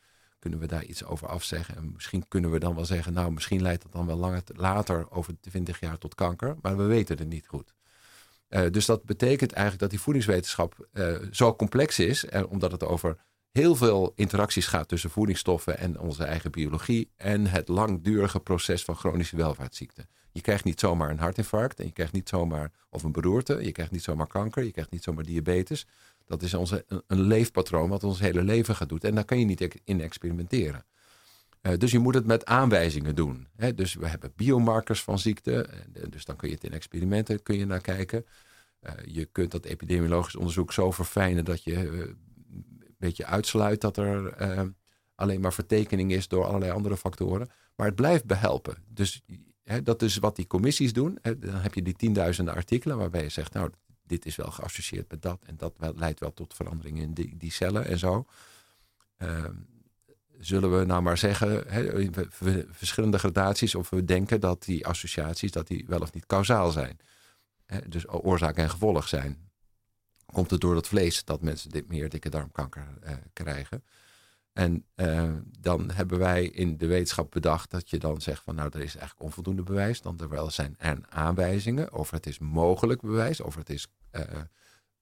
kunnen 0.45 0.63
we 0.63 0.75
daar 0.75 0.86
iets 0.86 1.03
over 1.03 1.27
afzeggen? 1.27 1.75
En 1.75 1.91
misschien 1.93 2.27
kunnen 2.27 2.51
we 2.51 2.60
dan 2.60 2.75
wel 2.75 2.86
zeggen, 2.86 3.13
nou, 3.13 3.31
misschien 3.31 3.62
leidt 3.62 3.84
dat 3.84 3.91
dan 3.91 4.05
wel 4.05 4.15
langer, 4.15 4.43
later, 4.45 5.12
over 5.12 5.36
20 5.39 5.79
jaar, 5.79 5.97
tot 5.97 6.15
kanker, 6.15 6.55
maar 6.62 6.77
we 6.77 6.84
weten 6.84 7.17
het 7.17 7.27
niet 7.27 7.47
goed. 7.47 7.73
Uh, 8.49 8.62
dus 8.71 8.86
dat 8.86 9.03
betekent 9.03 9.51
eigenlijk 9.51 9.81
dat 9.81 9.89
die 9.89 9.99
voedingswetenschap 9.99 10.88
uh, 10.93 11.17
zo 11.31 11.55
complex 11.55 11.99
is, 11.99 12.23
uh, 12.23 12.43
omdat 12.49 12.71
het 12.71 12.84
over 12.84 13.17
heel 13.51 13.75
veel 13.75 14.13
interacties 14.15 14.67
gaat 14.67 14.88
tussen 14.88 15.10
voedingsstoffen 15.10 15.77
en 15.77 15.99
onze 15.99 16.23
eigen 16.23 16.51
biologie 16.51 17.12
en 17.15 17.47
het 17.47 17.67
langdurige 17.67 18.39
proces 18.39 18.84
van 18.84 18.95
chronische 18.95 19.36
welvaartsziekten. 19.36 20.08
Je 20.31 20.41
krijgt 20.41 20.63
niet 20.63 20.79
zomaar 20.79 21.10
een 21.10 21.19
hartinfarct 21.19 21.79
en 21.79 21.86
je 21.86 21.91
krijgt 21.91 22.13
niet 22.13 22.29
zomaar 22.29 22.71
of 22.89 23.03
een 23.03 23.12
beroerte, 23.12 23.63
je 23.63 23.71
krijgt 23.71 23.91
niet 23.91 24.03
zomaar 24.03 24.27
kanker, 24.27 24.63
je 24.63 24.71
krijgt 24.71 24.91
niet 24.91 25.03
zomaar 25.03 25.23
diabetes. 25.23 25.88
Dat 26.25 26.41
is 26.41 26.53
onze, 26.53 26.85
een, 27.07 27.21
leefpatroon 27.21 27.89
wat 27.89 28.03
ons 28.03 28.19
hele 28.19 28.43
leven 28.43 28.75
gaat 28.75 28.89
doen 28.89 28.99
en 28.99 29.15
daar 29.15 29.25
kan 29.25 29.39
je 29.39 29.45
niet 29.45 29.79
in 29.83 30.01
experimenteren. 30.01 30.85
Uh, 31.61 31.77
dus 31.77 31.91
je 31.91 31.99
moet 31.99 32.13
het 32.13 32.25
met 32.25 32.45
aanwijzingen 32.45 33.15
doen. 33.15 33.47
Hè? 33.55 33.73
Dus 33.73 33.93
we 33.93 34.07
hebben 34.07 34.33
biomarkers 34.35 35.03
van 35.03 35.19
ziekte. 35.19 35.69
Dus 36.09 36.25
dan 36.25 36.35
kun 36.35 36.47
je 36.47 36.53
het 36.55 36.63
in 36.63 36.73
experimenten 36.73 37.43
kun 37.43 37.57
je 37.57 37.65
naar 37.65 37.81
kijken. 37.81 38.25
Uh, 38.81 38.91
je 39.05 39.25
kunt 39.25 39.51
dat 39.51 39.65
epidemiologisch 39.65 40.35
onderzoek 40.35 40.73
zo 40.73 40.91
verfijnen 40.91 41.45
dat 41.45 41.63
je 41.63 41.71
uh, 41.71 41.99
een 41.99 42.95
beetje 42.97 43.25
uitsluit 43.25 43.81
dat 43.81 43.97
er 43.97 44.35
alleen 45.15 45.41
maar 45.41 45.53
vertekening 45.53 46.11
is 46.11 46.27
door 46.27 46.45
allerlei 46.45 46.71
andere 46.71 46.97
factoren. 46.97 47.49
Maar 47.75 47.88
het 47.88 47.95
blijft 47.95 48.25
behelpen. 48.25 48.77
Dus 48.88 49.21
hè, 49.63 49.81
dat 49.81 50.01
is 50.01 50.17
wat 50.17 50.35
die 50.35 50.47
commissies 50.47 50.93
doen. 50.93 51.17
Dan 51.21 51.55
heb 51.55 51.73
je 51.73 51.81
die 51.81 51.95
tienduizenden 51.95 52.53
artikelen 52.53 52.97
waarbij 52.97 53.23
je 53.23 53.29
zegt, 53.29 53.53
nou, 53.53 53.69
dit 54.07 54.25
is 54.25 54.35
wel 54.35 54.51
geassocieerd 54.51 55.11
met 55.11 55.21
dat 55.21 55.43
en 55.45 55.57
dat 55.57 55.73
leidt 55.95 56.19
wel 56.19 56.33
tot 56.33 56.53
veranderingen 56.53 57.03
in 57.03 57.13
die, 57.13 57.37
die 57.37 57.51
cellen 57.51 57.85
en 57.85 57.99
zo. 57.99 58.25
Ehm, 59.17 59.53
zullen 60.39 60.79
we 60.79 60.85
nou 60.85 61.01
maar 61.01 61.17
zeggen, 61.17 61.65
verschillende 62.71 63.19
gradaties, 63.19 63.75
of 63.75 63.89
we 63.89 64.05
denken 64.05 64.39
dat 64.39 64.63
die 64.63 64.87
associaties 64.87 65.51
dat 65.51 65.67
die 65.67 65.85
wel 65.87 65.99
of 65.99 66.13
niet 66.13 66.25
kausaal 66.25 66.71
zijn. 66.71 66.99
Dus 67.87 68.07
oorzaak 68.07 68.55
en 68.55 68.69
gevolg 68.69 69.07
zijn. 69.07 69.49
Komt 70.25 70.51
het 70.51 70.61
door 70.61 70.75
het 70.75 70.87
vlees 70.87 71.23
dat 71.23 71.41
mensen 71.41 71.69
dit 71.69 71.87
meer 71.87 72.09
dikke 72.09 72.29
darmkanker 72.29 72.87
eh, 73.01 73.15
krijgen? 73.33 73.83
En 74.57 74.85
uh, 74.95 75.33
dan 75.59 75.91
hebben 75.91 76.19
wij 76.19 76.45
in 76.45 76.77
de 76.77 76.87
wetenschap 76.87 77.31
bedacht 77.31 77.71
dat 77.71 77.89
je 77.89 77.97
dan 77.97 78.21
zegt 78.21 78.43
van 78.43 78.55
nou, 78.55 78.69
er 78.73 78.81
is 78.81 78.95
eigenlijk 78.95 79.21
onvoldoende 79.21 79.63
bewijs. 79.63 80.01
Dan 80.01 80.19
er 80.19 80.29
wel 80.29 80.49
zijn 80.49 80.75
er 80.77 80.99
aanwijzingen 81.09 81.93
of 81.93 82.11
het 82.11 82.25
is 82.25 82.39
mogelijk 82.39 83.01
bewijs, 83.01 83.41
of 83.41 83.55
het 83.55 83.69
is 83.69 83.87
uh, 84.11 84.21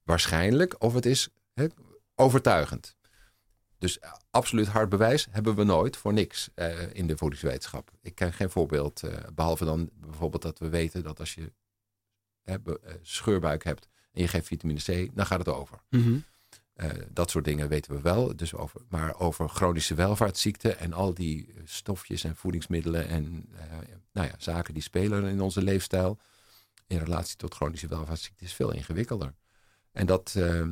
waarschijnlijk, 0.03 0.75
of 0.83 0.93
het 0.93 1.05
is 1.05 1.29
overtuigend. 2.15 2.95
Dus 3.77 3.99
absoluut 4.29 4.67
hard 4.67 4.89
bewijs 4.89 5.27
hebben 5.29 5.55
we 5.55 5.63
nooit 5.63 5.97
voor 5.97 6.13
niks 6.13 6.49
in 6.91 7.07
de 7.07 7.17
voedingswetenschap. 7.17 7.91
Ik 8.01 8.15
ken 8.15 8.33
geen 8.33 8.49
voorbeeld, 8.49 9.01
behalve 9.33 9.65
dan 9.65 9.89
bijvoorbeeld 9.93 10.41
dat 10.41 10.59
we 10.59 10.69
weten 10.69 11.03
dat 11.03 11.19
als 11.19 11.33
je 11.33 11.53
scheurbuik 13.01 13.63
hebt 13.63 13.89
en 14.11 14.21
je 14.21 14.27
geeft 14.27 14.47
vitamine 14.47 14.79
C, 14.79 15.15
dan 15.15 15.25
gaat 15.25 15.39
het 15.39 15.47
over. 15.47 15.79
Mm. 15.89 16.23
Uh, 16.75 16.89
dat 17.09 17.29
soort 17.29 17.45
dingen 17.45 17.67
weten 17.67 17.95
we 17.95 18.01
wel. 18.01 18.35
Dus 18.35 18.53
over, 18.53 18.81
maar 18.89 19.19
over 19.19 19.49
chronische 19.49 19.95
welvaartsziekten 19.95 20.79
en 20.79 20.93
al 20.93 21.13
die 21.13 21.53
stofjes 21.63 22.23
en 22.23 22.35
voedingsmiddelen 22.35 23.07
en 23.07 23.45
uh, 23.53 23.59
nou 24.11 24.27
ja, 24.27 24.33
zaken 24.37 24.73
die 24.73 24.83
spelen 24.83 25.25
in 25.25 25.41
onze 25.41 25.61
leefstijl 25.61 26.19
in 26.87 26.97
relatie 26.97 27.35
tot 27.35 27.53
chronische 27.53 27.87
welvaartsziekten 27.87 28.45
is 28.45 28.53
veel 28.53 28.71
ingewikkelder. 28.71 29.33
En 29.91 30.05
dat, 30.05 30.33
uh, 30.37 30.63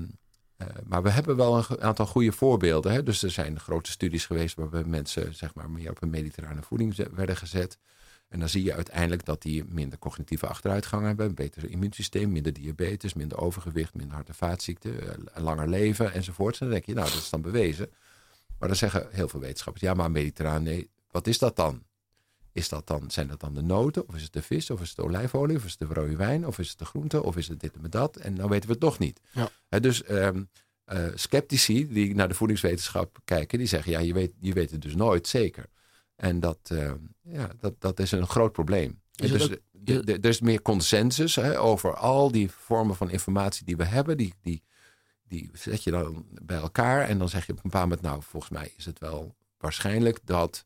maar 0.83 1.03
we 1.03 1.09
hebben 1.09 1.35
wel 1.35 1.57
een 1.57 1.81
aantal 1.81 2.05
goede 2.05 2.31
voorbeelden. 2.31 2.91
Hè? 2.91 3.03
Dus 3.03 3.23
er 3.23 3.31
zijn 3.31 3.59
grote 3.59 3.91
studies 3.91 4.25
geweest 4.25 4.55
waarbij 4.55 4.83
mensen 4.83 5.35
zeg 5.35 5.53
maar, 5.53 5.69
meer 5.69 5.89
op 5.89 6.01
een 6.01 6.09
mediterrane 6.09 6.61
voeding 6.61 6.95
werden 7.11 7.37
gezet. 7.37 7.77
En 8.31 8.39
dan 8.39 8.49
zie 8.49 8.63
je 8.63 8.73
uiteindelijk 8.73 9.25
dat 9.25 9.41
die 9.41 9.63
minder 9.67 9.99
cognitieve 9.99 10.47
achteruitgang 10.47 11.05
hebben, 11.05 11.25
een 11.25 11.35
beter 11.35 11.69
immuunsysteem, 11.69 12.31
minder 12.31 12.53
diabetes, 12.53 13.13
minder 13.13 13.37
overgewicht, 13.37 13.93
minder 13.93 14.15
hart- 14.15 14.27
en 14.27 14.35
vaatziekten, 14.35 14.93
langer 15.33 15.69
leven 15.69 16.13
enzovoort. 16.13 16.53
En 16.53 16.59
dan 16.59 16.69
denk 16.69 16.85
je, 16.85 16.93
nou, 16.93 17.09
dat 17.09 17.17
is 17.17 17.29
dan 17.29 17.41
bewezen. 17.41 17.89
Maar 18.59 18.67
dan 18.67 18.77
zeggen 18.77 19.07
heel 19.11 19.27
veel 19.27 19.39
wetenschappers, 19.39 19.83
ja, 19.85 19.93
maar 19.93 20.11
mediterraan, 20.11 20.63
nee, 20.63 20.89
wat 21.11 21.27
is 21.27 21.37
dat 21.37 21.55
dan? 21.55 21.83
Is 22.51 22.69
dat 22.69 22.87
dan, 22.87 23.11
zijn 23.11 23.27
dat 23.27 23.39
dan 23.39 23.53
de 23.53 23.61
noten, 23.61 24.07
of 24.07 24.15
is 24.15 24.23
het 24.23 24.33
de 24.33 24.41
vis, 24.41 24.69
of 24.69 24.81
is 24.81 24.87
het 24.87 24.97
de 24.97 25.03
olijfolie, 25.03 25.57
of 25.57 25.65
is 25.65 25.75
het 25.79 25.89
de 25.89 25.93
rode 25.93 26.15
wijn, 26.15 26.47
of 26.47 26.59
is 26.59 26.69
het 26.69 26.79
de 26.79 26.85
groente, 26.85 27.23
of 27.23 27.37
is 27.37 27.47
het 27.47 27.59
dit 27.59 27.75
en 27.75 27.89
dat? 27.89 28.15
En 28.15 28.35
dan 28.35 28.49
weten 28.49 28.67
we 28.67 28.73
het 28.73 28.83
nog 28.83 28.99
niet. 28.99 29.19
Ja. 29.31 29.49
He, 29.69 29.79
dus 29.79 30.09
um, 30.09 30.49
uh, 30.93 31.07
sceptici 31.15 31.87
die 31.87 32.15
naar 32.15 32.27
de 32.27 32.33
voedingswetenschap 32.33 33.19
kijken, 33.25 33.57
die 33.57 33.67
zeggen, 33.67 33.91
ja, 33.91 33.99
je 33.99 34.13
weet, 34.13 34.33
je 34.39 34.53
weet 34.53 34.71
het 34.71 34.81
dus 34.81 34.95
nooit 34.95 35.27
zeker. 35.27 35.65
En 36.21 36.39
dat, 36.39 36.69
uh, 36.71 36.91
ja, 37.21 37.49
dat, 37.59 37.73
dat 37.79 37.99
is 37.99 38.11
een 38.11 38.27
groot 38.27 38.51
probleem. 38.51 39.01
Dus 39.11 39.49
er 39.95 40.25
is 40.25 40.41
meer 40.41 40.61
consensus 40.61 41.35
hè, 41.35 41.59
over 41.59 41.95
al 41.95 42.31
die 42.31 42.51
vormen 42.51 42.95
van 42.95 43.09
informatie 43.09 43.65
die 43.65 43.77
we 43.77 43.85
hebben. 43.85 44.17
Die, 44.17 44.33
die, 44.41 44.63
die 45.27 45.49
zet 45.53 45.83
je 45.83 45.91
dan 45.91 46.25
bij 46.41 46.57
elkaar 46.57 47.07
en 47.07 47.17
dan 47.17 47.29
zeg 47.29 47.45
je 47.45 47.51
op 47.51 47.57
een 47.57 47.63
bepaald 47.63 47.89
moment... 47.89 48.01
nou, 48.01 48.21
volgens 48.23 48.51
mij 48.51 48.73
is 48.77 48.85
het 48.85 48.99
wel 48.99 49.35
waarschijnlijk 49.57 50.19
dat 50.23 50.65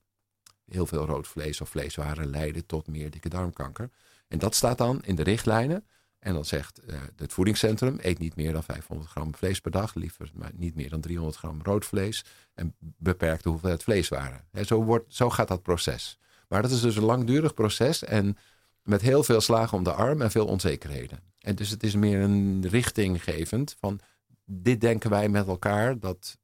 heel 0.66 0.86
veel 0.86 1.06
rood 1.06 1.28
vlees 1.28 1.62
of 1.62 1.70
vleeswaren 1.70 2.30
leiden 2.30 2.66
tot 2.66 2.88
meer 2.88 3.12
dikke 3.12 3.30
darmkanker. 3.30 3.90
En 4.28 4.40
dat 4.40 4.56
staat 4.56 4.78
dan 4.78 5.04
in 5.04 5.16
de 5.16 5.24
richtlijnen. 5.24 5.86
En 6.26 6.34
dan 6.34 6.46
zegt 6.46 6.82
uh, 6.90 6.96
het 7.16 7.34
voedingscentrum: 7.34 7.98
eet 8.02 8.20
niet 8.20 8.36
meer 8.36 8.54
dan 8.54 8.64
500 8.64 9.10
gram 9.10 9.36
vlees 9.36 9.62
per 9.62 9.72
dag, 9.72 9.96
liever 9.96 10.32
maar 10.34 10.52
niet 10.54 10.76
meer 10.76 10.90
dan 10.90 11.02
300 11.02 11.38
gram 11.38 11.60
rood 11.64 11.86
vlees. 11.86 12.26
En 12.54 12.76
beperk 12.80 13.44
de 13.44 13.50
hoeveelheid 13.50 13.84
vleeswaren. 13.84 14.46
He, 14.52 14.64
zo, 14.64 14.84
wordt, 14.84 15.16
zo 15.16 15.30
gaat 15.30 15.48
dat 15.48 15.62
proces. 15.62 16.20
Maar 16.48 16.62
dat 16.62 16.72
is 16.72 16.82
dus 16.82 16.96
een 16.96 17.04
langdurig 17.04 17.54
proces 17.54 18.04
en 18.04 18.38
met 18.84 19.02
heel 19.02 19.24
veel 19.24 19.42
slagen 19.42 19.78
om 19.78 19.84
de 19.84 19.92
arm 19.92 20.22
en 20.22 20.32
veel 20.32 20.46
onzekerheden. 20.46 21.20
En 21.40 21.56
dus 21.56 21.70
het 21.70 21.84
is 21.84 21.96
meer 21.96 22.20
een 22.20 22.68
richtinggevend 22.68 23.76
van 23.80 24.00
dit 24.46 24.82
denken 24.82 25.10
wij 25.10 25.30
met 25.30 25.48
elkaar 25.48 26.00
dat 26.00 26.38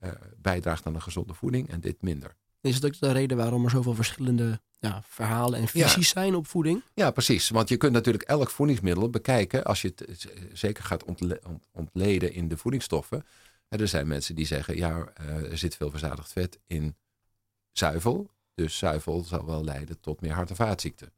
uh, 0.00 0.10
bijdraagt 0.36 0.86
aan 0.86 0.94
een 0.94 1.02
gezonde 1.02 1.34
voeding 1.34 1.68
en 1.70 1.80
dit 1.80 2.02
minder. 2.02 2.36
Is 2.66 2.74
het 2.74 2.84
ook 2.84 3.00
de 3.00 3.12
reden 3.12 3.36
waarom 3.36 3.64
er 3.64 3.70
zoveel 3.70 3.94
verschillende 3.94 4.60
ja, 4.78 5.02
verhalen 5.08 5.60
en 5.60 5.68
visies 5.68 6.12
ja. 6.12 6.20
zijn 6.20 6.34
op 6.34 6.46
voeding? 6.46 6.82
Ja, 6.94 7.10
precies. 7.10 7.48
Want 7.48 7.68
je 7.68 7.76
kunt 7.76 7.92
natuurlijk 7.92 8.24
elk 8.24 8.50
voedingsmiddel 8.50 9.10
bekijken 9.10 9.64
als 9.64 9.82
je 9.82 9.92
het 9.96 10.28
zeker 10.52 10.84
gaat 10.84 11.04
ontle 11.04 11.40
ontleden 11.72 12.32
in 12.32 12.48
de 12.48 12.56
voedingsstoffen. 12.56 13.24
En 13.68 13.80
er 13.80 13.88
zijn 13.88 14.06
mensen 14.06 14.34
die 14.34 14.46
zeggen, 14.46 14.76
ja, 14.76 15.08
uh, 15.20 15.50
er 15.50 15.58
zit 15.58 15.76
veel 15.76 15.90
verzadigd 15.90 16.32
vet 16.32 16.58
in 16.66 16.96
zuivel. 17.72 18.30
Dus 18.54 18.78
zuivel 18.78 19.24
zal 19.24 19.46
wel 19.46 19.64
leiden 19.64 20.00
tot 20.00 20.20
meer 20.20 20.32
hart- 20.32 20.50
en 20.50 20.56
vaatziekten. 20.56 21.12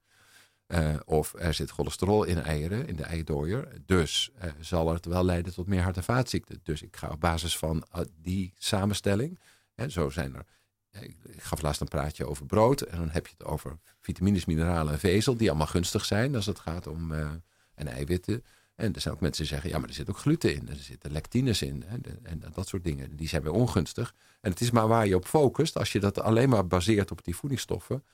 Uh, 0.67 0.97
of 1.05 1.35
er 1.39 1.55
zit 1.55 1.71
cholesterol 1.71 2.25
in 2.25 2.43
eieren, 2.43 2.89
in 2.89 2.97
de 2.97 3.03
eierdooier. 3.03 3.69
Dus 3.87 4.31
uh, 4.37 4.51
zal 4.61 4.93
het 4.93 5.05
wel 5.05 5.25
leiden 5.25 5.55
tot 5.55 5.67
meer 5.67 5.83
hart- 5.83 5.97
en 5.97 6.05
vaatziekten. 6.05 6.61
Dus 6.63 6.83
ik 6.83 6.97
ga 6.97 7.09
op 7.09 7.21
basis 7.21 7.59
van 7.59 7.85
die 8.23 8.53
samenstelling, 8.59 9.39
hè, 9.75 9.89
zo 9.89 10.11
zijn 10.11 10.35
er 10.35 10.45
ik 10.91 11.17
gaf 11.37 11.63
laatst 11.63 11.81
een 11.81 11.89
praatje 11.89 12.27
over 12.27 12.47
brood. 12.47 12.81
En 12.81 12.99
dan 12.99 13.11
heb 13.11 13.27
je 13.27 13.35
het 13.39 13.47
over 13.47 13.79
vitamines, 14.01 14.45
mineralen 14.45 14.93
en 14.93 14.99
vezel. 14.99 15.37
Die 15.37 15.49
allemaal 15.49 15.67
gunstig 15.67 16.05
zijn 16.05 16.35
als 16.35 16.47
het 16.47 16.59
gaat 16.59 16.87
om 16.87 17.13
uh, 17.13 17.31
en 17.75 17.87
eiwitten. 17.87 18.45
En 18.75 18.95
er 18.95 19.01
zijn 19.01 19.15
ook 19.15 19.21
mensen 19.21 19.43
die 19.43 19.53
zeggen, 19.53 19.71
ja, 19.71 19.79
maar 19.79 19.89
er 19.89 19.95
zit 19.95 20.11
ook 20.11 20.19
gluten 20.19 20.55
in. 20.55 20.69
Er 20.69 20.77
zitten 20.77 21.13
lectines 21.13 21.63
in. 21.63 21.85
En 22.23 22.43
dat 22.55 22.69
soort 22.69 22.85
dingen. 22.85 23.17
Die 23.17 23.29
zijn 23.29 23.43
weer 23.43 23.53
ongunstig. 23.53 24.15
En 24.41 24.51
het 24.51 24.61
is 24.61 24.71
maar 24.71 24.89
waar 24.89 25.07
je 25.07 25.17
op 25.17 25.25
focust. 25.25 25.77
Als 25.77 25.93
je 25.93 26.01
dat 26.01 26.21
alleen 26.21 26.49
maar 26.49 26.67
baseert 26.67 27.11
op 27.11 27.25
die 27.25 27.37
voedingsstoffen. 27.37 28.05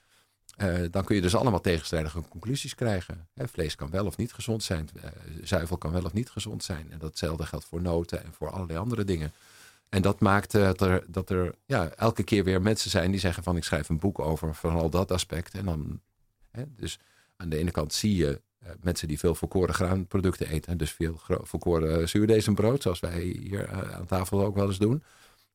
Uh, 0.58 0.84
dan 0.90 1.04
kun 1.04 1.16
je 1.16 1.22
dus 1.22 1.34
allemaal 1.34 1.60
tegenstrijdige 1.60 2.22
conclusies 2.28 2.74
krijgen. 2.74 3.28
Hè, 3.34 3.48
vlees 3.48 3.74
kan 3.74 3.90
wel 3.90 4.06
of 4.06 4.16
niet 4.16 4.32
gezond 4.32 4.62
zijn. 4.62 4.88
Uh, 4.96 5.04
zuivel 5.42 5.78
kan 5.78 5.92
wel 5.92 6.04
of 6.04 6.12
niet 6.12 6.30
gezond 6.30 6.64
zijn. 6.64 6.92
En 6.92 6.98
datzelfde 6.98 7.46
geldt 7.46 7.64
voor 7.64 7.82
noten 7.82 8.24
en 8.24 8.32
voor 8.32 8.50
allerlei 8.50 8.78
andere 8.78 9.04
dingen. 9.04 9.32
En 9.94 10.02
dat 10.02 10.20
maakt 10.20 10.52
dat 10.52 10.80
er, 10.80 11.04
dat 11.06 11.30
er 11.30 11.54
ja, 11.66 11.88
elke 11.88 12.22
keer 12.22 12.44
weer 12.44 12.62
mensen 12.62 12.90
zijn 12.90 13.10
die 13.10 13.20
zeggen 13.20 13.42
van 13.42 13.56
ik 13.56 13.64
schrijf 13.64 13.88
een 13.88 13.98
boek 13.98 14.18
over 14.18 14.54
vooral 14.54 14.90
dat 14.90 15.10
aspect. 15.10 15.54
En 15.54 15.64
dan, 15.64 16.00
hè, 16.50 16.62
dus 16.68 16.98
aan 17.36 17.48
de 17.48 17.56
ene 17.56 17.70
kant 17.70 17.92
zie 17.92 18.16
je 18.16 18.42
uh, 18.62 18.68
mensen 18.80 19.08
die 19.08 19.18
veel 19.18 19.34
volkoren 19.34 19.74
graanproducten 19.74 20.48
eten. 20.48 20.78
Dus 20.78 20.90
veel 20.90 21.20
volkoren 21.26 22.08
zuurdezenbrood, 22.08 22.82
zoals 22.82 23.00
wij 23.00 23.20
hier 23.20 23.72
uh, 23.72 23.94
aan 23.94 24.06
tafel 24.06 24.44
ook 24.44 24.54
wel 24.54 24.66
eens 24.66 24.78
doen. 24.78 25.02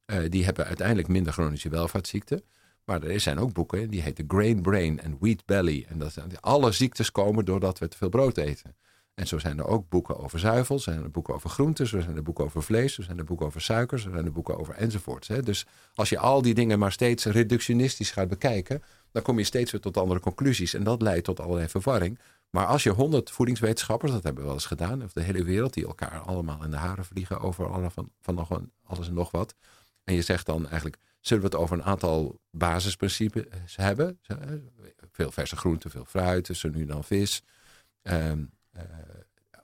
Uh, 0.06 0.30
die 0.30 0.46
hebben 0.46 0.66
uiteindelijk 0.66 1.08
minder 1.08 1.34
chronische 1.34 1.70
welvaartsziekten. 1.70 2.44
Maar 2.86 3.04
er 3.04 3.20
zijn 3.20 3.40
ook 3.40 3.54
boeken 3.54 3.90
die 3.90 4.02
heten 4.02 4.26
Grain 4.28 4.62
Brain 4.62 5.00
en 5.00 5.18
Wheat 5.20 5.46
Belly. 5.46 5.86
En 5.90 6.00
dat 6.00 6.42
alle 6.42 6.72
ziektes 6.72 7.12
komen 7.12 7.46
doordat 7.46 7.80
we 7.80 7.88
te 7.88 7.98
veel 7.98 8.10
brood 8.10 8.38
eten. 8.38 8.76
En 9.20 9.28
zo 9.28 9.40
zijn 9.40 9.58
er 9.58 9.68
ook 9.68 9.90
boeken 9.90 10.18
over 10.18 10.40
zuivel, 10.40 10.80
zo 10.80 10.92
zijn 10.92 11.04
er 11.04 11.12
boeken 11.12 11.34
over 11.34 11.50
groenten, 11.50 11.88
zo 11.88 12.00
zijn 12.00 12.16
er 12.16 12.24
boeken 12.24 12.46
over 12.46 12.64
vlees, 12.64 12.94
zo 12.94 13.02
zijn 13.02 13.18
er 13.18 13.24
boeken 13.24 13.46
over 13.46 13.62
suikers, 13.62 14.02
zo 14.04 14.10
zijn 14.12 14.26
er 14.26 14.32
boeken 14.32 14.60
over 14.60 14.74
enzovoorts. 14.74 15.28
Hè. 15.28 15.44
Dus 15.44 15.66
als 15.94 16.10
je 16.10 16.20
al 16.20 16.42
die 16.42 16.54
dingen 16.54 16.80
maar 16.80 16.92
steeds 16.92 17.26
reductionistisch 17.26 18.12
gaat 18.12 18.28
bekijken, 18.28 18.84
dan 19.12 19.22
kom 19.22 19.38
je 19.38 19.44
steeds 19.44 19.72
weer 19.72 19.82
tot 19.82 19.98
andere 19.98 20.20
conclusies. 20.20 20.74
En 20.74 20.84
dat 20.84 21.02
leidt 21.02 21.26
tot 21.26 21.40
allerlei 21.40 21.68
verwarring. 21.68 22.20
Maar 22.50 22.66
als 22.66 22.84
je 22.84 22.90
honderd 22.90 23.32
voedingswetenschappers, 23.32 24.12
dat 24.12 24.24
hebben 24.24 24.42
we 24.42 24.48
wel 24.48 24.58
eens 24.58 24.66
gedaan, 24.66 25.04
of 25.04 25.14
de 25.14 25.22
hele 25.22 25.44
wereld, 25.44 25.74
die 25.74 25.88
elkaar 25.88 26.20
allemaal 26.20 26.64
in 26.64 26.72
de 26.72 26.78
haren 26.78 27.06
vliegen 27.06 27.40
over 27.40 27.92
van, 27.92 28.12
van 28.22 28.36
nog 28.36 28.50
een, 28.50 28.72
alles 28.84 29.08
en 29.08 29.14
nog 29.14 29.32
wat. 29.32 29.56
En 30.04 30.14
je 30.14 30.22
zegt 30.22 30.46
dan 30.46 30.68
eigenlijk, 30.68 30.98
zullen 31.20 31.44
we 31.44 31.50
het 31.50 31.60
over 31.60 31.78
een 31.78 31.84
aantal 31.84 32.40
basisprincipes 32.52 33.76
hebben? 33.76 34.20
Veel 35.12 35.32
verse 35.32 35.56
groenten, 35.56 35.90
veel 35.90 36.06
fruit, 36.06 36.44
tussen 36.44 36.72
nu 36.72 36.86
dan 36.86 37.04
vis. 37.04 37.44
Uh, 38.04 38.32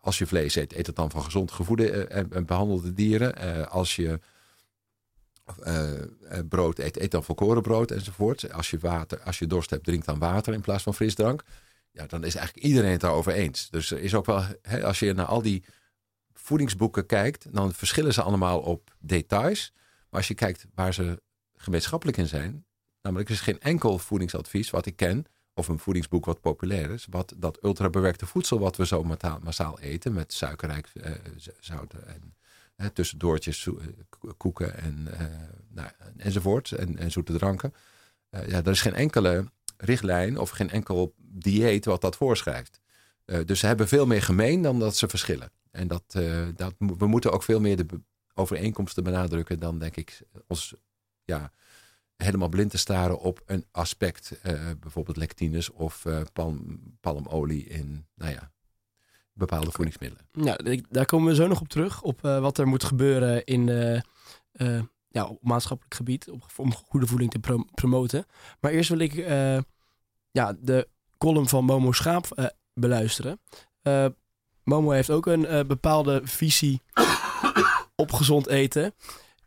als 0.02 0.18
je 0.18 0.26
vlees 0.26 0.56
eet, 0.56 0.74
eet 0.74 0.88
het 0.88 0.96
dan 0.96 1.12
van 1.12 1.24
gezond 1.24 1.52
gevoede 1.52 2.08
en, 2.08 2.32
en 2.32 2.46
behandelde 2.46 2.94
dieren. 2.94 3.58
Uh, 3.58 3.68
als 3.68 3.96
je 3.96 4.20
brood 6.50 6.80
eet, 6.80 7.00
eet 7.00 7.12
dan 7.12 7.24
volkoren 7.24 7.62
brood 7.62 7.92
enzovoort. 7.92 8.52
Als 8.52 8.70
je, 8.70 8.80
water, 8.80 9.22
als 9.22 9.40
je 9.40 9.48
dorst 9.48 9.70
hebt, 9.70 9.84
drink 9.84 10.06
dan 10.06 10.20
water 10.20 10.54
in 10.54 10.62
plaats 10.62 10.84
van 10.84 10.94
frisdrank. 10.94 11.44
Ja, 11.92 12.06
dan 12.06 12.24
is 12.24 12.36
eigenlijk 12.36 12.66
iedereen 12.68 12.92
het 12.92 13.02
daarover 13.02 13.34
eens. 13.34 13.70
Dus 13.70 13.92
is 13.92 14.16
ook 14.16 14.26
wel, 14.26 14.44
hè, 14.62 14.84
als 14.84 15.00
je 15.00 15.14
naar 15.14 15.26
al 15.26 15.42
die 15.42 15.64
voedingsboeken 16.34 17.06
kijkt, 17.06 17.54
dan 17.54 17.74
verschillen 17.74 18.14
ze 18.14 18.22
allemaal 18.22 18.60
op 18.60 18.96
details. 19.00 19.72
Maar 20.10 20.20
als 20.20 20.28
je 20.28 20.34
kijkt 20.34 20.66
waar 20.74 20.94
ze 20.94 21.22
gemeenschappelijk 21.56 22.18
in 22.18 22.28
zijn, 22.28 22.66
namelijk 23.02 23.30
is 23.30 23.40
geen 23.40 23.60
enkel 23.60 24.00
voedingsadvies 24.00 24.70
wat 24.70 24.86
ik 24.86 24.96
ken, 24.96 25.26
of 25.56 25.68
een 25.68 25.80
voedingsboek 25.80 26.26
wat 26.26 26.42
populair 26.42 26.90
is, 26.90 27.08
wat 27.10 27.34
dat 27.38 27.64
ultrabewerkte 27.64 28.26
voedsel 28.26 28.60
wat 28.60 28.78
we 28.78 28.86
zo 28.86 29.04
massaal 29.44 29.80
eten, 29.80 30.14
met 30.14 30.34
suikerrijk 30.34 30.90
eh, 30.94 31.12
zouten 31.60 32.08
en 32.08 32.36
eh, 32.76 32.88
tussendoortjes, 32.88 33.70
koeken 34.38 34.78
en, 34.78 35.08
uh, 35.12 35.20
nou, 35.70 35.90
enzovoort, 36.18 36.72
en, 36.72 36.98
en 36.98 37.12
zoete 37.12 37.38
dranken. 37.38 37.74
Uh, 38.32 38.48
ja, 38.48 38.58
er 38.58 38.68
is 38.68 38.82
geen 38.82 38.94
enkele 38.94 39.52
richtlijn 39.78 40.38
of 40.38 40.50
geen 40.50 40.70
enkel 40.70 41.14
dieet 41.18 41.86
wat 41.86 42.02
dat 42.02 42.16
voorschrijft. 42.16 42.82
dus 43.46 43.60
ze 43.60 43.68
hebben 43.68 43.88
veel 43.88 44.06
meer 44.06 44.22
gemeen 44.22 44.62
dan 44.62 44.80
dat 44.80 44.98
ze 44.98 45.08
verschillen. 45.08 45.52
En 45.72 45.88
dat, 45.88 46.04
dat, 46.56 46.74
we 46.78 47.08
moeten 47.08 47.32
ook 47.32 47.44
veel 47.44 47.60
meer 47.60 47.76
de 47.76 47.86
overeenkomsten 48.34 49.04
benadrukken 49.04 49.60
dan, 49.60 49.80
denk 49.80 49.96
ik, 49.96 50.22
ons 50.48 50.76
ja, 51.24 51.52
helemaal 52.18 52.50
blind 52.50 52.72
te 52.72 52.78
staren 52.78 53.20
op 53.20 53.42
een 53.46 53.66
aspect. 53.72 54.40
Uh, 54.44 54.72
bijvoorbeeld 54.80 55.18
lectines 55.18 55.70
of 55.70 56.06
uh, 56.06 56.22
palm, 56.34 56.80
palmolie 57.02 57.66
in 57.66 58.08
nou 58.16 58.32
ja, 58.32 58.52
bepaalde 59.34 59.72
voedingsmiddelen. 59.72 60.28
Ja, 60.32 60.58
daar 60.90 61.06
komen 61.06 61.28
we 61.28 61.36
zo 61.36 61.48
nog 61.48 61.62
op 61.62 61.68
terug. 61.68 62.02
Op 62.02 62.26
uh, 62.26 62.40
wat 62.40 62.58
er 62.58 62.68
moet 62.68 62.84
gebeuren 62.84 63.46
in, 63.46 63.66
ja, 65.08 65.26
op 65.26 65.38
maatschappelijk 65.42 65.96
gebied. 65.96 66.30
Op, 66.30 66.46
om 66.56 66.74
goede 66.74 67.08
voeding 67.08 67.32
te 67.32 67.40
prom 67.40 67.70
promoten. 67.74 68.26
Maar 68.60 68.72
eerst 68.72 68.90
wil 68.90 69.00
ik 69.00 69.14
ja, 70.32 70.56
de 70.60 70.88
column 71.18 71.48
van 71.48 71.66
Momo 71.66 71.92
Schaap 71.92 72.54
beluisteren. 72.74 73.40
Momo 74.64 74.90
heeft 74.90 75.10
ook 75.10 75.26
een 75.26 75.68
bepaalde 75.68 76.22
visie 76.24 76.82
op 77.96 78.12
gezond 78.12 78.48
eten. 78.48 78.94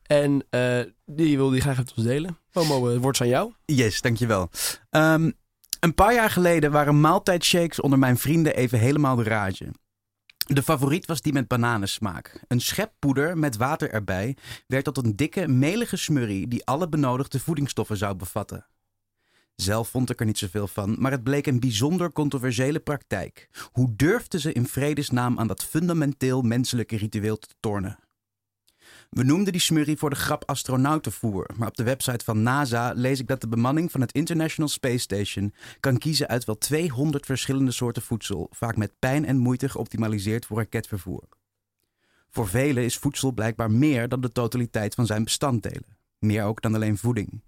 En 0.09 0.45
uh, 0.51 0.81
die 1.05 1.37
wil 1.37 1.51
die 1.51 1.61
graag 1.61 1.77
met 1.77 1.93
ons 1.97 2.07
delen. 2.07 2.39
Momo, 2.53 2.87
het 2.87 3.01
woord 3.01 3.21
aan 3.21 3.29
jou. 3.29 3.53
Yes, 3.65 4.01
dankjewel. 4.01 4.51
Um, 4.91 5.33
een 5.81 5.95
paar 5.95 6.15
jaar 6.15 6.31
geleden 6.31 6.71
waren 6.71 7.01
maaltijdshakes 7.01 7.81
onder 7.81 7.99
mijn 7.99 8.19
vrienden 8.19 8.57
even 8.57 8.79
helemaal 8.79 9.17
de 9.17 9.23
rage. 9.23 9.73
De 10.47 10.63
favoriet 10.63 11.07
was 11.07 11.21
die 11.21 11.33
met 11.33 11.49
bananensmaak. 11.49 12.45
Een 12.47 12.61
schep 12.61 12.93
poeder 12.99 13.39
met 13.39 13.57
water 13.57 13.91
erbij 13.91 14.37
werd 14.67 14.85
tot 14.85 14.97
een 14.97 15.17
dikke, 15.17 15.49
melige 15.49 15.97
smurrie 15.97 16.49
die 16.49 16.67
alle 16.67 16.89
benodigde 16.89 17.41
voedingsstoffen 17.41 17.97
zou 17.97 18.15
bevatten. 18.15 18.67
Zelf 19.55 19.89
vond 19.89 20.11
ik 20.11 20.21
er 20.21 20.27
niet 20.27 20.39
zoveel 20.39 20.69
van, 20.69 20.97
maar 20.99 21.11
het 21.11 21.23
bleek 21.23 21.47
een 21.47 21.61
bijzonder 21.61 22.13
controversiële 22.13 22.79
praktijk. 22.81 23.49
Hoe 23.73 23.97
durfden 23.97 24.41
ze 24.41 24.53
in 24.53 24.67
vredesnaam 24.67 25.39
aan 25.39 25.47
dat 25.47 25.65
fundamenteel 25.65 26.43
menselijke 26.43 26.97
ritueel 26.97 27.39
te 27.39 27.49
tornen? 27.61 27.99
We 29.09 29.23
noemden 29.23 29.53
die 29.53 29.61
smurrie 29.61 29.97
voor 29.97 30.11
de 30.11 30.17
grap 30.17 30.43
astronautenvoer, 30.47 31.51
maar 31.57 31.69
op 31.69 31.77
de 31.77 31.83
website 31.83 32.25
van 32.25 32.43
NASA 32.43 32.93
lees 32.93 33.21
ik 33.21 33.27
dat 33.27 33.41
de 33.41 33.49
bemanning 33.49 33.91
van 33.91 34.01
het 34.01 34.13
International 34.13 34.69
Space 34.69 34.99
Station 34.99 35.55
kan 35.81 35.99
kiezen 35.99 36.29
uit 36.29 36.45
wel 36.45 36.59
200 36.59 37.27
verschillende 37.27 37.71
soorten 37.71 38.03
voedsel, 38.03 38.49
vaak 38.51 38.77
met 38.77 38.99
pijn 38.99 39.25
en 39.25 39.39
moeite 39.39 39.69
geoptimaliseerd 39.69 40.47
voor 40.47 40.57
raketvervoer. 40.57 41.29
Voor 42.31 42.49
velen 42.49 42.85
is 42.85 42.99
voedsel 42.99 43.33
blijkbaar 43.33 43.71
meer 43.71 44.09
dan 44.09 44.21
de 44.21 44.33
totaliteit 44.33 44.95
van 44.95 45.07
zijn 45.07 45.25
bestanddelen, 45.25 45.97
meer 46.19 46.45
ook 46.45 46.63
dan 46.63 46.75
alleen 46.75 46.99
voeding. 46.99 47.43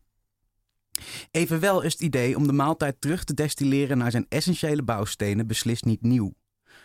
Evenwel 1.30 1.82
is 1.82 1.92
het 1.92 2.02
idee 2.02 2.36
om 2.36 2.46
de 2.46 2.52
maaltijd 2.52 3.00
terug 3.00 3.24
te 3.24 3.34
destilleren 3.34 3.98
naar 3.98 4.10
zijn 4.10 4.26
essentiële 4.28 4.82
bouwstenen 4.82 5.46
beslist 5.46 5.84
niet 5.84 6.02
nieuw. 6.02 6.32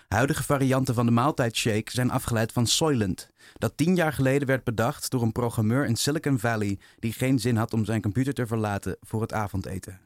Huidige 0.07 0.43
varianten 0.43 0.95
van 0.95 1.05
de 1.05 1.11
maaltijdshake 1.11 1.91
zijn 1.91 2.11
afgeleid 2.11 2.51
van 2.51 2.67
Soylent, 2.67 3.31
dat 3.53 3.77
tien 3.77 3.95
jaar 3.95 4.13
geleden 4.13 4.47
werd 4.47 4.63
bedacht 4.63 5.09
door 5.11 5.21
een 5.21 5.31
programmeur 5.31 5.85
in 5.85 5.95
Silicon 5.95 6.39
Valley 6.39 6.79
die 6.99 7.13
geen 7.13 7.39
zin 7.39 7.55
had 7.55 7.73
om 7.73 7.85
zijn 7.85 8.01
computer 8.01 8.33
te 8.33 8.47
verlaten 8.47 8.97
voor 9.01 9.21
het 9.21 9.33
avondeten. 9.33 9.99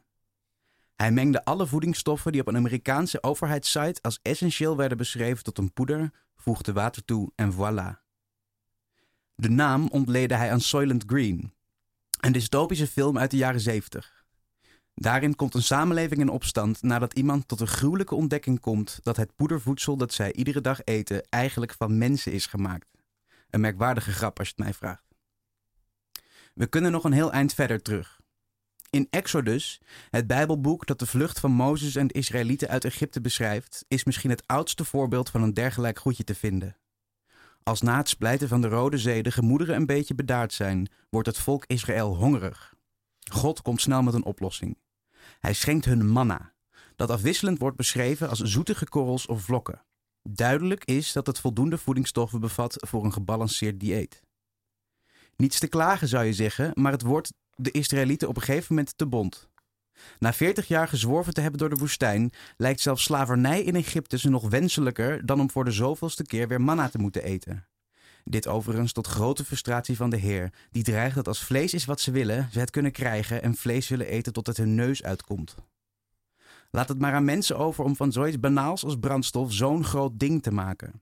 Hij 0.95 1.11
mengde 1.11 1.45
alle 1.45 1.67
voedingsstoffen 1.67 2.31
die 2.31 2.41
op 2.41 2.47
een 2.47 2.55
Amerikaanse 2.55 3.23
overheidssite 3.23 4.01
als 4.01 4.19
essentieel 4.21 4.77
werden 4.77 4.97
beschreven 4.97 5.43
tot 5.43 5.57
een 5.57 5.73
poeder, 5.73 6.11
voegde 6.35 6.73
water 6.73 7.05
toe 7.05 7.31
en 7.35 7.53
voilà. 7.53 8.07
De 9.35 9.49
naam 9.49 9.87
ontleedde 9.87 10.35
hij 10.35 10.51
aan 10.51 10.61
Soylent 10.61 11.03
Green, 11.07 11.53
een 12.19 12.31
dystopische 12.31 12.87
film 12.87 13.17
uit 13.17 13.31
de 13.31 13.37
jaren 13.37 13.61
70. 13.61 14.18
Daarin 15.01 15.35
komt 15.35 15.53
een 15.53 15.63
samenleving 15.63 16.21
in 16.21 16.29
opstand 16.29 16.81
nadat 16.81 17.13
iemand 17.13 17.47
tot 17.47 17.59
een 17.59 17.67
gruwelijke 17.67 18.15
ontdekking 18.15 18.59
komt 18.59 18.99
dat 19.03 19.17
het 19.17 19.35
poedervoedsel 19.35 19.97
dat 19.97 20.13
zij 20.13 20.33
iedere 20.33 20.61
dag 20.61 20.83
eten 20.83 21.23
eigenlijk 21.29 21.73
van 21.73 21.97
mensen 21.97 22.31
is 22.31 22.45
gemaakt. 22.45 22.91
Een 23.49 23.59
merkwaardige 23.59 24.11
grap 24.11 24.39
als 24.39 24.47
je 24.47 24.53
het 24.57 24.63
mij 24.63 24.73
vraagt. 24.73 25.03
We 26.53 26.67
kunnen 26.67 26.91
nog 26.91 27.03
een 27.03 27.11
heel 27.11 27.31
eind 27.31 27.53
verder 27.53 27.81
terug. 27.81 28.19
In 28.89 29.07
Exodus, 29.09 29.81
het 30.09 30.27
Bijbelboek 30.27 30.85
dat 30.85 30.99
de 30.99 31.05
vlucht 31.05 31.39
van 31.39 31.51
Mozes 31.51 31.95
en 31.95 32.07
de 32.07 32.13
Israëlieten 32.13 32.69
uit 32.69 32.85
Egypte 32.85 33.21
beschrijft, 33.21 33.85
is 33.87 34.03
misschien 34.03 34.29
het 34.29 34.43
oudste 34.45 34.85
voorbeeld 34.85 35.29
van 35.29 35.43
een 35.43 35.53
dergelijk 35.53 35.99
goedje 35.99 36.23
te 36.23 36.35
vinden. 36.35 36.77
Als 37.63 37.81
na 37.81 37.97
het 37.97 38.09
splijten 38.09 38.47
van 38.47 38.61
de 38.61 38.67
Rode 38.67 38.97
Zee 38.97 39.23
de 39.23 39.31
gemoederen 39.31 39.75
een 39.75 39.85
beetje 39.85 40.15
bedaard 40.15 40.53
zijn, 40.53 40.89
wordt 41.09 41.27
het 41.27 41.37
volk 41.37 41.63
Israël 41.65 42.15
hongerig. 42.15 42.73
God 43.31 43.61
komt 43.61 43.81
snel 43.81 44.01
met 44.01 44.13
een 44.13 44.25
oplossing. 44.25 44.77
Hij 45.39 45.53
schenkt 45.53 45.85
hun 45.85 46.07
manna, 46.07 46.53
dat 46.95 47.09
afwisselend 47.09 47.59
wordt 47.59 47.77
beschreven 47.77 48.29
als 48.29 48.39
zoetige 48.39 48.89
korrels 48.89 49.25
of 49.25 49.41
vlokken. 49.41 49.85
Duidelijk 50.21 50.85
is 50.85 51.13
dat 51.13 51.27
het 51.27 51.39
voldoende 51.39 51.77
voedingsstoffen 51.77 52.39
bevat 52.39 52.75
voor 52.87 53.05
een 53.05 53.13
gebalanceerd 53.13 53.79
dieet. 53.79 54.21
Niets 55.35 55.59
te 55.59 55.67
klagen 55.67 56.07
zou 56.07 56.25
je 56.25 56.33
zeggen, 56.33 56.71
maar 56.73 56.91
het 56.91 57.01
wordt 57.01 57.33
de 57.55 57.71
Israëlieten 57.71 58.27
op 58.27 58.35
een 58.35 58.41
gegeven 58.41 58.75
moment 58.75 58.97
te 58.97 59.07
bond. 59.07 59.49
Na 60.19 60.33
veertig 60.33 60.67
jaar 60.67 60.87
gezworven 60.87 61.33
te 61.33 61.41
hebben 61.41 61.59
door 61.59 61.69
de 61.69 61.75
woestijn, 61.75 62.31
lijkt 62.57 62.81
zelfs 62.81 63.03
slavernij 63.03 63.63
in 63.63 63.75
Egypte 63.75 64.17
ze 64.17 64.29
nog 64.29 64.49
wenselijker 64.49 65.25
dan 65.25 65.39
om 65.39 65.51
voor 65.51 65.65
de 65.65 65.71
zoveelste 65.71 66.23
keer 66.23 66.47
weer 66.47 66.61
manna 66.61 66.89
te 66.89 66.97
moeten 66.97 67.23
eten. 67.23 67.68
Dit 68.24 68.47
overigens 68.47 68.91
tot 68.91 69.07
grote 69.07 69.45
frustratie 69.45 69.95
van 69.95 70.09
de 70.09 70.17
Heer, 70.17 70.53
die 70.72 70.84
dreigt 70.84 71.15
dat 71.15 71.28
als 71.28 71.43
vlees 71.43 71.74
is 71.74 71.86
wat 71.86 71.99
ze 71.99 72.11
willen, 72.11 72.49
ze 72.51 72.59
het 72.59 72.70
kunnen 72.70 72.91
krijgen 72.91 73.41
en 73.41 73.55
vlees 73.55 73.88
willen 73.88 74.07
eten 74.07 74.34
tot 74.34 74.47
het 74.47 74.57
hun 74.57 74.76
neus 74.76 75.03
uitkomt. 75.03 75.55
Laat 76.72 76.89
het 76.89 76.99
maar 76.99 77.13
aan 77.13 77.26
mensen 77.26 77.57
over 77.57 77.84
om 77.84 77.95
van 77.95 78.11
zoiets 78.11 78.39
banaals 78.39 78.84
als 78.84 78.99
brandstof 78.99 79.53
zo'n 79.53 79.84
groot 79.84 80.20
ding 80.20 80.43
te 80.43 80.51
maken. 80.51 81.01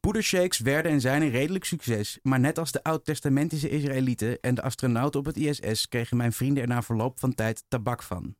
Poedershakes 0.00 0.58
werden 0.58 0.92
en 0.92 1.00
zijn 1.00 1.22
een 1.22 1.30
redelijk 1.30 1.64
succes, 1.64 2.18
maar 2.22 2.40
net 2.40 2.58
als 2.58 2.72
de 2.72 2.82
oud-testamentische 2.82 3.68
Israëlieten 3.68 4.40
en 4.40 4.54
de 4.54 4.62
astronauten 4.62 5.20
op 5.20 5.26
het 5.26 5.36
ISS 5.36 5.88
kregen 5.88 6.16
mijn 6.16 6.32
vrienden 6.32 6.62
er 6.62 6.68
na 6.68 6.82
verloop 6.82 7.18
van 7.18 7.34
tijd 7.34 7.64
tabak 7.68 8.02
van. 8.02 8.34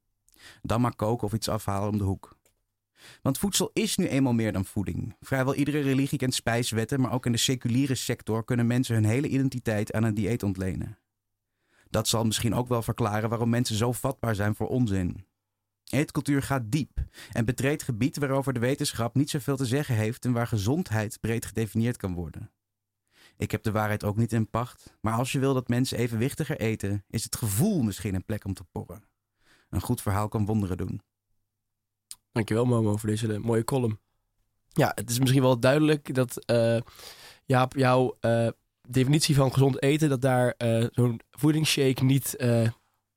Dan 0.63 0.81
maar 0.81 0.97
koken 0.97 1.27
of 1.27 1.33
iets 1.33 1.49
afhalen 1.49 1.89
om 1.89 1.99
de 1.99 2.05
hoek. 2.05 2.36
Want 3.23 3.39
voedsel 3.39 3.71
is 3.73 3.97
nu 3.97 4.07
eenmaal 4.07 4.33
meer 4.33 4.53
dan 4.53 4.65
voeding. 4.65 5.17
Vrijwel 5.21 5.55
iedere 5.55 5.81
religie 5.81 6.19
kent 6.19 6.35
spijswetten, 6.35 7.01
maar 7.01 7.13
ook 7.13 7.27
in 7.27 7.33
de 7.33 7.39
seculiere 7.39 7.95
sector 7.95 8.45
kunnen 8.45 8.67
mensen 8.67 8.95
hun 8.95 9.05
hele 9.05 9.29
identiteit 9.29 9.93
aan 9.93 10.05
een 10.05 10.15
dieet 10.15 10.43
ontlenen. 10.43 10.99
Dat 11.91 12.09
zal 12.09 12.25
misschien 12.25 12.55
ook 12.55 12.69
wel 12.69 12.83
verklaren 12.83 13.29
waarom 13.29 13.49
mensen 13.49 13.77
zo 13.77 13.93
vatbaar 13.93 14.35
zijn 14.35 14.55
voor 14.55 14.69
onzin. 14.69 15.27
Eetcultuur 15.91 16.43
gaat 16.43 16.71
diep 16.71 17.05
en 17.33 17.45
betreedt 17.45 17.83
gebied 17.83 18.17
waarover 18.17 18.53
de 18.53 18.61
wetenschap 18.61 19.15
niet 19.15 19.31
zoveel 19.31 19.57
te 19.57 19.67
zeggen 19.67 19.95
heeft 19.95 20.25
en 20.25 20.33
waar 20.33 20.47
gezondheid 20.47 21.21
breed 21.21 21.47
gedefinieerd 21.47 21.97
kan 21.97 22.15
worden. 22.15 22.51
Ik 23.37 23.51
heb 23.51 23.63
de 23.63 23.71
waarheid 23.71 24.05
ook 24.05 24.17
niet 24.17 24.33
in 24.33 24.51
pacht, 24.51 24.97
maar 25.01 25.13
als 25.13 25.33
je 25.33 25.39
wil 25.39 25.55
dat 25.55 25.69
mensen 25.69 25.99
evenwichtiger 25.99 26.61
eten, 26.61 27.05
is 27.09 27.25
het 27.25 27.37
gevoel 27.37 27.83
misschien 27.83 28.15
een 28.15 28.25
plek 28.25 28.45
om 28.45 28.55
te 28.55 28.65
porren. 28.65 29.03
Een 29.71 29.81
goed 29.81 30.03
verhaal 30.03 30.29
kan 30.29 30.47
wonderen 30.47 30.77
doen. 30.77 31.01
Dankjewel 32.37 32.65
Momo 32.65 32.97
voor 32.97 33.09
deze 33.09 33.39
mooie 33.39 33.65
column. 33.65 33.99
Ja, 34.69 34.93
het 34.95 35.11
is 35.11 35.19
misschien 35.19 35.43
wel 35.43 35.61
duidelijk 35.61 36.15
dat 36.15 36.45
uh, 36.51 36.81
Jaap, 37.45 37.75
jouw 37.77 38.17
uh, 38.21 38.49
definitie 38.89 39.35
van 39.35 39.53
gezond 39.53 39.83
eten, 39.83 40.09
dat 40.09 40.21
daar 40.21 40.55
uh, 40.59 40.87
zo'n 40.93 41.21
voedingsshake 41.31 42.05
niet 42.05 42.37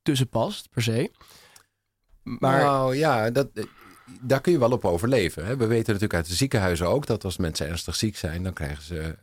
tussen 0.02 0.30
past, 0.30 0.70
per 0.70 0.82
se. 0.82 1.12
Maar... 2.24 2.64
Nou 2.64 2.96
ja, 2.96 3.30
dat, 3.32 3.50
daar 4.22 4.42
kun 4.42 4.52
je 4.52 4.60
wel 4.60 4.72
op 4.72 4.86
overleven. 4.86 5.46
Hè? 5.46 5.58
We 5.58 5.68
weten 5.68 5.86
natuurlijk 5.86 6.14
uit 6.14 6.28
de 6.28 6.36
ziekenhuizen 6.36 6.88
ook 6.88 7.06
dat 7.06 7.24
als 7.24 7.38
mensen 7.38 7.68
ernstig 7.68 7.96
ziek 7.96 8.18
zijn, 8.18 8.44
dan 8.44 8.54
krijgen 8.54 8.84
ze 8.84 9.16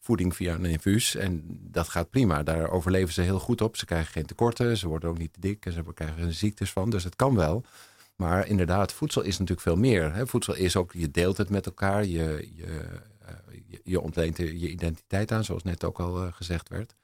voeding 0.00 0.36
via 0.36 0.54
een 0.54 0.64
infuus. 0.64 1.14
En 1.14 1.42
dat 1.70 1.88
gaat 1.88 2.10
prima. 2.10 2.42
Daar 2.42 2.70
overleven 2.70 3.14
ze 3.14 3.22
heel 3.22 3.38
goed 3.38 3.60
op. 3.60 3.76
Ze 3.76 3.84
krijgen 3.84 4.12
geen 4.12 4.26
tekorten, 4.26 4.76
ze 4.76 4.88
worden 4.88 5.10
ook 5.10 5.18
niet 5.18 5.32
te 5.32 5.40
dik 5.40 5.66
en 5.66 5.72
ze 5.72 5.84
krijgen 5.94 6.26
er 6.26 6.32
ziektes 6.32 6.72
van. 6.72 6.90
Dus 6.90 7.04
het 7.04 7.16
kan 7.16 7.34
wel. 7.34 7.64
Maar 8.16 8.46
inderdaad, 8.46 8.92
voedsel 8.92 9.22
is 9.22 9.38
natuurlijk 9.38 9.60
veel 9.60 9.76
meer. 9.76 10.14
Hè? 10.14 10.26
Voedsel 10.26 10.54
is 10.54 10.76
ook, 10.76 10.92
je 10.92 11.10
deelt 11.10 11.36
het 11.36 11.48
met 11.48 11.66
elkaar. 11.66 12.04
Je, 12.04 12.48
je, 12.56 12.66
uh, 12.66 13.78
je, 13.84 14.00
ontleent 14.00 14.36
je 14.36 14.70
identiteit 14.70 15.32
aan, 15.32 15.44
zoals 15.44 15.62
net 15.62 15.84
ook 15.84 16.00
al 16.00 16.24
uh, 16.24 16.32
gezegd 16.32 16.68
werd. 16.68 16.94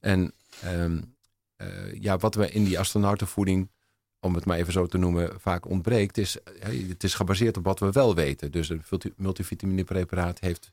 En 0.00 0.32
um, 0.64 1.14
uh, 1.56 1.94
ja, 2.00 2.18
wat 2.18 2.34
we 2.34 2.50
in 2.50 2.64
die 2.64 2.78
astronautenvoeding, 2.78 3.70
om 4.20 4.34
het 4.34 4.44
maar 4.44 4.58
even 4.58 4.72
zo 4.72 4.86
te 4.86 4.98
noemen, 4.98 5.40
vaak 5.40 5.68
ontbreekt, 5.68 6.18
is 6.18 6.36
het 6.88 7.04
is 7.04 7.14
gebaseerd 7.14 7.56
op 7.56 7.64
wat 7.64 7.78
we 7.78 7.90
wel 7.90 8.14
weten. 8.14 8.52
Dus 8.52 8.68
een 8.68 8.82
multivitaminepreparaat 9.16 10.40
heeft 10.40 10.72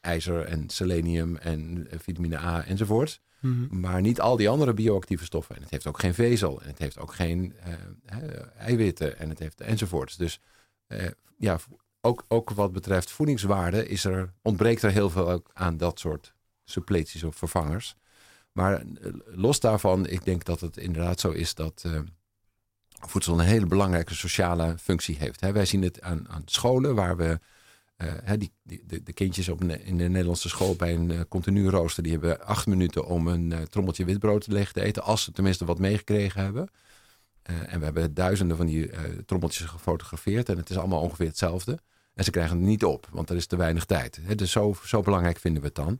ijzer 0.00 0.44
en 0.44 0.68
selenium 0.68 1.36
en 1.36 1.88
vitamine 1.90 2.38
A 2.38 2.64
enzovoort. 2.64 3.20
Mhm. 3.44 3.80
Maar 3.80 4.00
niet 4.00 4.20
al 4.20 4.36
die 4.36 4.48
andere 4.48 4.74
bioactieve 4.74 5.24
stoffen. 5.24 5.56
En 5.56 5.62
het 5.62 5.70
heeft 5.70 5.86
ook 5.86 5.98
geen 5.98 6.14
vezel. 6.14 6.62
En 6.62 6.68
het 6.68 6.78
heeft 6.78 6.98
ook 6.98 7.14
geen 7.14 7.54
uh, 7.66 8.42
eiwitten. 8.58 9.18
En 9.18 9.28
het 9.28 9.38
heeft 9.38 9.60
enzovoorts. 9.60 10.16
Dus 10.16 10.40
uh, 10.88 11.06
ja, 11.38 11.58
ook, 12.00 12.24
ook 12.28 12.50
wat 12.50 12.72
betreft 12.72 13.10
voedingswaarde 13.10 13.88
is 13.88 14.04
er, 14.04 14.32
ontbreekt 14.42 14.82
er 14.82 14.90
heel 14.90 15.10
veel 15.10 15.42
aan 15.52 15.76
dat 15.76 15.98
soort 15.98 16.34
suppleties 16.64 17.24
of 17.24 17.36
vervangers. 17.36 17.96
Maar 18.52 18.82
los 19.24 19.60
daarvan, 19.60 20.06
ik 20.06 20.24
denk 20.24 20.44
dat 20.44 20.60
het 20.60 20.76
inderdaad 20.76 21.20
zo 21.20 21.30
is 21.30 21.54
dat 21.54 21.84
voedsel 23.08 23.38
een 23.38 23.46
hele 23.46 23.66
belangrijke 23.66 24.14
sociale 24.14 24.78
functie 24.78 25.16
heeft. 25.16 25.40
Wij 25.40 25.64
zien 25.64 25.82
het 25.82 26.00
aan, 26.00 26.28
aan 26.28 26.42
scholen 26.44 26.94
waar 26.94 27.16
we 27.16 27.40
uh, 27.96 28.32
die, 28.38 28.52
de, 29.02 29.12
kindjes 29.12 29.48
op 29.48 29.64
in 29.64 29.96
de 29.96 30.08
Nederlandse 30.08 30.48
school 30.48 30.76
bij 30.76 30.94
een 30.94 31.10
uh, 31.10 31.20
continu 31.28 31.68
rooster, 31.68 32.02
die 32.02 32.12
hebben 32.12 32.46
acht 32.46 32.66
minuten 32.66 33.06
om 33.06 33.28
een 33.28 33.50
uh, 33.50 33.58
trommeltje 33.60 34.04
witbrood 34.04 34.44
te 34.44 34.52
leggen 34.52 34.74
te 34.74 34.82
eten, 34.82 35.02
als 35.02 35.22
ze 35.24 35.32
tenminste 35.32 35.64
wat 35.64 35.78
meegekregen 35.78 36.42
hebben. 36.42 36.68
en 37.42 37.78
we 37.78 37.84
hebben 37.84 38.14
duizenden 38.14 38.56
van 38.56 38.66
die 38.66 38.90
trommeltjes 39.26 39.66
gefotografeerd 39.66 40.48
en 40.48 40.56
het 40.56 40.70
is 40.70 40.78
allemaal 40.78 41.00
ongeveer 41.00 41.26
hetzelfde. 41.26 41.78
En 42.14 42.24
ze 42.24 42.30
krijgen 42.30 42.56
het 42.56 42.66
niet 42.66 42.84
op, 42.84 43.08
want 43.12 43.30
er 43.30 43.36
is 43.36 43.46
te 43.46 43.56
weinig 43.56 43.84
tijd. 43.84 44.20
Hè? 44.22 44.34
Dus 44.34 44.50
zo, 44.50 44.76
zo 44.84 45.00
belangrijk 45.00 45.38
vinden 45.38 45.62
we 45.62 45.66
het 45.66 45.76
dan. 45.76 45.98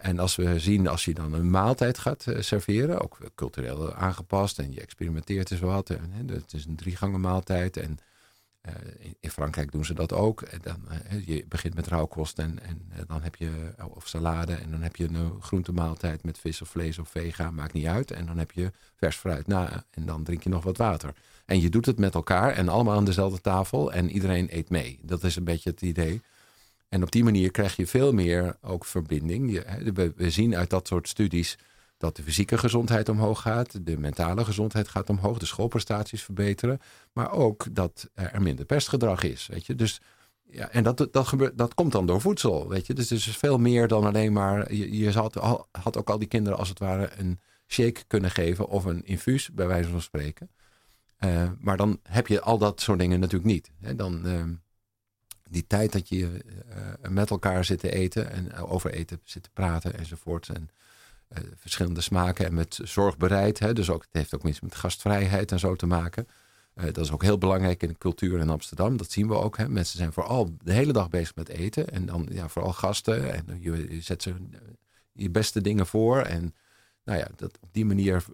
en 0.00 0.18
als 0.18 0.36
we 0.36 0.58
zien, 0.58 0.88
als 0.88 1.04
je 1.04 1.14
dan 1.14 1.32
een 1.32 1.50
maaltijd 1.50 1.98
gaat 1.98 2.24
serveren, 2.38 3.00
ook 3.00 3.18
cultureel 3.34 3.94
aangepast 3.94 4.58
en 4.58 4.72
je 4.72 4.80
experimenteert 4.80 5.50
eens 5.50 5.60
wat. 5.60 5.90
En, 5.90 6.28
het 6.28 6.52
is 6.52 6.64
een 6.64 6.76
drie 6.76 6.96
gangen 6.96 7.20
maaltijd 7.20 7.76
en 7.76 7.98
eh, 7.98 8.04
in 9.20 9.30
Frankrijk 9.30 9.72
doen 9.72 9.84
ze 9.84 9.94
dat 9.94 10.12
ook. 10.12 10.62
Dan, 10.62 10.88
eh, 10.88 11.26
je 11.26 11.44
begint 11.48 11.74
met 11.74 11.86
rauwkost 11.86 12.38
en, 12.38 12.58
en 12.62 12.82
eh, 12.90 13.00
dan 13.06 13.22
heb 13.22 13.36
je, 13.36 13.74
of 13.94 14.08
salade, 14.08 14.54
en 14.54 14.70
dan 14.70 14.82
heb 14.82 14.96
je 14.96 15.08
een 15.08 15.42
groentemaaltijd 15.42 16.24
met 16.24 16.38
vis 16.38 16.62
of 16.62 16.68
vlees 16.68 16.98
of 16.98 17.08
vega, 17.08 17.50
maakt 17.50 17.72
niet 17.72 17.86
uit. 17.86 18.10
En 18.10 18.26
dan 18.26 18.38
heb 18.38 18.52
je 18.52 18.72
vers 18.96 19.16
fruit 19.16 19.46
na 19.46 19.84
en 19.90 20.06
dan 20.06 20.24
drink 20.24 20.42
je 20.42 20.48
nog 20.48 20.64
wat 20.64 20.76
water. 20.76 21.14
En 21.44 21.60
je 21.60 21.68
doet 21.68 21.86
het 21.86 21.98
met 21.98 22.14
elkaar 22.14 22.52
en 22.52 22.68
allemaal 22.68 22.96
aan 22.96 23.04
dezelfde 23.04 23.40
tafel 23.40 23.92
en 23.92 24.10
iedereen 24.10 24.48
eet 24.50 24.70
mee. 24.70 24.98
Dat 25.02 25.24
is 25.24 25.36
een 25.36 25.44
beetje 25.44 25.70
het 25.70 25.82
idee. 25.82 26.22
En 26.88 27.02
op 27.02 27.12
die 27.12 27.24
manier 27.24 27.50
krijg 27.50 27.76
je 27.76 27.86
veel 27.86 28.12
meer 28.12 28.56
ook 28.62 28.84
verbinding. 28.84 29.52
Je, 29.52 30.12
we 30.16 30.30
zien 30.30 30.56
uit 30.56 30.70
dat 30.70 30.86
soort 30.86 31.08
studies 31.08 31.58
dat 31.96 32.16
de 32.16 32.22
fysieke 32.22 32.58
gezondheid 32.58 33.08
omhoog 33.08 33.40
gaat, 33.40 33.86
de 33.86 33.98
mentale 33.98 34.44
gezondheid 34.44 34.88
gaat 34.88 35.10
omhoog, 35.10 35.38
de 35.38 35.46
schoolprestaties 35.46 36.22
verbeteren, 36.22 36.80
maar 37.12 37.30
ook 37.32 37.66
dat 37.74 38.08
er 38.14 38.42
minder 38.42 38.64
pestgedrag 38.64 39.22
is. 39.22 39.46
Weet 39.46 39.66
je? 39.66 39.74
Dus 39.74 40.00
ja, 40.50 40.70
en 40.70 40.82
dat, 40.82 41.08
dat, 41.10 41.26
gebeurt, 41.26 41.58
dat 41.58 41.74
komt 41.74 41.92
dan 41.92 42.06
door 42.06 42.20
voedsel. 42.20 42.68
Weet 42.68 42.86
je? 42.86 42.94
Dus 42.94 43.10
het 43.10 43.18
is 43.18 43.36
veel 43.36 43.58
meer 43.58 43.88
dan 43.88 44.04
alleen 44.04 44.32
maar. 44.32 44.74
Je, 44.74 44.96
je 44.96 45.12
had, 45.12 45.34
had 45.70 45.96
ook 45.96 46.10
al 46.10 46.18
die 46.18 46.28
kinderen 46.28 46.58
als 46.58 46.68
het 46.68 46.78
ware 46.78 47.10
een 47.16 47.40
shake 47.66 48.04
kunnen 48.06 48.30
geven 48.30 48.68
of 48.68 48.84
een 48.84 49.04
infuus, 49.04 49.52
bij 49.52 49.66
wijze 49.66 49.88
van 49.88 50.00
spreken. 50.00 50.50
Uh, 51.24 51.50
maar 51.60 51.76
dan 51.76 52.00
heb 52.02 52.26
je 52.26 52.40
al 52.40 52.58
dat 52.58 52.80
soort 52.80 52.98
dingen 52.98 53.20
natuurlijk 53.20 53.50
niet. 53.52 53.70
Hè? 53.80 53.94
Dan, 53.94 54.26
uh, 54.26 54.44
die 55.48 55.66
tijd 55.66 55.92
dat 55.92 56.08
je 56.08 56.44
uh, 56.68 57.10
met 57.10 57.30
elkaar 57.30 57.64
zit 57.64 57.78
te 57.78 57.90
eten 57.90 58.30
en 58.30 58.54
over 58.54 58.90
eten 58.90 59.20
zit 59.24 59.42
te 59.42 59.50
praten 59.52 59.98
enzovoort. 59.98 60.48
En 60.48 60.68
verschillende 61.56 62.00
smaken 62.00 62.46
en 62.46 62.54
met 62.54 62.78
zorgbereid. 62.82 63.58
Hè, 63.58 63.72
dus 63.72 63.90
ook, 63.90 64.02
het 64.02 64.12
heeft 64.12 64.34
ook 64.34 64.44
iets 64.44 64.60
met 64.60 64.74
gastvrijheid 64.74 65.52
en 65.52 65.58
zo 65.58 65.74
te 65.74 65.86
maken. 65.86 66.26
Uh, 66.74 66.84
dat 66.84 67.04
is 67.04 67.10
ook 67.10 67.22
heel 67.22 67.38
belangrijk 67.38 67.82
in 67.82 67.88
de 67.88 67.98
cultuur 67.98 68.38
in 68.38 68.50
Amsterdam. 68.50 68.96
Dat 68.96 69.10
zien 69.10 69.28
we 69.28 69.34
ook. 69.34 69.56
Hè. 69.56 69.68
Mensen 69.68 69.98
zijn 69.98 70.12
vooral 70.12 70.56
de 70.62 70.72
hele 70.72 70.92
dag 70.92 71.08
bezig 71.08 71.34
met 71.34 71.48
eten. 71.48 71.88
En 71.88 72.06
dan 72.06 72.28
ja, 72.30 72.48
vooral 72.48 72.72
gasten. 72.72 73.32
En 73.32 73.58
je, 73.60 74.00
zet 74.00 74.22
ze 74.22 74.30
eh, 74.30 74.58
je 75.12 75.30
beste 75.30 75.60
dingen 75.60 75.86
voor. 75.86 76.20
En 76.20 76.54
nou 77.04 77.18
ja, 77.18 77.28
dat, 77.36 77.58
op 77.60 77.68
die 77.72 77.84
manier 77.84 78.24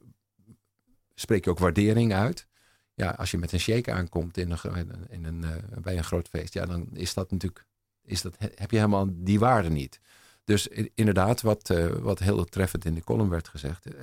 spreek 1.14 1.45
je 1.45 1.51
ook 1.51 1.59
waardering 1.59 2.12
uit. 2.12 2.47
Ja, 2.95 3.11
als 3.11 3.30
je 3.30 3.38
met 3.38 3.53
een 3.53 3.61
shake 3.61 3.93
aankomt 3.93 4.36
in 4.36 4.51
een, 4.51 5.07
in 5.09 5.24
een, 5.24 5.45
bij 5.82 5.97
een 5.97 6.05
groot 6.05 6.28
feest, 6.28 6.55
ja, 6.55 6.66
dan 6.66 6.88
is 6.93 7.14
dat 7.14 7.30
natuurlijk, 7.30 7.66
is 8.05 8.22
dat, 8.22 8.36
heb 8.38 8.70
je 8.70 8.76
helemaal 8.76 9.07
die 9.11 9.38
waarde 9.38 9.70
niet. 9.70 10.01
Dus 10.45 10.68
inderdaad, 10.95 11.40
wat, 11.40 11.70
uh, 11.70 11.86
wat 11.86 12.18
heel 12.18 12.45
treffend 12.45 12.84
in 12.84 12.95
de 12.95 13.05
column 13.05 13.28
werd 13.28 13.49
gezegd. 13.49 13.86
Uh, 13.86 14.01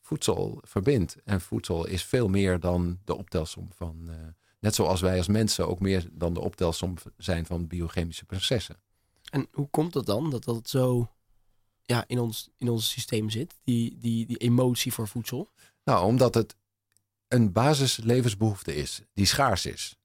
voedsel 0.00 0.58
verbindt. 0.62 1.16
En 1.24 1.40
voedsel 1.40 1.86
is 1.86 2.04
veel 2.04 2.28
meer 2.28 2.60
dan 2.60 2.98
de 3.04 3.16
optelsom 3.16 3.68
van. 3.74 4.06
Uh, 4.08 4.14
net 4.58 4.74
zoals 4.74 5.00
wij 5.00 5.16
als 5.16 5.28
mensen 5.28 5.68
ook 5.68 5.80
meer 5.80 6.08
dan 6.12 6.34
de 6.34 6.40
optelsom 6.40 6.94
zijn 7.16 7.46
van 7.46 7.66
biochemische 7.66 8.24
processen. 8.24 8.76
En 9.30 9.46
hoe 9.52 9.68
komt 9.70 9.92
dat 9.92 10.06
dan? 10.06 10.30
Dat 10.30 10.44
dat 10.44 10.68
zo 10.68 11.10
ja, 11.82 12.04
in, 12.06 12.18
ons, 12.18 12.50
in 12.56 12.68
ons 12.68 12.90
systeem 12.90 13.30
zit, 13.30 13.58
die, 13.64 13.98
die, 13.98 14.26
die 14.26 14.36
emotie 14.36 14.92
voor 14.92 15.08
voedsel? 15.08 15.50
Nou, 15.84 16.06
omdat 16.06 16.34
het 16.34 16.56
een 17.28 17.52
basislevensbehoefte 17.52 18.74
is 18.74 19.02
die 19.14 19.26
schaars 19.26 19.66
is 19.66 19.96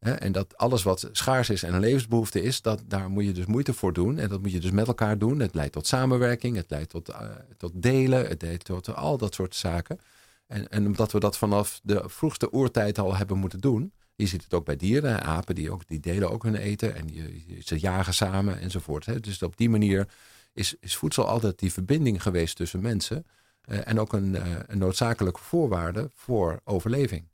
en 0.00 0.32
dat 0.32 0.56
alles 0.56 0.82
wat 0.82 1.08
schaars 1.12 1.50
is 1.50 1.62
en 1.62 1.74
een 1.74 1.80
levensbehoefte 1.80 2.42
is, 2.42 2.62
dat, 2.62 2.82
daar 2.86 3.10
moet 3.10 3.24
je 3.24 3.32
dus 3.32 3.46
moeite 3.46 3.72
voor 3.72 3.92
doen. 3.92 4.18
En 4.18 4.28
dat 4.28 4.40
moet 4.42 4.52
je 4.52 4.60
dus 4.60 4.70
met 4.70 4.86
elkaar 4.86 5.18
doen. 5.18 5.40
Het 5.40 5.54
leidt 5.54 5.72
tot 5.72 5.86
samenwerking, 5.86 6.56
het 6.56 6.70
leidt 6.70 6.90
tot, 6.90 7.08
uh, 7.08 7.20
tot 7.56 7.72
delen, 7.74 8.28
het 8.28 8.42
leidt 8.42 8.64
tot 8.64 8.94
al 8.94 9.18
dat 9.18 9.34
soort 9.34 9.54
zaken. 9.54 9.98
En, 10.46 10.68
en 10.68 10.86
omdat 10.86 11.12
we 11.12 11.20
dat 11.20 11.38
vanaf 11.38 11.80
de 11.82 12.02
vroegste 12.06 12.52
oertijd 12.52 12.98
al 12.98 13.16
hebben 13.16 13.38
moeten 13.38 13.60
doen. 13.60 13.92
Je 14.14 14.26
ziet 14.26 14.42
het 14.42 14.54
ook 14.54 14.64
bij 14.64 14.76
dieren, 14.76 15.22
apen 15.22 15.54
die, 15.54 15.70
ook, 15.70 15.86
die 15.86 16.00
delen 16.00 16.30
ook 16.30 16.42
hun 16.42 16.54
eten 16.54 16.94
en 16.94 17.08
je, 17.14 17.58
ze 17.64 17.78
jagen 17.78 18.14
samen 18.14 18.60
enzovoort. 18.60 19.06
Hè. 19.06 19.20
Dus 19.20 19.42
op 19.42 19.56
die 19.56 19.70
manier 19.70 20.08
is, 20.52 20.74
is 20.80 20.96
voedsel 20.96 21.26
altijd 21.26 21.58
die 21.58 21.72
verbinding 21.72 22.22
geweest 22.22 22.56
tussen 22.56 22.80
mensen. 22.80 23.26
Uh, 23.64 23.88
en 23.88 24.00
ook 24.00 24.12
een, 24.12 24.34
uh, 24.34 24.42
een 24.66 24.78
noodzakelijke 24.78 25.40
voorwaarde 25.40 26.10
voor 26.14 26.60
overleving. 26.64 27.28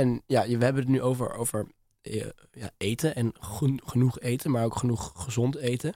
En 0.00 0.22
ja, 0.26 0.46
we 0.46 0.64
hebben 0.64 0.82
het 0.82 0.88
nu 0.88 1.02
over, 1.02 1.34
over 1.34 1.66
eh, 2.00 2.26
ja, 2.52 2.70
eten 2.76 3.14
en 3.14 3.32
genoeg 3.80 4.20
eten, 4.20 4.50
maar 4.50 4.64
ook 4.64 4.76
genoeg 4.76 5.12
gezond 5.14 5.56
eten. 5.56 5.94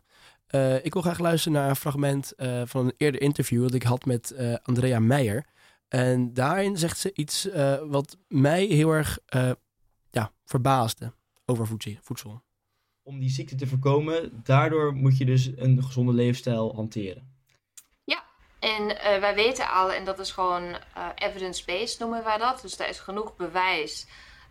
Uh, 0.50 0.84
ik 0.84 0.92
wil 0.92 1.02
graag 1.02 1.18
luisteren 1.18 1.58
naar 1.58 1.68
een 1.68 1.76
fragment 1.76 2.32
uh, 2.36 2.62
van 2.64 2.86
een 2.86 2.94
eerder 2.96 3.20
interview 3.20 3.62
dat 3.62 3.74
ik 3.74 3.82
had 3.82 4.04
met 4.04 4.34
Andrea 4.62 4.98
Meijer. 4.98 5.46
En 5.88 6.34
daarin 6.34 6.76
zegt 6.76 6.98
ze 6.98 7.10
iets 7.14 7.48
wat 7.88 8.18
mij 8.28 8.64
heel 8.64 8.90
erg 8.90 9.18
ja, 10.10 10.32
verbaasde 10.44 11.12
over 11.44 11.66
voedsel. 12.02 12.42
Om 13.02 13.20
die 13.20 13.30
ziekte 13.30 13.54
te 13.54 13.66
voorkomen, 13.66 14.42
daardoor 14.42 14.94
moet 14.94 15.18
je 15.18 15.24
dus 15.24 15.50
een 15.56 15.82
gezonde 15.84 16.12
leefstijl 16.12 16.74
hanteren. 16.74 17.33
En 18.64 18.90
uh, 18.90 18.96
wij 19.20 19.34
weten 19.34 19.68
al, 19.70 19.92
en 19.92 20.04
dat 20.04 20.18
is 20.18 20.30
gewoon 20.30 20.64
uh, 20.64 21.08
evidence-based 21.14 21.98
noemen 21.98 22.24
wij 22.24 22.38
dat. 22.38 22.60
Dus 22.60 22.78
er 22.78 22.88
is 22.88 22.98
genoeg 22.98 23.36
bewijs 23.36 24.06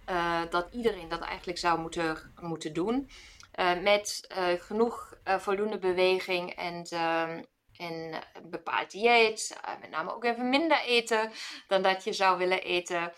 uh, 0.10 0.42
dat 0.50 0.68
iedereen 0.72 1.10
dat 1.10 1.22
eigenlijk 1.22 1.58
zou 1.58 1.80
moeten, 1.80 2.34
moeten 2.42 2.74
doen. 2.74 3.10
met 3.82 4.28
genoeg 4.60 5.18
voldoende 5.24 5.78
beweging 5.78 6.56
en, 6.56 6.86
en 7.78 8.24
een 8.44 8.50
bepaald 8.50 8.92
dieet. 8.92 9.58
met 9.80 9.90
name 9.90 10.14
ook 10.16 10.24
even 10.24 10.50
minder 10.50 10.80
eten 10.80 11.32
dan 11.68 11.82
dat 11.82 12.04
je 12.04 12.14
zou 12.14 12.38
willen 12.38 12.64
eten. 12.64 13.14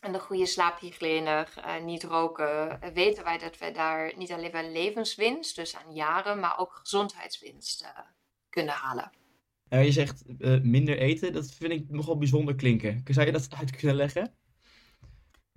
En 0.00 0.12
de 0.12 0.20
goede 0.20 0.46
slaaphygiëne, 0.46 1.46
niet 1.82 2.04
roken. 2.04 2.78
weten 2.92 3.24
wij 3.24 3.38
dat 3.38 3.58
we 3.58 3.70
daar 3.70 4.12
niet 4.16 4.32
alleen 4.32 4.52
wel 4.52 4.70
levenswinst, 4.70 5.56
dus 5.56 5.76
aan 5.76 5.92
jaren, 5.92 6.40
maar 6.40 6.58
ook 6.58 6.72
gezondheidswinst 6.74 7.92
kunnen 8.50 8.74
halen. 8.74 9.25
Uh, 9.70 9.84
je 9.84 9.92
zegt 9.92 10.22
uh, 10.38 10.60
minder 10.60 10.98
eten, 10.98 11.32
dat 11.32 11.50
vind 11.50 11.72
ik 11.72 11.84
nogal 11.88 12.18
bijzonder 12.18 12.54
klinken. 12.54 13.02
Zou 13.08 13.26
je 13.26 13.32
dat 13.32 13.48
uit 13.58 13.76
kunnen 13.76 13.96
leggen? 13.96 14.34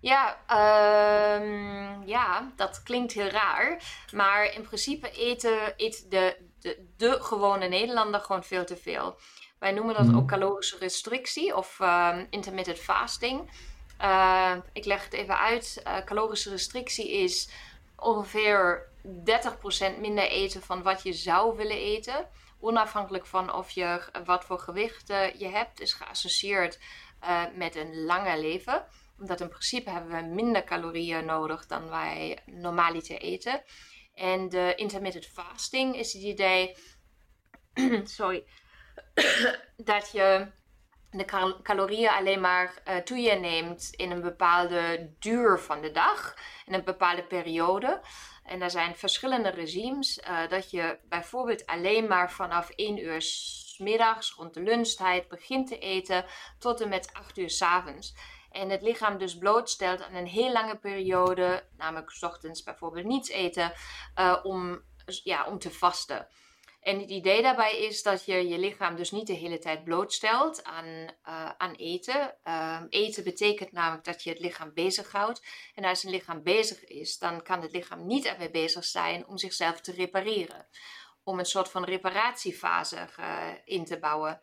Ja, 0.02 0.40
ehm, 0.48 2.08
ja, 2.08 2.52
dat 2.56 2.84
klinkt 2.84 3.14
heel 3.14 3.28
raar. 3.28 3.84
Maar 4.14 4.54
in 4.56 4.62
principe 4.62 5.12
eten, 5.12 5.74
eet 5.78 6.12
de, 6.12 6.38
de, 6.60 6.86
de 6.98 7.18
gewone 7.22 7.68
Nederlander 7.68 8.20
gewoon 8.20 8.44
veel 8.44 8.66
te 8.66 8.78
veel. 8.78 9.20
Wij 9.60 9.72
noemen 9.72 9.96
dat 9.96 10.16
ook 10.16 10.28
calorische 10.28 10.78
restrictie 10.78 11.56
of 11.56 11.80
ehm, 11.80 12.26
intermittent 12.30 12.80
fasting. 12.80 13.50
Uh, 14.02 14.56
ik 14.74 14.86
leg 14.86 15.04
het 15.04 15.14
even 15.14 15.40
uit. 15.40 15.82
Uh, 15.88 15.98
calorische 16.06 16.50
restrictie 16.50 17.12
is 17.12 17.50
ongeveer 17.96 18.90
30% 19.06 20.00
minder 20.00 20.30
eten 20.30 20.62
van 20.62 20.84
wat 20.84 21.04
je 21.04 21.14
zou 21.14 21.58
willen 21.58 21.78
eten. 21.78 22.28
Onafhankelijk 22.60 23.26
van 23.26 23.54
of 23.54 23.70
je, 23.70 24.04
wat 24.26 24.46
voor 24.46 24.60
gewicht 24.60 25.10
uh, 25.10 25.34
je 25.34 25.48
hebt, 25.48 25.80
is 25.82 25.94
geassocieerd 25.94 26.80
uh, 27.24 27.44
met 27.56 27.76
een 27.76 28.04
langer 28.04 28.40
leven. 28.40 28.86
Omdat 29.20 29.42
in 29.42 29.50
principe 29.50 29.90
hebben 29.90 30.12
we 30.12 30.34
minder 30.34 30.64
calorieën 30.64 31.26
nodig 31.26 31.66
dan 31.66 31.90
wij 31.90 32.40
normaliter 32.46 33.18
eten. 33.18 33.64
En 34.14 34.50
de 34.50 34.74
intermittent 34.76 35.26
fasting 35.26 35.96
is 35.96 36.14
het 36.14 36.22
idee 36.24 36.76
sorry, 38.18 38.46
dat 39.92 40.12
je 40.12 40.52
de 41.12 41.26
cal 41.26 41.62
calorieën 41.62 42.10
alleen 42.10 42.42
maar 42.42 42.82
uh, 42.88 42.96
toe 42.98 43.18
je 43.18 43.34
neemt 43.34 43.90
in 43.92 44.12
een 44.12 44.22
bepaalde 44.22 45.14
duur 45.20 45.60
van 45.60 45.82
de 45.82 45.92
dag, 45.92 46.36
in 46.66 46.74
een 46.74 46.84
bepaalde 46.84 47.24
periode. 47.24 48.02
En 48.50 48.62
er 48.62 48.70
zijn 48.70 48.96
verschillende 48.96 49.50
regimes. 49.50 50.20
Uh, 50.20 50.48
dat 50.48 50.72
je 50.72 51.00
bijvoorbeeld 51.10 51.66
alleen 51.66 52.08
maar 52.08 52.32
vanaf 52.32 52.70
1 52.70 53.04
uur 53.04 53.22
s 53.22 53.76
middags, 53.78 54.34
rond 54.34 54.54
de 54.54 54.62
lunchtijd, 54.62 55.28
begint 55.28 55.68
te 55.68 55.80
eten 55.80 56.26
tot 56.60 56.82
en 56.82 56.90
met 56.90 57.14
8 57.14 57.38
uur 57.38 57.50
s 57.50 57.62
avonds. 57.62 58.16
En 58.52 58.70
het 58.70 58.82
lichaam 58.82 59.18
dus 59.18 59.38
blootstelt 59.38 60.02
aan 60.02 60.14
een 60.14 60.28
heel 60.28 60.52
lange 60.52 60.78
periode, 60.78 61.64
namelijk 61.78 62.12
ochtends 62.22 62.64
bijvoorbeeld 62.64 63.06
niets 63.06 63.30
eten, 63.30 63.74
uh, 64.20 64.40
om, 64.44 64.82
ja, 65.24 65.46
om 65.46 65.60
te 65.60 65.72
vasten. 65.72 66.28
En 66.80 67.00
het 67.00 67.10
idee 67.10 67.42
daarbij 67.42 67.80
is 67.80 68.04
dat 68.04 68.26
je 68.26 68.48
je 68.48 68.58
lichaam 68.60 68.96
dus 68.96 69.12
niet 69.12 69.28
de 69.28 69.34
hele 69.34 69.60
tijd 69.60 69.84
blootstelt 69.84 70.64
aan, 70.64 70.86
uh, 70.86 71.10
aan 71.58 71.74
eten. 71.74 72.36
Uh, 72.44 72.82
eten 72.90 73.24
betekent 73.24 73.72
namelijk 73.72 74.04
dat 74.06 74.24
je 74.24 74.30
het 74.30 74.40
lichaam 74.40 74.74
bezighoudt. 74.74 75.44
En 75.76 75.84
als 75.86 76.04
een 76.04 76.10
lichaam 76.12 76.44
bezig 76.44 76.84
is, 76.84 77.18
dan 77.18 77.42
kan 77.44 77.62
het 77.62 77.72
lichaam 77.72 78.06
niet 78.08 78.26
ermee 78.26 78.52
bezig 78.52 78.86
zijn 78.86 79.28
om 79.28 79.38
zichzelf 79.38 79.82
te 79.82 79.92
repareren. 79.92 80.68
Om 81.24 81.40
een 81.40 81.46
soort 81.46 81.70
van 81.70 81.84
reparatiefase 81.84 83.08
uh, 83.20 83.48
in 83.66 83.86
te 83.86 84.00
bouwen. 84.00 84.42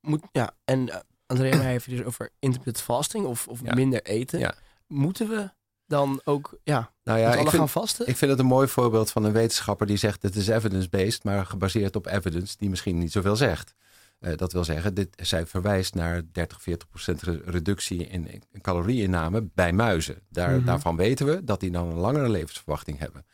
Moet, 0.00 0.22
ja, 0.32 0.56
en 0.64 0.86
uh, 0.88 0.96
Andrea 1.26 1.60
heeft 1.60 1.86
het 1.86 1.96
dus 1.96 2.06
over 2.06 2.30
intermittent 2.38 2.84
fasting 2.84 3.26
of, 3.26 3.48
of 3.48 3.60
Ja. 3.62 3.74
minder 3.74 4.02
eten. 4.02 4.38
Ja. 4.38 4.54
Moeten 4.86 5.28
we 5.28 5.50
dan 5.92 6.20
ook 6.24 6.58
ja, 6.64 6.92
Nou 7.04 7.18
ja, 7.18 7.26
alle 7.26 7.34
ik 7.40 7.48
vind, 7.48 7.54
gaan 7.56 7.68
vasten? 7.68 8.06
ik 8.06 8.16
vind 8.16 8.30
het 8.30 8.40
een 8.40 8.46
mooi 8.46 8.68
voorbeeld 8.68 9.10
van 9.10 9.24
een 9.24 9.32
wetenschapper 9.32 9.86
die 9.86 9.96
zegt: 9.96 10.22
het 10.22 10.36
is 10.36 10.48
evidence-based, 10.48 11.24
maar 11.24 11.46
gebaseerd 11.46 11.96
op 11.96 12.06
evidence 12.06 12.56
die 12.58 12.70
misschien 12.70 12.98
niet 12.98 13.12
zoveel 13.12 13.36
zegt. 13.36 13.74
Eh, 14.18 14.36
dat 14.36 14.52
wil 14.52 14.64
zeggen, 14.64 14.94
dit, 14.94 15.08
zij 15.22 15.46
verwijst 15.46 15.94
naar 15.94 16.22
30, 16.32 16.62
40 16.62 16.88
procent 16.88 17.22
re- 17.22 17.40
reductie 17.44 18.06
in, 18.06 18.26
in 18.52 18.60
calorieinname 18.60 19.48
bij 19.54 19.72
muizen. 19.72 20.20
Daar, 20.28 20.56
Mhm. 20.56 20.64
Daarvan 20.66 20.96
weten 20.96 21.26
we 21.26 21.44
dat 21.44 21.60
die 21.60 21.70
dan 21.70 21.88
een 21.88 21.96
langere 21.98 22.28
levensverwachting 22.28 22.98
hebben. 22.98 23.24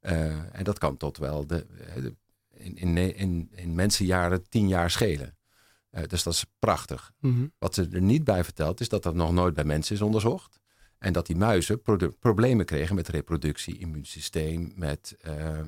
Eh, 0.00 0.26
en 0.56 0.64
dat 0.64 0.78
kan 0.78 0.96
tot 0.96 1.18
wel 1.18 1.46
de, 1.46 1.66
de- 1.94 2.14
in, 2.54 2.76
in, 2.76 2.96
in, 3.16 3.50
in 3.54 3.74
mensenjaren 3.74 4.48
10 4.48 4.68
jaar 4.68 4.90
schelen. 4.90 5.36
Eh, 5.90 6.02
dus 6.06 6.22
dat 6.22 6.32
is 6.32 6.44
prachtig. 6.58 7.12
Mhm. 7.20 7.46
Wat 7.58 7.74
ze 7.74 7.88
er 7.92 8.00
niet 8.02 8.24
bij 8.24 8.44
vertelt 8.44 8.80
is 8.80 8.88
dat 8.88 9.02
dat 9.02 9.14
nog 9.14 9.32
nooit 9.32 9.54
bij 9.54 9.64
mensen 9.64 9.94
is 9.94 10.02
onderzocht. 10.02 10.60
En 11.02 11.12
dat 11.12 11.26
die 11.26 11.36
muizen 11.36 11.82
problemen 12.20 12.64
kregen 12.64 12.94
met 12.94 13.08
reproductie, 13.08 13.78
immuunsysteem, 13.78 14.72
met 14.74 15.16
eh, 15.20 15.58
eh, 15.58 15.64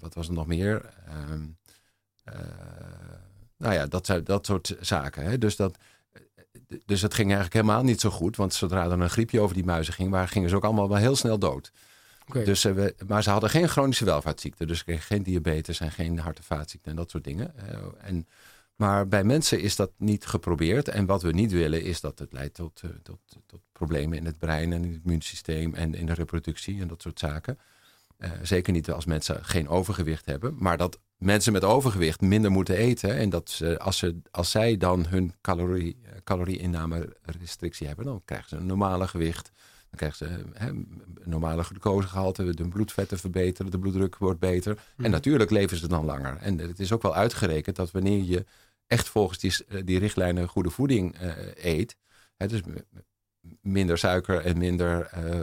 wat 0.00 0.14
was 0.14 0.28
er 0.28 0.34
nog 0.34 0.46
meer? 0.46 0.94
Ehm, 1.06 1.46
eh, 2.24 2.34
nou 3.56 3.74
ja, 3.74 3.86
dat, 3.86 4.20
dat 4.24 4.46
soort 4.46 4.76
zaken. 4.80 5.24
Hè? 5.24 5.38
Dus, 5.38 5.56
dat, 5.56 5.78
dus 6.84 7.02
het 7.02 7.14
ging 7.14 7.26
eigenlijk 7.26 7.54
helemaal 7.54 7.82
niet 7.82 8.00
zo 8.00 8.10
goed. 8.10 8.36
Want 8.36 8.54
zodra 8.54 8.84
er 8.84 9.00
een 9.00 9.10
griepje 9.10 9.40
over 9.40 9.54
die 9.54 9.64
muizen 9.64 9.94
ging, 9.94 10.10
waar, 10.10 10.28
gingen 10.28 10.48
ze 10.48 10.56
ook 10.56 10.64
allemaal 10.64 10.88
wel 10.88 10.98
heel 10.98 11.16
snel 11.16 11.38
dood. 11.38 11.72
Dus, 12.32 12.62
we, 12.62 12.94
maar 13.06 13.22
ze 13.22 13.30
hadden 13.30 13.50
geen 13.50 13.68
chronische 13.68 14.04
welvaartsziekte. 14.04 14.66
Dus 14.66 14.78
ze 14.78 14.84
kregen 14.84 15.02
geen 15.02 15.22
diabetes 15.22 15.80
en 15.80 15.90
geen 15.92 16.18
hart- 16.18 16.38
en 16.38 16.44
vaatziekten 16.44 16.90
en 16.90 16.96
dat 16.96 17.10
soort 17.10 17.24
dingen. 17.24 17.54
En, 18.00 18.26
maar 18.78 19.08
bij 19.08 19.24
mensen 19.24 19.60
is 19.60 19.76
dat 19.76 19.90
niet 19.96 20.26
geprobeerd. 20.26 20.88
En 20.88 21.06
wat 21.06 21.22
we 21.22 21.32
niet 21.32 21.52
willen 21.52 21.82
is 21.82 22.00
dat 22.00 22.18
het 22.18 22.32
leidt 22.32 22.54
tot, 22.54 22.80
eh, 22.84 22.90
tot, 23.02 23.18
tot 23.46 23.60
problemen 23.72 24.18
in 24.18 24.26
het 24.26 24.38
brein 24.38 24.72
en 24.72 24.84
in 24.84 24.92
het 24.92 25.00
immuunsysteem 25.04 25.74
en 25.74 25.94
in 25.94 26.06
de 26.06 26.14
reproductie 26.14 26.80
en 26.80 26.88
dat 26.88 27.02
soort 27.02 27.18
zaken. 27.18 27.58
Eh, 28.16 28.30
zeker 28.42 28.72
niet 28.72 28.90
als 28.90 29.04
mensen 29.04 29.44
geen 29.44 29.68
overgewicht 29.68 30.26
hebben. 30.26 30.54
Maar 30.58 30.76
dat 30.76 30.98
mensen 31.16 31.52
met 31.52 31.64
overgewicht 31.64 32.20
minder 32.20 32.50
moeten 32.50 32.76
eten. 32.76 33.16
En 33.16 33.30
dat 33.30 33.50
ze, 33.50 33.78
als, 33.78 33.98
ze, 33.98 34.20
als 34.30 34.50
zij 34.50 34.76
dan 34.76 35.06
hun 35.06 35.34
calorie, 35.40 35.96
eh, 36.02 36.12
calorieinname 36.24 37.16
restrictie 37.22 37.86
hebben, 37.86 38.04
dan 38.04 38.22
krijgen 38.24 38.48
ze 38.48 38.56
een 38.56 38.66
normale 38.66 39.08
gewicht. 39.08 39.52
Dan 39.90 39.98
krijgen 39.98 40.18
ze 40.18 40.44
hè, 40.52 40.70
normale 41.24 41.62
glucosegehalte, 41.62 42.54
de 42.54 42.68
bloedvetten 42.68 43.18
verbeteren, 43.18 43.70
de 43.70 43.78
bloeddruk 43.78 44.16
wordt 44.16 44.40
beter. 44.40 44.78
En 44.96 45.10
natuurlijk 45.10 45.50
leven 45.50 45.76
ze 45.76 45.88
dan 45.88 46.04
langer. 46.04 46.36
En 46.36 46.58
het 46.58 46.80
is 46.80 46.92
ook 46.92 47.02
wel 47.02 47.14
uitgerekend 47.14 47.76
dat 47.76 47.90
wanneer 47.90 48.24
je 48.24 48.44
echt 48.88 49.08
volgens 49.08 49.38
die, 49.38 49.54
eh, 49.68 49.80
die 49.84 49.98
richtlijnen 49.98 50.48
goede 50.48 50.70
voeding 50.70 51.14
eh, 51.18 51.64
eet, 51.64 51.96
hè, 52.36 52.46
dus 52.46 52.60
minder 53.60 53.98
suiker 53.98 54.44
en 54.44 54.58
minder 54.58 55.00
eh, 55.00 55.40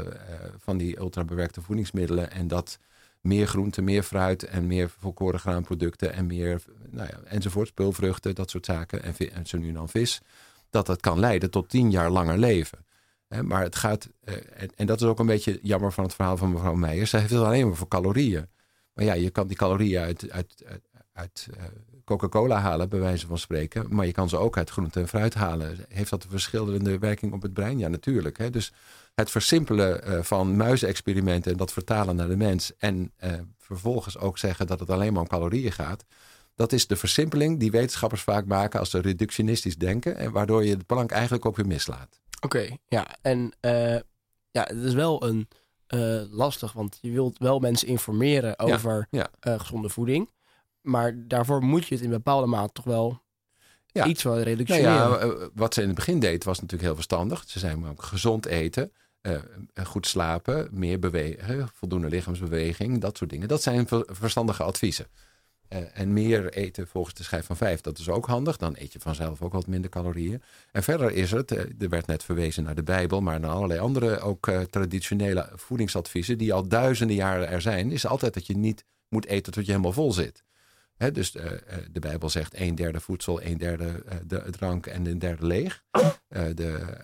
van 0.58 0.78
die 0.78 1.00
ultrabewerkte 1.00 1.62
voedingsmiddelen 1.62 2.32
en 2.32 2.48
dat 2.48 2.80
meer 3.22 3.48
groente, 3.48 3.82
meer 3.82 4.04
fruit 4.04 4.44
en 4.44 4.68
meer 4.68 4.90
volkoren 4.90 5.40
graanproducten 5.40 6.14
en 6.14 6.26
meer, 6.26 6.64
nou 6.90 7.08
ja, 7.12 7.20
enzovoort, 7.24 7.68
speelvruchten, 7.68 8.36
dat 8.36 8.50
soort 8.50 8.66
zaken 8.66 9.04
en, 9.04 9.16
en 9.32 9.46
zo 9.46 9.58
nu 9.58 9.68
en 9.68 9.74
dan 9.74 9.90
vis, 9.90 10.22
dat 10.70 10.86
dat 10.86 11.02
kan 11.02 11.20
leiden 11.20 11.52
tot 11.52 11.70
tien 11.70 11.92
jaar 11.92 12.10
langer 12.10 12.38
leven. 12.38 12.86
Maar 13.42 13.62
het 13.62 13.76
gaat, 13.76 14.10
en, 14.24 14.70
en 14.76 14.86
dat 14.86 15.02
is 15.02 15.08
ook 15.08 15.20
een 15.20 15.26
beetje 15.26 15.60
jammer 15.62 15.92
van 15.92 16.04
het 16.04 16.14
verhaal 16.14 16.38
van 16.38 16.52
mevrouw 16.52 16.74
Meijer. 16.74 17.08
Zij 17.08 17.20
heeft 17.20 17.32
het 17.32 17.42
alleen 17.42 17.68
maar 17.68 17.76
voor 17.76 17.88
calorieën. 17.88 18.48
Maar 18.94 19.06
ja, 19.06 19.14
je 19.14 19.30
kan 19.30 19.48
die 19.48 19.58
calorieën 19.58 20.02
uit, 20.02 20.32
uit, 20.32 20.64
uit, 21.14 21.50
Coca-Cola 22.06 22.60
halen, 22.60 22.90
bij 22.90 23.00
wijze 23.00 23.28
van 23.28 23.38
spreken. 23.38 23.86
Maar 23.90 24.06
je 24.06 24.12
kan 24.12 24.30
ze 24.30 24.38
ook 24.38 24.58
uit 24.58 24.70
groente 24.70 25.00
en 25.00 25.08
fruit 25.08 25.34
halen. 25.34 25.78
Heeft 25.90 26.10
dat 26.10 26.24
een 26.24 26.30
verschillende 26.30 26.98
werking 26.98 27.34
op 27.34 27.42
het 27.42 27.54
brein? 27.54 27.80
Ja, 27.80 27.88
natuurlijk. 27.88 28.38
Hè? 28.38 28.50
Dus 28.50 28.74
het 29.16 29.32
versimpelen 29.32 30.04
eh, 30.04 30.22
van 30.22 30.56
muizenexperimenten 30.56 31.52
en 31.52 31.58
dat 31.58 31.74
vertalen 31.74 32.16
naar 32.16 32.28
de 32.28 32.36
mens. 32.36 32.78
En 32.78 33.12
eh, 33.18 33.34
vervolgens 33.58 34.18
ook 34.18 34.38
zeggen 34.38 34.68
dat 34.68 34.80
het 34.80 34.90
alleen 34.90 35.14
maar 35.14 35.22
om 35.22 35.28
calorieën 35.28 35.72
gaat. 35.72 36.06
Dat 36.56 36.72
is 36.72 36.88
de 36.88 36.96
versimpeling 36.96 37.60
die 37.60 37.72
wetenschappers 37.72 38.22
vaak 38.22 38.46
maken 38.46 38.80
als 38.80 38.90
ze 38.90 39.02
reductionistisch 39.02 39.78
denken. 39.78 40.18
En 40.18 40.32
waardoor 40.32 40.66
je 40.66 40.78
de 40.78 40.84
plank 40.84 41.12
eigenlijk 41.12 41.46
ook 41.46 41.56
weer 41.56 41.68
mislaat. 41.68 42.20
Oké, 42.42 42.78
ja. 42.88 43.08
En 43.22 43.52
eh, 43.60 43.96
ja, 44.52 44.64
het 44.64 44.84
is 44.84 44.94
wel 44.94 45.24
een 45.24 45.48
lastig, 46.30 46.74
want 46.74 46.98
je 47.02 47.12
wilt 47.12 47.38
wel 47.38 47.60
mensen 47.60 47.88
informeren 47.88 48.60
over 48.60 49.08
ja. 49.10 49.30
gezonde 49.40 49.90
voeding. 49.90 50.30
Maar 50.86 51.28
daarvoor 51.28 51.64
moet 51.64 51.88
je 51.88 51.96
het 51.96 52.04
in 52.04 52.10
bepaalde 52.10 52.48
mate 52.48 52.74
toch 52.74 52.86
wel 52.86 53.22
Ja. 53.86 54.06
iets 54.06 54.24
wel 54.24 54.34
Nou 54.34 54.46
reduceren. 54.46 54.82
ja, 54.82 55.18
eh, 55.18 55.30
wat 55.54 55.74
ze 55.74 55.82
in 55.82 55.88
het 55.88 55.96
begin 55.96 56.20
deed 56.20 56.44
was 56.44 56.56
natuurlijk 56.56 56.84
heel 56.84 56.96
verstandig. 56.96 57.44
Ze 57.48 57.60
zei 57.60 57.76
maar 57.76 57.90
ook 57.92 58.04
gezond 58.04 58.46
eten, 58.46 58.92
eh, 59.22 59.36
goed 59.84 60.08
slapen, 60.08 60.68
meer 60.72 61.00
bewegen, 61.00 61.70
voldoende 61.74 62.08
lichaamsbeweging, 62.10 63.02
dat 63.02 63.18
soort 63.18 63.30
dingen. 63.30 63.48
Dat 63.48 63.62
zijn 63.62 63.88
ver- 63.88 64.06
verstandige 64.12 64.64
adviezen. 64.64 65.08
Eh, 65.68 65.80
en 65.94 66.14
meer 66.14 66.54
eten 66.54 66.88
volgens 66.88 67.16
de 67.16 67.24
schijf 67.24 67.46
van 67.46 67.58
vijf, 67.58 67.82
dat 67.82 67.98
is 67.98 68.10
ook 68.10 68.26
handig. 68.26 68.58
Dan 68.58 68.76
eet 68.78 68.94
je 68.94 69.00
vanzelf 69.00 69.42
ook 69.42 69.54
wat 69.54 69.68
minder 69.68 69.90
calorieën. 69.90 70.42
En 70.72 70.84
verder 70.84 71.12
is 71.12 71.32
het, 71.32 71.52
eh, 71.52 71.60
er 71.80 71.90
werd 71.90 72.08
net 72.08 72.24
verwezen 72.24 72.64
naar 72.64 72.76
de 72.76 72.84
Bijbel, 72.84 73.22
maar 73.22 73.40
naar 73.40 73.50
allerlei 73.52 73.80
andere 73.80 74.20
ook 74.20 74.48
eh, 74.48 74.62
traditionele 74.62 75.50
voedingsadviezen 75.56 76.38
die 76.38 76.54
al 76.54 76.68
duizenden 76.68 77.16
jaren 77.16 77.48
er 77.50 77.62
zijn, 77.62 77.92
is 77.92 78.08
altijd 78.08 78.34
dat 78.34 78.48
je 78.48 78.58
niet 78.58 78.86
moet 79.10 79.26
eten 79.26 79.54
tot 79.54 79.66
je 79.66 79.72
helemaal 79.72 79.92
vol 79.94 80.12
zit. 80.14 80.44
Dus 80.98 81.36
eh, 81.36 81.52
eh, 81.54 81.60
de 81.92 82.00
Bijbel 82.00 82.30
zegt 82.30 82.60
een 82.60 82.76
derde 82.76 83.00
voedsel, 83.00 83.42
een 83.42 83.58
derde 83.58 84.04
eh, 84.06 84.18
de, 84.26 84.50
drank 84.50 84.86
en 84.86 85.06
een 85.06 85.20
derde 85.20 85.46
leeg. 85.46 85.84
De 86.54 86.98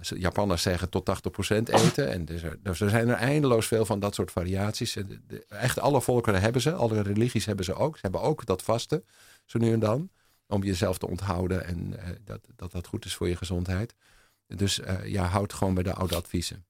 Japanners 0.00 0.62
zeggen 0.62 0.88
tot 0.90 1.10
80% 1.50 1.56
eten. 1.64 2.10
En 2.10 2.24
dus 2.24 2.42
er, 2.42 2.58
dus 2.62 2.80
er 2.80 2.90
zijn 2.90 3.08
er 3.08 3.14
eindeloos 3.16 3.66
veel 3.66 3.84
van 3.86 4.00
dat 4.00 4.14
soort 4.14 4.30
variaties. 4.30 4.92
De- 4.92 5.26
de- 5.26 5.44
echt 5.48 5.78
alle 5.78 6.00
volkeren 6.00 6.40
hebben 6.40 6.62
ze, 6.62 6.72
alle 6.72 7.02
religies 7.02 7.44
hebben 7.44 7.64
ze 7.64 7.74
ook. 7.74 7.94
Ze 7.94 8.00
hebben 8.02 8.20
ook 8.20 8.46
dat 8.46 8.62
vasten, 8.62 9.04
zo 9.44 9.58
nu 9.58 9.72
en 9.72 9.78
dan. 9.80 10.10
Om 10.46 10.62
jezelf 10.62 10.98
te 10.98 11.08
onthouden 11.08 11.64
en 11.64 11.94
dat, 12.24 12.48
dat 12.56 12.72
dat 12.72 12.86
goed 12.86 13.04
is 13.04 13.14
voor 13.14 13.28
je 13.28 13.36
gezondheid. 13.36 13.94
Dus 14.46 14.80
ja, 15.04 15.24
houd 15.24 15.52
gewoon 15.52 15.74
bij 15.74 15.82
de 15.82 15.94
oude 15.94 16.16
adviezen. 16.16 16.66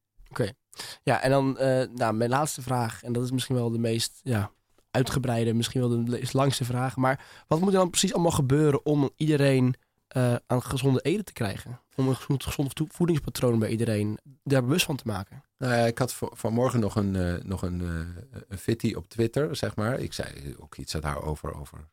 Ja, 1.02 1.20
en 1.22 1.30
dan 1.30 1.52
nou, 1.94 2.14
mijn 2.14 2.30
laatste 2.30 2.62
vraag. 2.62 3.02
En 3.02 3.12
dat 3.12 3.24
is 3.24 3.30
misschien 3.30 3.54
wel 3.54 3.70
de 3.70 3.78
meest 3.78 4.20
ja, 4.22 4.50
uitgebreide, 4.94 5.54
misschien 5.54 5.80
wel 5.80 6.04
de 6.04 6.28
langste 6.32 6.64
vraag. 6.64 6.96
Maar 6.96 7.24
wat 7.46 7.60
moet 7.60 7.72
er 7.72 7.78
dan 7.78 7.90
precies 7.90 8.12
allemaal 8.14 8.30
gebeuren 8.32 8.86
om 8.86 9.10
iedereen 9.16 9.74
eh, 10.08 10.34
aan 10.46 10.62
gezonde 10.62 11.00
eten 11.00 11.24
te 11.24 11.32
krijgen? 11.32 11.80
Om 11.94 12.08
een 12.08 12.16
gezond, 12.16 12.44
gezond 12.44 12.72
vo- 12.78 12.86
voedingspatroon 12.88 13.58
bij 13.58 13.68
iedereen 13.68 14.18
daar 14.42 14.62
bewust 14.62 14.84
van 14.84 14.96
te 14.96 15.06
maken. 15.06 15.42
Nou 15.58 15.72
ja, 15.74 15.86
ik 15.86 15.98
had 15.98 16.14
vanmorgen 16.18 16.80
nog 16.80 16.96
een, 16.96 17.16
eh, 17.16 17.44
nog 17.44 17.62
een, 17.62 17.80
eh 17.80 18.40
een 18.48 18.58
fitty 18.58 18.92
op 18.94 19.08
Twitter, 19.08 19.56
zeg 19.56 19.76
maar. 19.76 20.00
Ik 20.00 20.12
zei 20.12 20.54
ook 20.58 20.76
iets 20.76 20.92
daarover, 20.92 21.54
over 21.60 21.88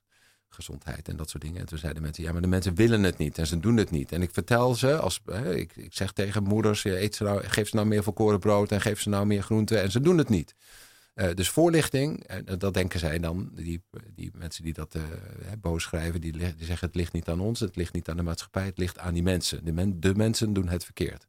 gezondheid 0.49 1.07
en 1.07 1.15
dat 1.17 1.29
soort 1.29 1.43
dingen. 1.43 1.59
En 1.59 1.65
toen 1.65 1.77
zeiden 1.77 2.01
mensen, 2.01 2.23
ja, 2.23 2.31
maar 2.31 2.41
de 2.41 2.47
mensen 2.47 2.75
willen 2.75 3.03
het 3.03 3.17
niet 3.17 3.37
en 3.37 3.47
ze 3.47 3.59
doen 3.59 3.77
het 3.77 3.91
niet. 3.91 4.11
En 4.11 4.21
ik 4.21 4.29
vertel 4.33 4.75
ze, 4.75 4.97
als, 4.97 5.21
ik, 5.55 5.75
ik 5.75 5.93
zeg 5.93 6.11
tegen 6.11 6.43
moeders, 6.43 6.83
eet 6.83 7.15
ze 7.15 7.23
nou, 7.23 7.43
geef 7.43 7.69
ze 7.69 7.75
nou 7.75 7.87
meer 7.87 8.03
volkoren 8.03 8.39
brood 8.39 8.71
en 8.71 8.81
geef 8.81 9.01
ze 9.01 9.09
nou 9.09 9.25
meer 9.25 9.43
groenten. 9.43 9.81
En 9.81 9.91
ze 9.91 9.99
doen 9.99 10.17
het 10.17 10.29
niet. 10.29 10.55
Eh, 11.21 11.35
dus 11.35 11.49
voorlichting, 11.49 12.23
en 12.23 12.45
dat 12.57 12.73
denken 12.73 12.99
zij 12.99 13.19
dan, 13.19 13.49
die, 13.53 13.83
die 14.15 14.31
mensen 14.33 14.63
die 14.63 14.73
dat 14.73 14.95
eh, 14.95 15.01
boos 15.59 15.83
schrijven, 15.83 16.21
die, 16.21 16.33
zeggen 16.39 16.87
het 16.87 16.95
ligt 16.95 17.13
niet 17.13 17.27
aan 17.27 17.39
ons, 17.39 17.59
het 17.59 17.75
ligt 17.75 17.93
niet 17.93 18.09
aan 18.09 18.17
de 18.17 18.23
maatschappij, 18.23 18.65
het 18.65 18.77
ligt 18.77 18.97
aan 18.97 19.13
die 19.13 19.23
mensen. 19.23 19.65
De, 19.65 19.71
men, 19.71 19.99
de 19.99 20.15
mensen 20.15 20.53
doen 20.53 20.67
het 20.67 20.83
verkeerd. 20.83 21.27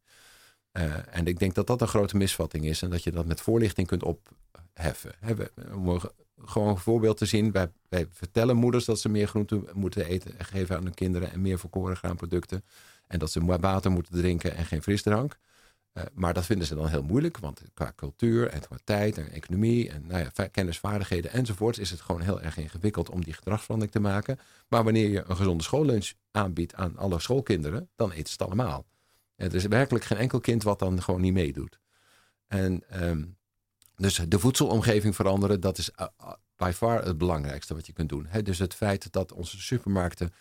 Eh, 0.70 1.16
en 1.16 1.26
ik 1.26 1.38
denk 1.38 1.54
dat 1.54 1.66
dat 1.66 1.80
een 1.80 1.88
grote 1.88 2.16
misvatting 2.16 2.64
is 2.64 2.82
en 2.82 2.90
dat 2.90 3.02
je 3.02 3.10
dat 3.12 3.26
met 3.26 3.40
voorlichting 3.40 3.86
kunt 3.86 4.02
opheffen. 4.02 5.14
We- 5.20 5.50
om 5.74 6.00
gewoon 6.44 6.68
een 6.68 6.78
voorbeeld 6.78 7.16
te 7.16 7.26
zien, 7.26 7.52
wij, 7.52 7.70
wij 7.88 8.06
vertellen 8.10 8.56
moeders 8.56 8.84
dat 8.84 9.00
ze 9.00 9.08
meer 9.08 9.28
groenten 9.28 9.66
moeten 9.72 10.06
eten 10.06 10.38
en 10.38 10.44
geven 10.44 10.76
aan 10.76 10.84
hun 10.84 10.94
kinderen 10.94 11.32
en 11.32 11.40
meer 11.40 11.58
volkoren 11.58 11.96
graanproducten. 11.96 12.64
En 13.06 13.18
dat 13.18 13.30
ze 13.30 13.44
water 13.44 13.90
moeten 13.90 14.14
drinken 14.14 14.56
en 14.56 14.64
geen 14.64 14.82
frisdrank. 14.82 15.38
Eh, 15.92 16.02
maar 16.14 16.34
dat 16.34 16.46
vinden 16.46 16.66
ze 16.66 16.74
dan 16.74 16.88
heel 16.88 17.02
moeilijk, 17.02 17.38
want 17.38 17.62
qua 17.74 17.92
cultuur 17.96 18.48
en 18.48 18.60
qua 18.60 18.76
tijd 18.84 19.18
en 19.18 19.30
economie 19.30 19.90
en 19.90 20.06
nou 20.06 20.20
ja, 20.20 20.30
va- 20.34 20.46
kennis, 20.46 20.78
vaardigheden 20.78 21.30
enzovoorts 21.30 21.78
is 21.78 21.90
het 21.90 22.00
gewoon 22.00 22.20
heel 22.20 22.40
erg 22.40 22.56
ingewikkeld 22.56 23.10
om 23.10 23.24
die 23.24 23.32
gedragsverandering 23.32 23.94
te 23.94 24.00
maken. 24.00 24.38
Maar 24.68 24.84
wanneer 24.84 25.08
je 25.08 25.24
een 25.26 25.36
gezonde 25.36 25.62
schoollunch 25.62 26.12
aanbiedt 26.30 26.74
aan 26.74 26.96
alle 26.96 27.20
schoolkinderen, 27.20 27.88
dan 27.96 28.10
eten 28.10 28.26
ze 28.26 28.32
het 28.32 28.42
allemaal. 28.42 28.86
Er 29.36 29.54
is 29.54 29.66
werkelijk 29.66 30.04
geen 30.04 30.18
enkel 30.18 30.40
kind 30.40 30.62
wat 30.62 30.78
dan 30.78 31.02
gewoon 31.02 31.20
niet 31.20 31.32
meedoet. 31.32 31.78
En 32.46 32.82
ehm, 32.88 33.24
dus 33.96 34.14
de 34.28 34.38
voedselomgeving 34.38 35.14
veranderen, 35.14 35.60
dat 35.60 35.78
is 35.78 35.90
uh, 36.00 36.06
uh, 36.20 36.32
by 36.56 36.70
far 36.74 37.04
het 37.04 37.18
belangrijkste 37.18 37.74
wat 37.74 37.86
je 37.86 37.92
kunt 37.92 38.08
doen. 38.08 38.28
Dus 38.42 38.58
het 38.58 38.74
feit 38.74 39.12
dat 39.12 39.32
onze 39.32 39.60
supermarkten 39.60 40.32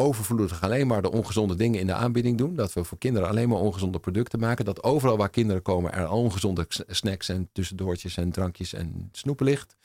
overvloedig 0.00 0.62
alleen 0.62 0.86
maar 0.86 1.02
de 1.02 1.10
ongezonde 1.10 1.54
dingen 1.54 1.80
in 1.80 1.86
de 1.86 1.94
aanbieding 1.94 2.38
doen. 2.38 2.54
Dat 2.54 2.72
we 2.72 2.84
voor 2.84 2.98
kinderen 2.98 3.28
alleen 3.28 3.48
maar 3.48 3.58
ongezonde 3.58 3.98
producten 3.98 4.38
maken. 4.40 4.64
Dat 4.64 4.82
overal 4.82 5.16
waar 5.16 5.30
kinderen 5.30 5.62
komen 5.62 5.92
er 5.92 6.10
ongezonde 6.10 6.66
snacks 6.68 7.28
en 7.28 7.48
tussendoortjes 7.52 8.16
en 8.16 8.30
drankjes 8.30 8.72
en 8.72 9.08
snoepen 9.12 9.46
ligt. 9.46 9.76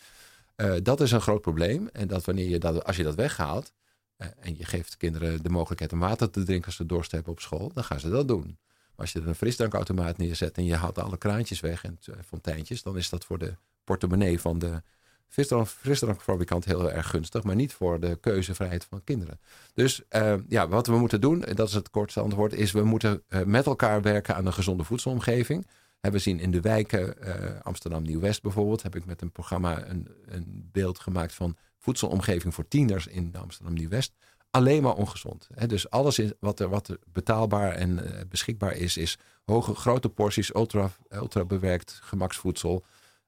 Eh, 0.56 0.74
dat 0.84 1.02
is 1.02 1.12
een 1.12 1.22
groot 1.22 1.42
probleem. 1.42 1.90
En 1.94 2.08
dat 2.08 2.26
wanneer 2.26 2.50
je 2.50 2.60
dat, 2.60 2.84
als 2.86 2.96
je 2.96 3.04
dat 3.04 3.16
weghaalt 3.16 3.74
eh, 4.18 4.28
en 4.40 4.58
je 4.58 4.66
geeft 4.66 4.98
kinderen 4.98 5.44
de 5.44 5.50
mogelijkheid 5.50 5.94
om 5.94 6.00
water 6.00 6.30
te 6.30 6.44
drinken 6.44 6.66
als 6.66 6.76
ze 6.76 6.86
dorst 6.86 7.12
hebben 7.12 7.32
op 7.32 7.40
school, 7.40 7.72
dan 7.74 7.84
gaan 7.84 8.00
ze 8.00 8.10
dat 8.10 8.28
doen. 8.28 8.58
Maar 8.96 9.06
als 9.06 9.12
je 9.12 9.20
er 9.20 9.28
een 9.28 9.36
frisdrankautomaat 9.36 10.18
neerzet 10.18 10.58
en 10.58 10.66
je 10.66 10.76
haalt 10.76 11.00
alle 11.00 11.18
kraantjes 11.18 11.60
weg 11.60 11.84
en 11.84 12.00
eh, 12.06 12.14
fonteintjes, 12.26 12.84
dan 12.84 12.98
is 12.98 13.10
dat 13.10 13.26
voor 13.26 13.38
de 13.38 13.56
portemonnee 13.84 14.40
van 14.40 14.60
de 14.60 14.82
frisdrank, 15.28 15.68
frisdrankfabrikant 15.68 16.66
heel 16.66 16.92
erg 16.92 17.10
gunstig, 17.10 17.44
maar 17.44 17.56
niet 17.56 17.74
voor 17.74 18.00
de 18.00 18.16
keuzevrijheid 18.16 18.86
van 18.86 19.04
kinderen. 19.04 19.40
Dus 19.74 20.02
eh, 20.10 20.34
ja, 20.48 20.68
wat 20.68 20.88
we 20.88 20.98
moeten 20.98 21.22
doen, 21.22 21.44
en 21.44 21.56
dat 21.56 21.68
is 21.68 21.74
het 21.74 21.90
kortste 21.90 22.20
antwoord, 22.20 22.54
is 22.54 22.72
we 22.72 22.84
moeten 22.84 23.24
eh, 23.28 23.44
met 23.44 23.66
elkaar 23.66 24.02
werken 24.02 24.36
aan 24.36 24.46
een 24.46 24.54
gezonde 24.54 24.84
voedselomgeving. 24.84 25.68
We 26.00 26.20
zien 26.20 26.40
in 26.40 26.52
de 26.52 26.62
wijken, 26.62 27.22
eh, 27.22 27.62
Amsterdam 27.62 28.04
Nieuw-West 28.04 28.42
bijvoorbeeld, 28.42 28.84
heb 28.84 28.96
ik 28.96 29.06
met 29.06 29.22
een 29.22 29.32
programma 29.32 29.88
een, 29.88 30.08
een 30.26 30.70
beeld 30.72 31.00
gemaakt 31.00 31.34
van 31.34 31.56
voedselomgeving 31.78 32.54
voor 32.54 32.68
tieners 32.68 33.08
in 33.08 33.36
Amsterdam 33.36 33.74
Nieuw-West. 33.74 34.14
Alleen 34.50 34.84
maar 34.84 34.96
ongezond. 34.96 35.48
Dus 35.68 35.90
alles 35.90 36.22
wat, 36.40 36.60
er, 36.60 36.70
wat 36.70 36.98
betaalbaar 37.12 37.72
en 37.72 38.00
beschikbaar 38.30 38.76
is, 38.76 38.98
is 38.98 39.18
hoge, 39.46 39.76
grote 39.76 40.10
porties, 40.10 40.56
ultra, 40.56 40.92
ultra 41.10 41.46
bewerkt 41.46 42.00
gemaksvoedsel. 42.04 42.84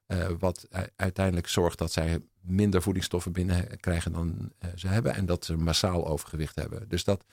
Eh, 0.06 0.28
wat 0.38 0.68
uiteindelijk 0.96 1.48
zorgt 1.48 1.78
dat 1.78 1.92
zij 1.92 2.20
minder 2.40 2.82
voedingsstoffen 2.82 3.32
binnenkrijgen 3.32 4.12
dan 4.12 4.52
eh, 4.58 4.70
ze 4.74 4.86
hebben. 4.86 5.14
En 5.14 5.26
dat 5.26 5.44
ze 5.44 5.56
massaal 5.56 6.06
overgewicht 6.06 6.54
hebben. 6.54 6.88
Dus 6.88 7.04
dat, 7.04 7.24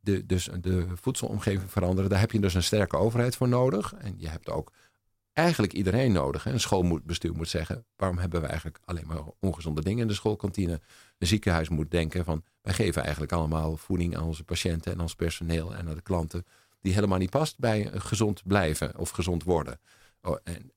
de, 0.00 0.26
dus 0.26 0.48
de 0.60 0.86
voedselomgeving 0.94 1.70
veranderen, 1.70 2.10
daar 2.10 2.20
heb 2.20 2.32
je 2.32 2.40
dus 2.40 2.54
een 2.54 2.62
sterke 2.62 2.96
overheid 2.96 3.36
voor 3.36 3.48
nodig. 3.48 3.94
En 3.94 4.14
je 4.16 4.28
hebt 4.28 4.50
ook 4.50 4.72
eigenlijk 5.34 5.72
iedereen 5.72 6.12
nodig. 6.12 6.46
Een 6.46 6.60
schoolbestuur 6.60 7.34
moet 7.34 7.48
zeggen, 7.48 7.84
waarom 7.96 8.18
hebben 8.18 8.40
we 8.40 8.46
eigenlijk 8.46 8.78
alleen 8.84 9.06
maar 9.06 9.22
ongezonde 9.40 9.82
dingen 9.82 10.02
in 10.02 10.08
de 10.08 10.14
schoolkantine? 10.14 10.80
Een 11.18 11.26
ziekenhuis 11.26 11.68
moet 11.68 11.90
denken 11.90 12.24
van, 12.24 12.44
wij 12.62 12.74
geven 12.74 13.02
eigenlijk 13.02 13.32
allemaal 13.32 13.76
voeding 13.76 14.16
aan 14.16 14.24
onze 14.24 14.44
patiënten 14.44 14.92
en 14.92 15.00
ons 15.00 15.14
personeel 15.14 15.74
en 15.74 15.88
aan 15.88 15.94
de 15.94 16.02
klanten, 16.02 16.46
die 16.80 16.94
helemaal 16.94 17.18
niet 17.18 17.30
past 17.30 17.58
bij 17.58 17.90
gezond 17.94 18.42
blijven 18.44 18.98
of 18.98 19.10
gezond 19.10 19.44
worden. 19.44 19.78
Oh, 20.26 20.36
en, 20.44 20.72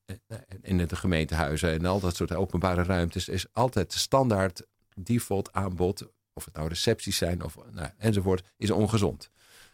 in 0.62 0.76
de 0.76 0.96
gemeentehuizen 0.96 1.72
en 1.72 1.86
al 1.86 2.00
dat 2.00 2.16
soort 2.16 2.34
openbare 2.34 2.82
ruimtes 2.82 3.28
is 3.28 3.46
altijd 3.52 3.92
standaard 3.92 4.66
default 4.94 5.52
aanbod, 5.52 6.08
of 6.32 6.44
het 6.44 6.54
nou 6.54 6.68
recepties 6.68 7.16
zijn 7.16 7.44
of 7.44 7.56
nou, 7.70 7.88
enzovoort, 7.98 8.52
is 8.56 8.70
ongezond. 8.70 9.30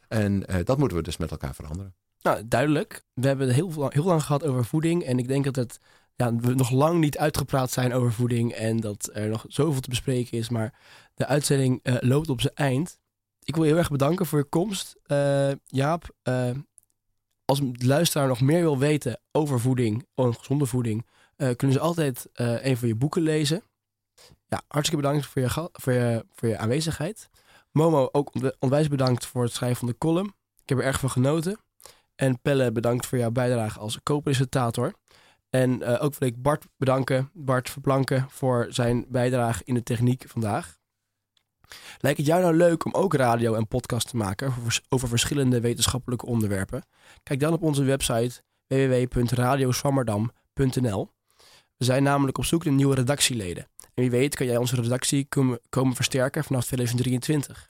En 0.08 0.46
eh, 0.46 0.64
dat 0.64 0.78
moeten 0.78 0.96
we 0.96 1.02
dus 1.02 1.16
met 1.16 1.30
elkaar 1.30 1.54
veranderen. 1.54 1.94
Nou, 2.22 2.48
duidelijk. 2.48 3.04
We 3.12 3.26
hebben 3.26 3.48
heel, 3.48 3.72
lang- 3.76 3.92
heel 3.92 4.04
lang 4.04 4.22
gehad 4.22 4.44
over 4.44 4.64
voeding. 4.64 5.02
En 5.04 5.18
ik 5.18 5.28
denk 5.28 5.44
dat 5.44 5.56
het, 5.56 5.78
ja, 6.14 6.34
we 6.36 6.54
nog 6.54 6.70
lang 6.70 7.00
niet 7.00 7.18
uitgepraat 7.18 7.70
zijn 7.70 7.92
over 7.92 8.12
voeding. 8.12 8.52
En 8.52 8.80
dat 8.80 9.10
er 9.12 9.28
nog 9.28 9.44
zoveel 9.48 9.80
te 9.80 9.88
bespreken 9.88 10.38
is. 10.38 10.48
Maar 10.48 10.74
de 11.14 11.26
uitzending 11.26 11.80
eh, 11.82 11.94
loopt 12.00 12.28
op 12.28 12.40
zijn 12.40 12.54
eind. 12.54 12.98
Ik 13.42 13.54
wil 13.54 13.64
je 13.64 13.70
heel 13.70 13.78
erg 13.78 13.90
bedanken 13.90 14.26
voor 14.26 14.38
je 14.38 14.44
komst, 14.44 14.96
eh, 15.02 15.50
Jaap. 15.64 16.14
Als 17.44 17.60
de 17.60 17.86
luisteraar 17.86 18.28
nog 18.28 18.40
meer 18.40 18.60
wil 18.60 18.78
weten 18.78 19.20
over 19.32 19.60
voeding, 19.60 20.06
over 20.14 20.34
gezonde 20.38 20.66
voeding, 20.66 21.06
eh, 21.36 21.56
kunnen 21.56 21.76
ze 21.76 21.82
altijd 21.82 22.28
eh, 22.32 22.64
een 22.64 22.76
van 22.76 22.88
je 22.88 22.94
boeken 22.96 23.22
lezen. 23.22 23.62
Ja, 24.46 24.62
hartstikke 24.68 25.02
bedankt 25.02 25.26
voor 25.26 25.42
je, 25.42 25.70
voor 25.72 25.92
je, 25.92 26.26
voor 26.32 26.48
je 26.48 26.58
aanwezigheid. 26.58 27.28
Momo, 27.72 28.08
ook 28.12 28.34
ont- 28.34 28.56
onwijs 28.58 28.88
bedankt 28.88 29.26
voor 29.26 29.42
het 29.42 29.52
schrijven 29.52 29.78
van 29.78 29.88
de 29.88 29.98
column. 29.98 30.34
Ik 30.62 30.68
heb 30.68 30.78
er 30.78 30.84
erg 30.84 31.00
van 31.00 31.10
genoten. 31.10 31.58
En 32.14 32.40
Pelle, 32.40 32.72
bedankt 32.72 33.06
voor 33.06 33.18
jouw 33.18 33.30
bijdrage 33.30 33.78
als 33.78 34.02
co-presentator. 34.02 34.94
En 35.50 35.82
eh, 35.82 36.04
ook 36.04 36.18
wil 36.18 36.28
ik 36.28 36.42
Bart 36.42 36.64
bedanken, 36.76 37.30
Bart 37.32 37.70
Verplanken, 37.70 38.26
voor 38.30 38.66
zijn 38.70 39.04
bijdrage 39.08 39.62
in 39.64 39.74
de 39.74 39.82
techniek 39.82 40.24
vandaag. 40.28 40.78
Lijkt 42.00 42.18
het 42.18 42.26
jou 42.26 42.42
nou 42.42 42.56
leuk 42.56 42.84
om 42.84 42.92
ook 42.92 43.14
radio 43.14 43.54
en 43.54 43.68
podcast 43.68 44.08
te 44.08 44.16
maken 44.16 44.46
over, 44.46 44.62
vers- 44.62 44.80
over 44.88 45.08
verschillende 45.08 45.60
wetenschappelijke 45.60 46.26
onderwerpen? 46.26 46.84
Kijk 47.22 47.40
dan 47.40 47.52
op 47.52 47.62
onze 47.62 47.84
website 47.84 48.42
www.radioswammerdam.nl. 48.66 51.10
We 51.76 51.84
zijn 51.84 52.02
namelijk 52.02 52.38
op 52.38 52.44
zoek 52.44 52.64
naar 52.64 52.74
nieuwe 52.74 52.94
redactieleden. 52.94 53.68
En 53.94 54.02
wie 54.02 54.10
weet 54.10 54.34
kan 54.34 54.46
jij 54.46 54.56
onze 54.56 54.76
redactie 54.76 55.26
komen, 55.28 55.60
komen 55.68 55.94
versterken 55.94 56.44
vanaf 56.44 56.64
2023. 56.64 57.68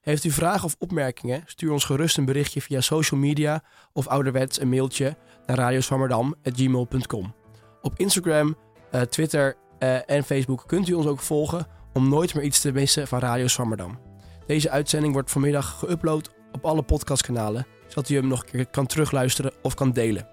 Heeft 0.00 0.24
u 0.24 0.30
vragen 0.30 0.64
of 0.64 0.76
opmerkingen? 0.78 1.42
Stuur 1.46 1.72
ons 1.72 1.84
gerust 1.84 2.16
een 2.16 2.24
berichtje 2.24 2.62
via 2.62 2.80
social 2.80 3.20
media 3.20 3.62
of 3.92 4.06
ouderwets 4.06 4.60
een 4.60 4.68
mailtje 4.68 5.16
naar 5.46 5.56
radioswammerdam.gmail.com. 5.56 7.34
Op 7.82 7.92
Instagram, 7.96 8.56
eh, 8.90 9.00
Twitter 9.00 9.56
eh, 9.78 10.10
en 10.10 10.24
Facebook 10.24 10.64
kunt 10.66 10.88
u 10.88 10.92
ons 10.92 11.06
ook 11.06 11.20
volgen 11.20 11.66
om 11.92 12.08
nooit 12.08 12.34
meer 12.34 12.44
iets 12.44 12.60
te 12.60 12.72
missen 12.72 13.08
van 13.08 13.18
Radio 13.18 13.46
Swammerdam. 13.46 13.98
Deze 14.46 14.70
uitzending 14.70 15.12
wordt 15.12 15.30
vanmiddag 15.30 15.84
geüpload 15.84 16.30
op 16.52 16.64
alle 16.64 16.82
podcastkanalen, 16.82 17.66
zodat 17.88 18.08
u 18.08 18.14
hem 18.14 18.26
nog 18.26 18.40
een 18.40 18.50
keer 18.50 18.66
kan 18.66 18.86
terugluisteren 18.86 19.52
of 19.62 19.74
kan 19.74 19.92
delen. 19.92 20.28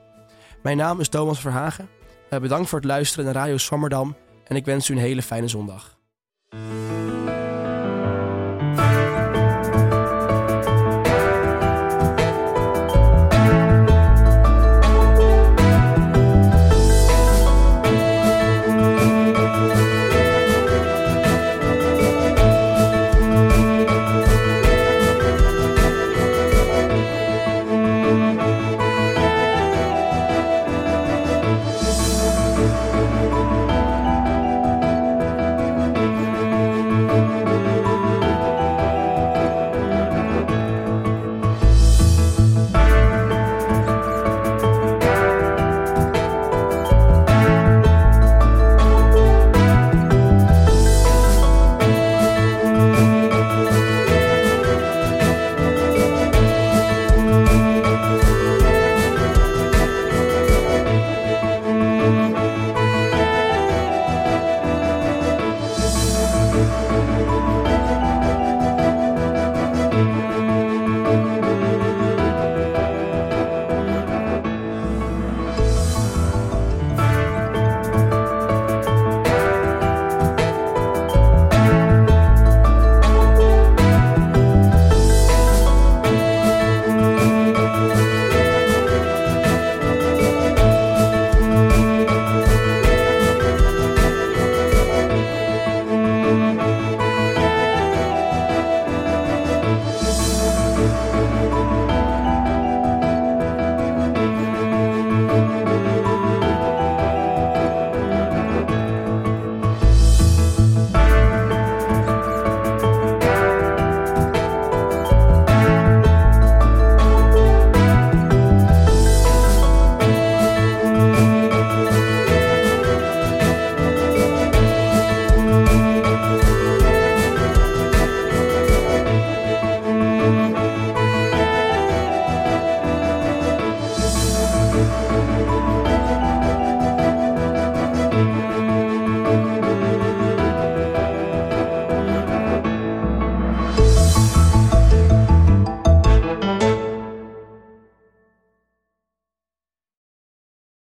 Mijn 0.64 0.78
naam 0.78 1.00
is 1.00 1.10
Thomas 1.10 1.40
Verhagen. 1.40 1.90
Eh, 2.30 2.40
bedankt 2.40 2.70
voor 2.70 2.80
het 2.80 2.88
luisteren 2.88 3.26
naar 3.26 3.34
Radio 3.34 3.58
Swammerdam 3.58 4.16
en 4.44 4.56
ik 4.56 4.66
wens 4.66 4.90
u 4.90 4.94
een 4.94 5.00
hele 5.00 5.22
fijne 5.22 5.48
zondag. 5.48 5.98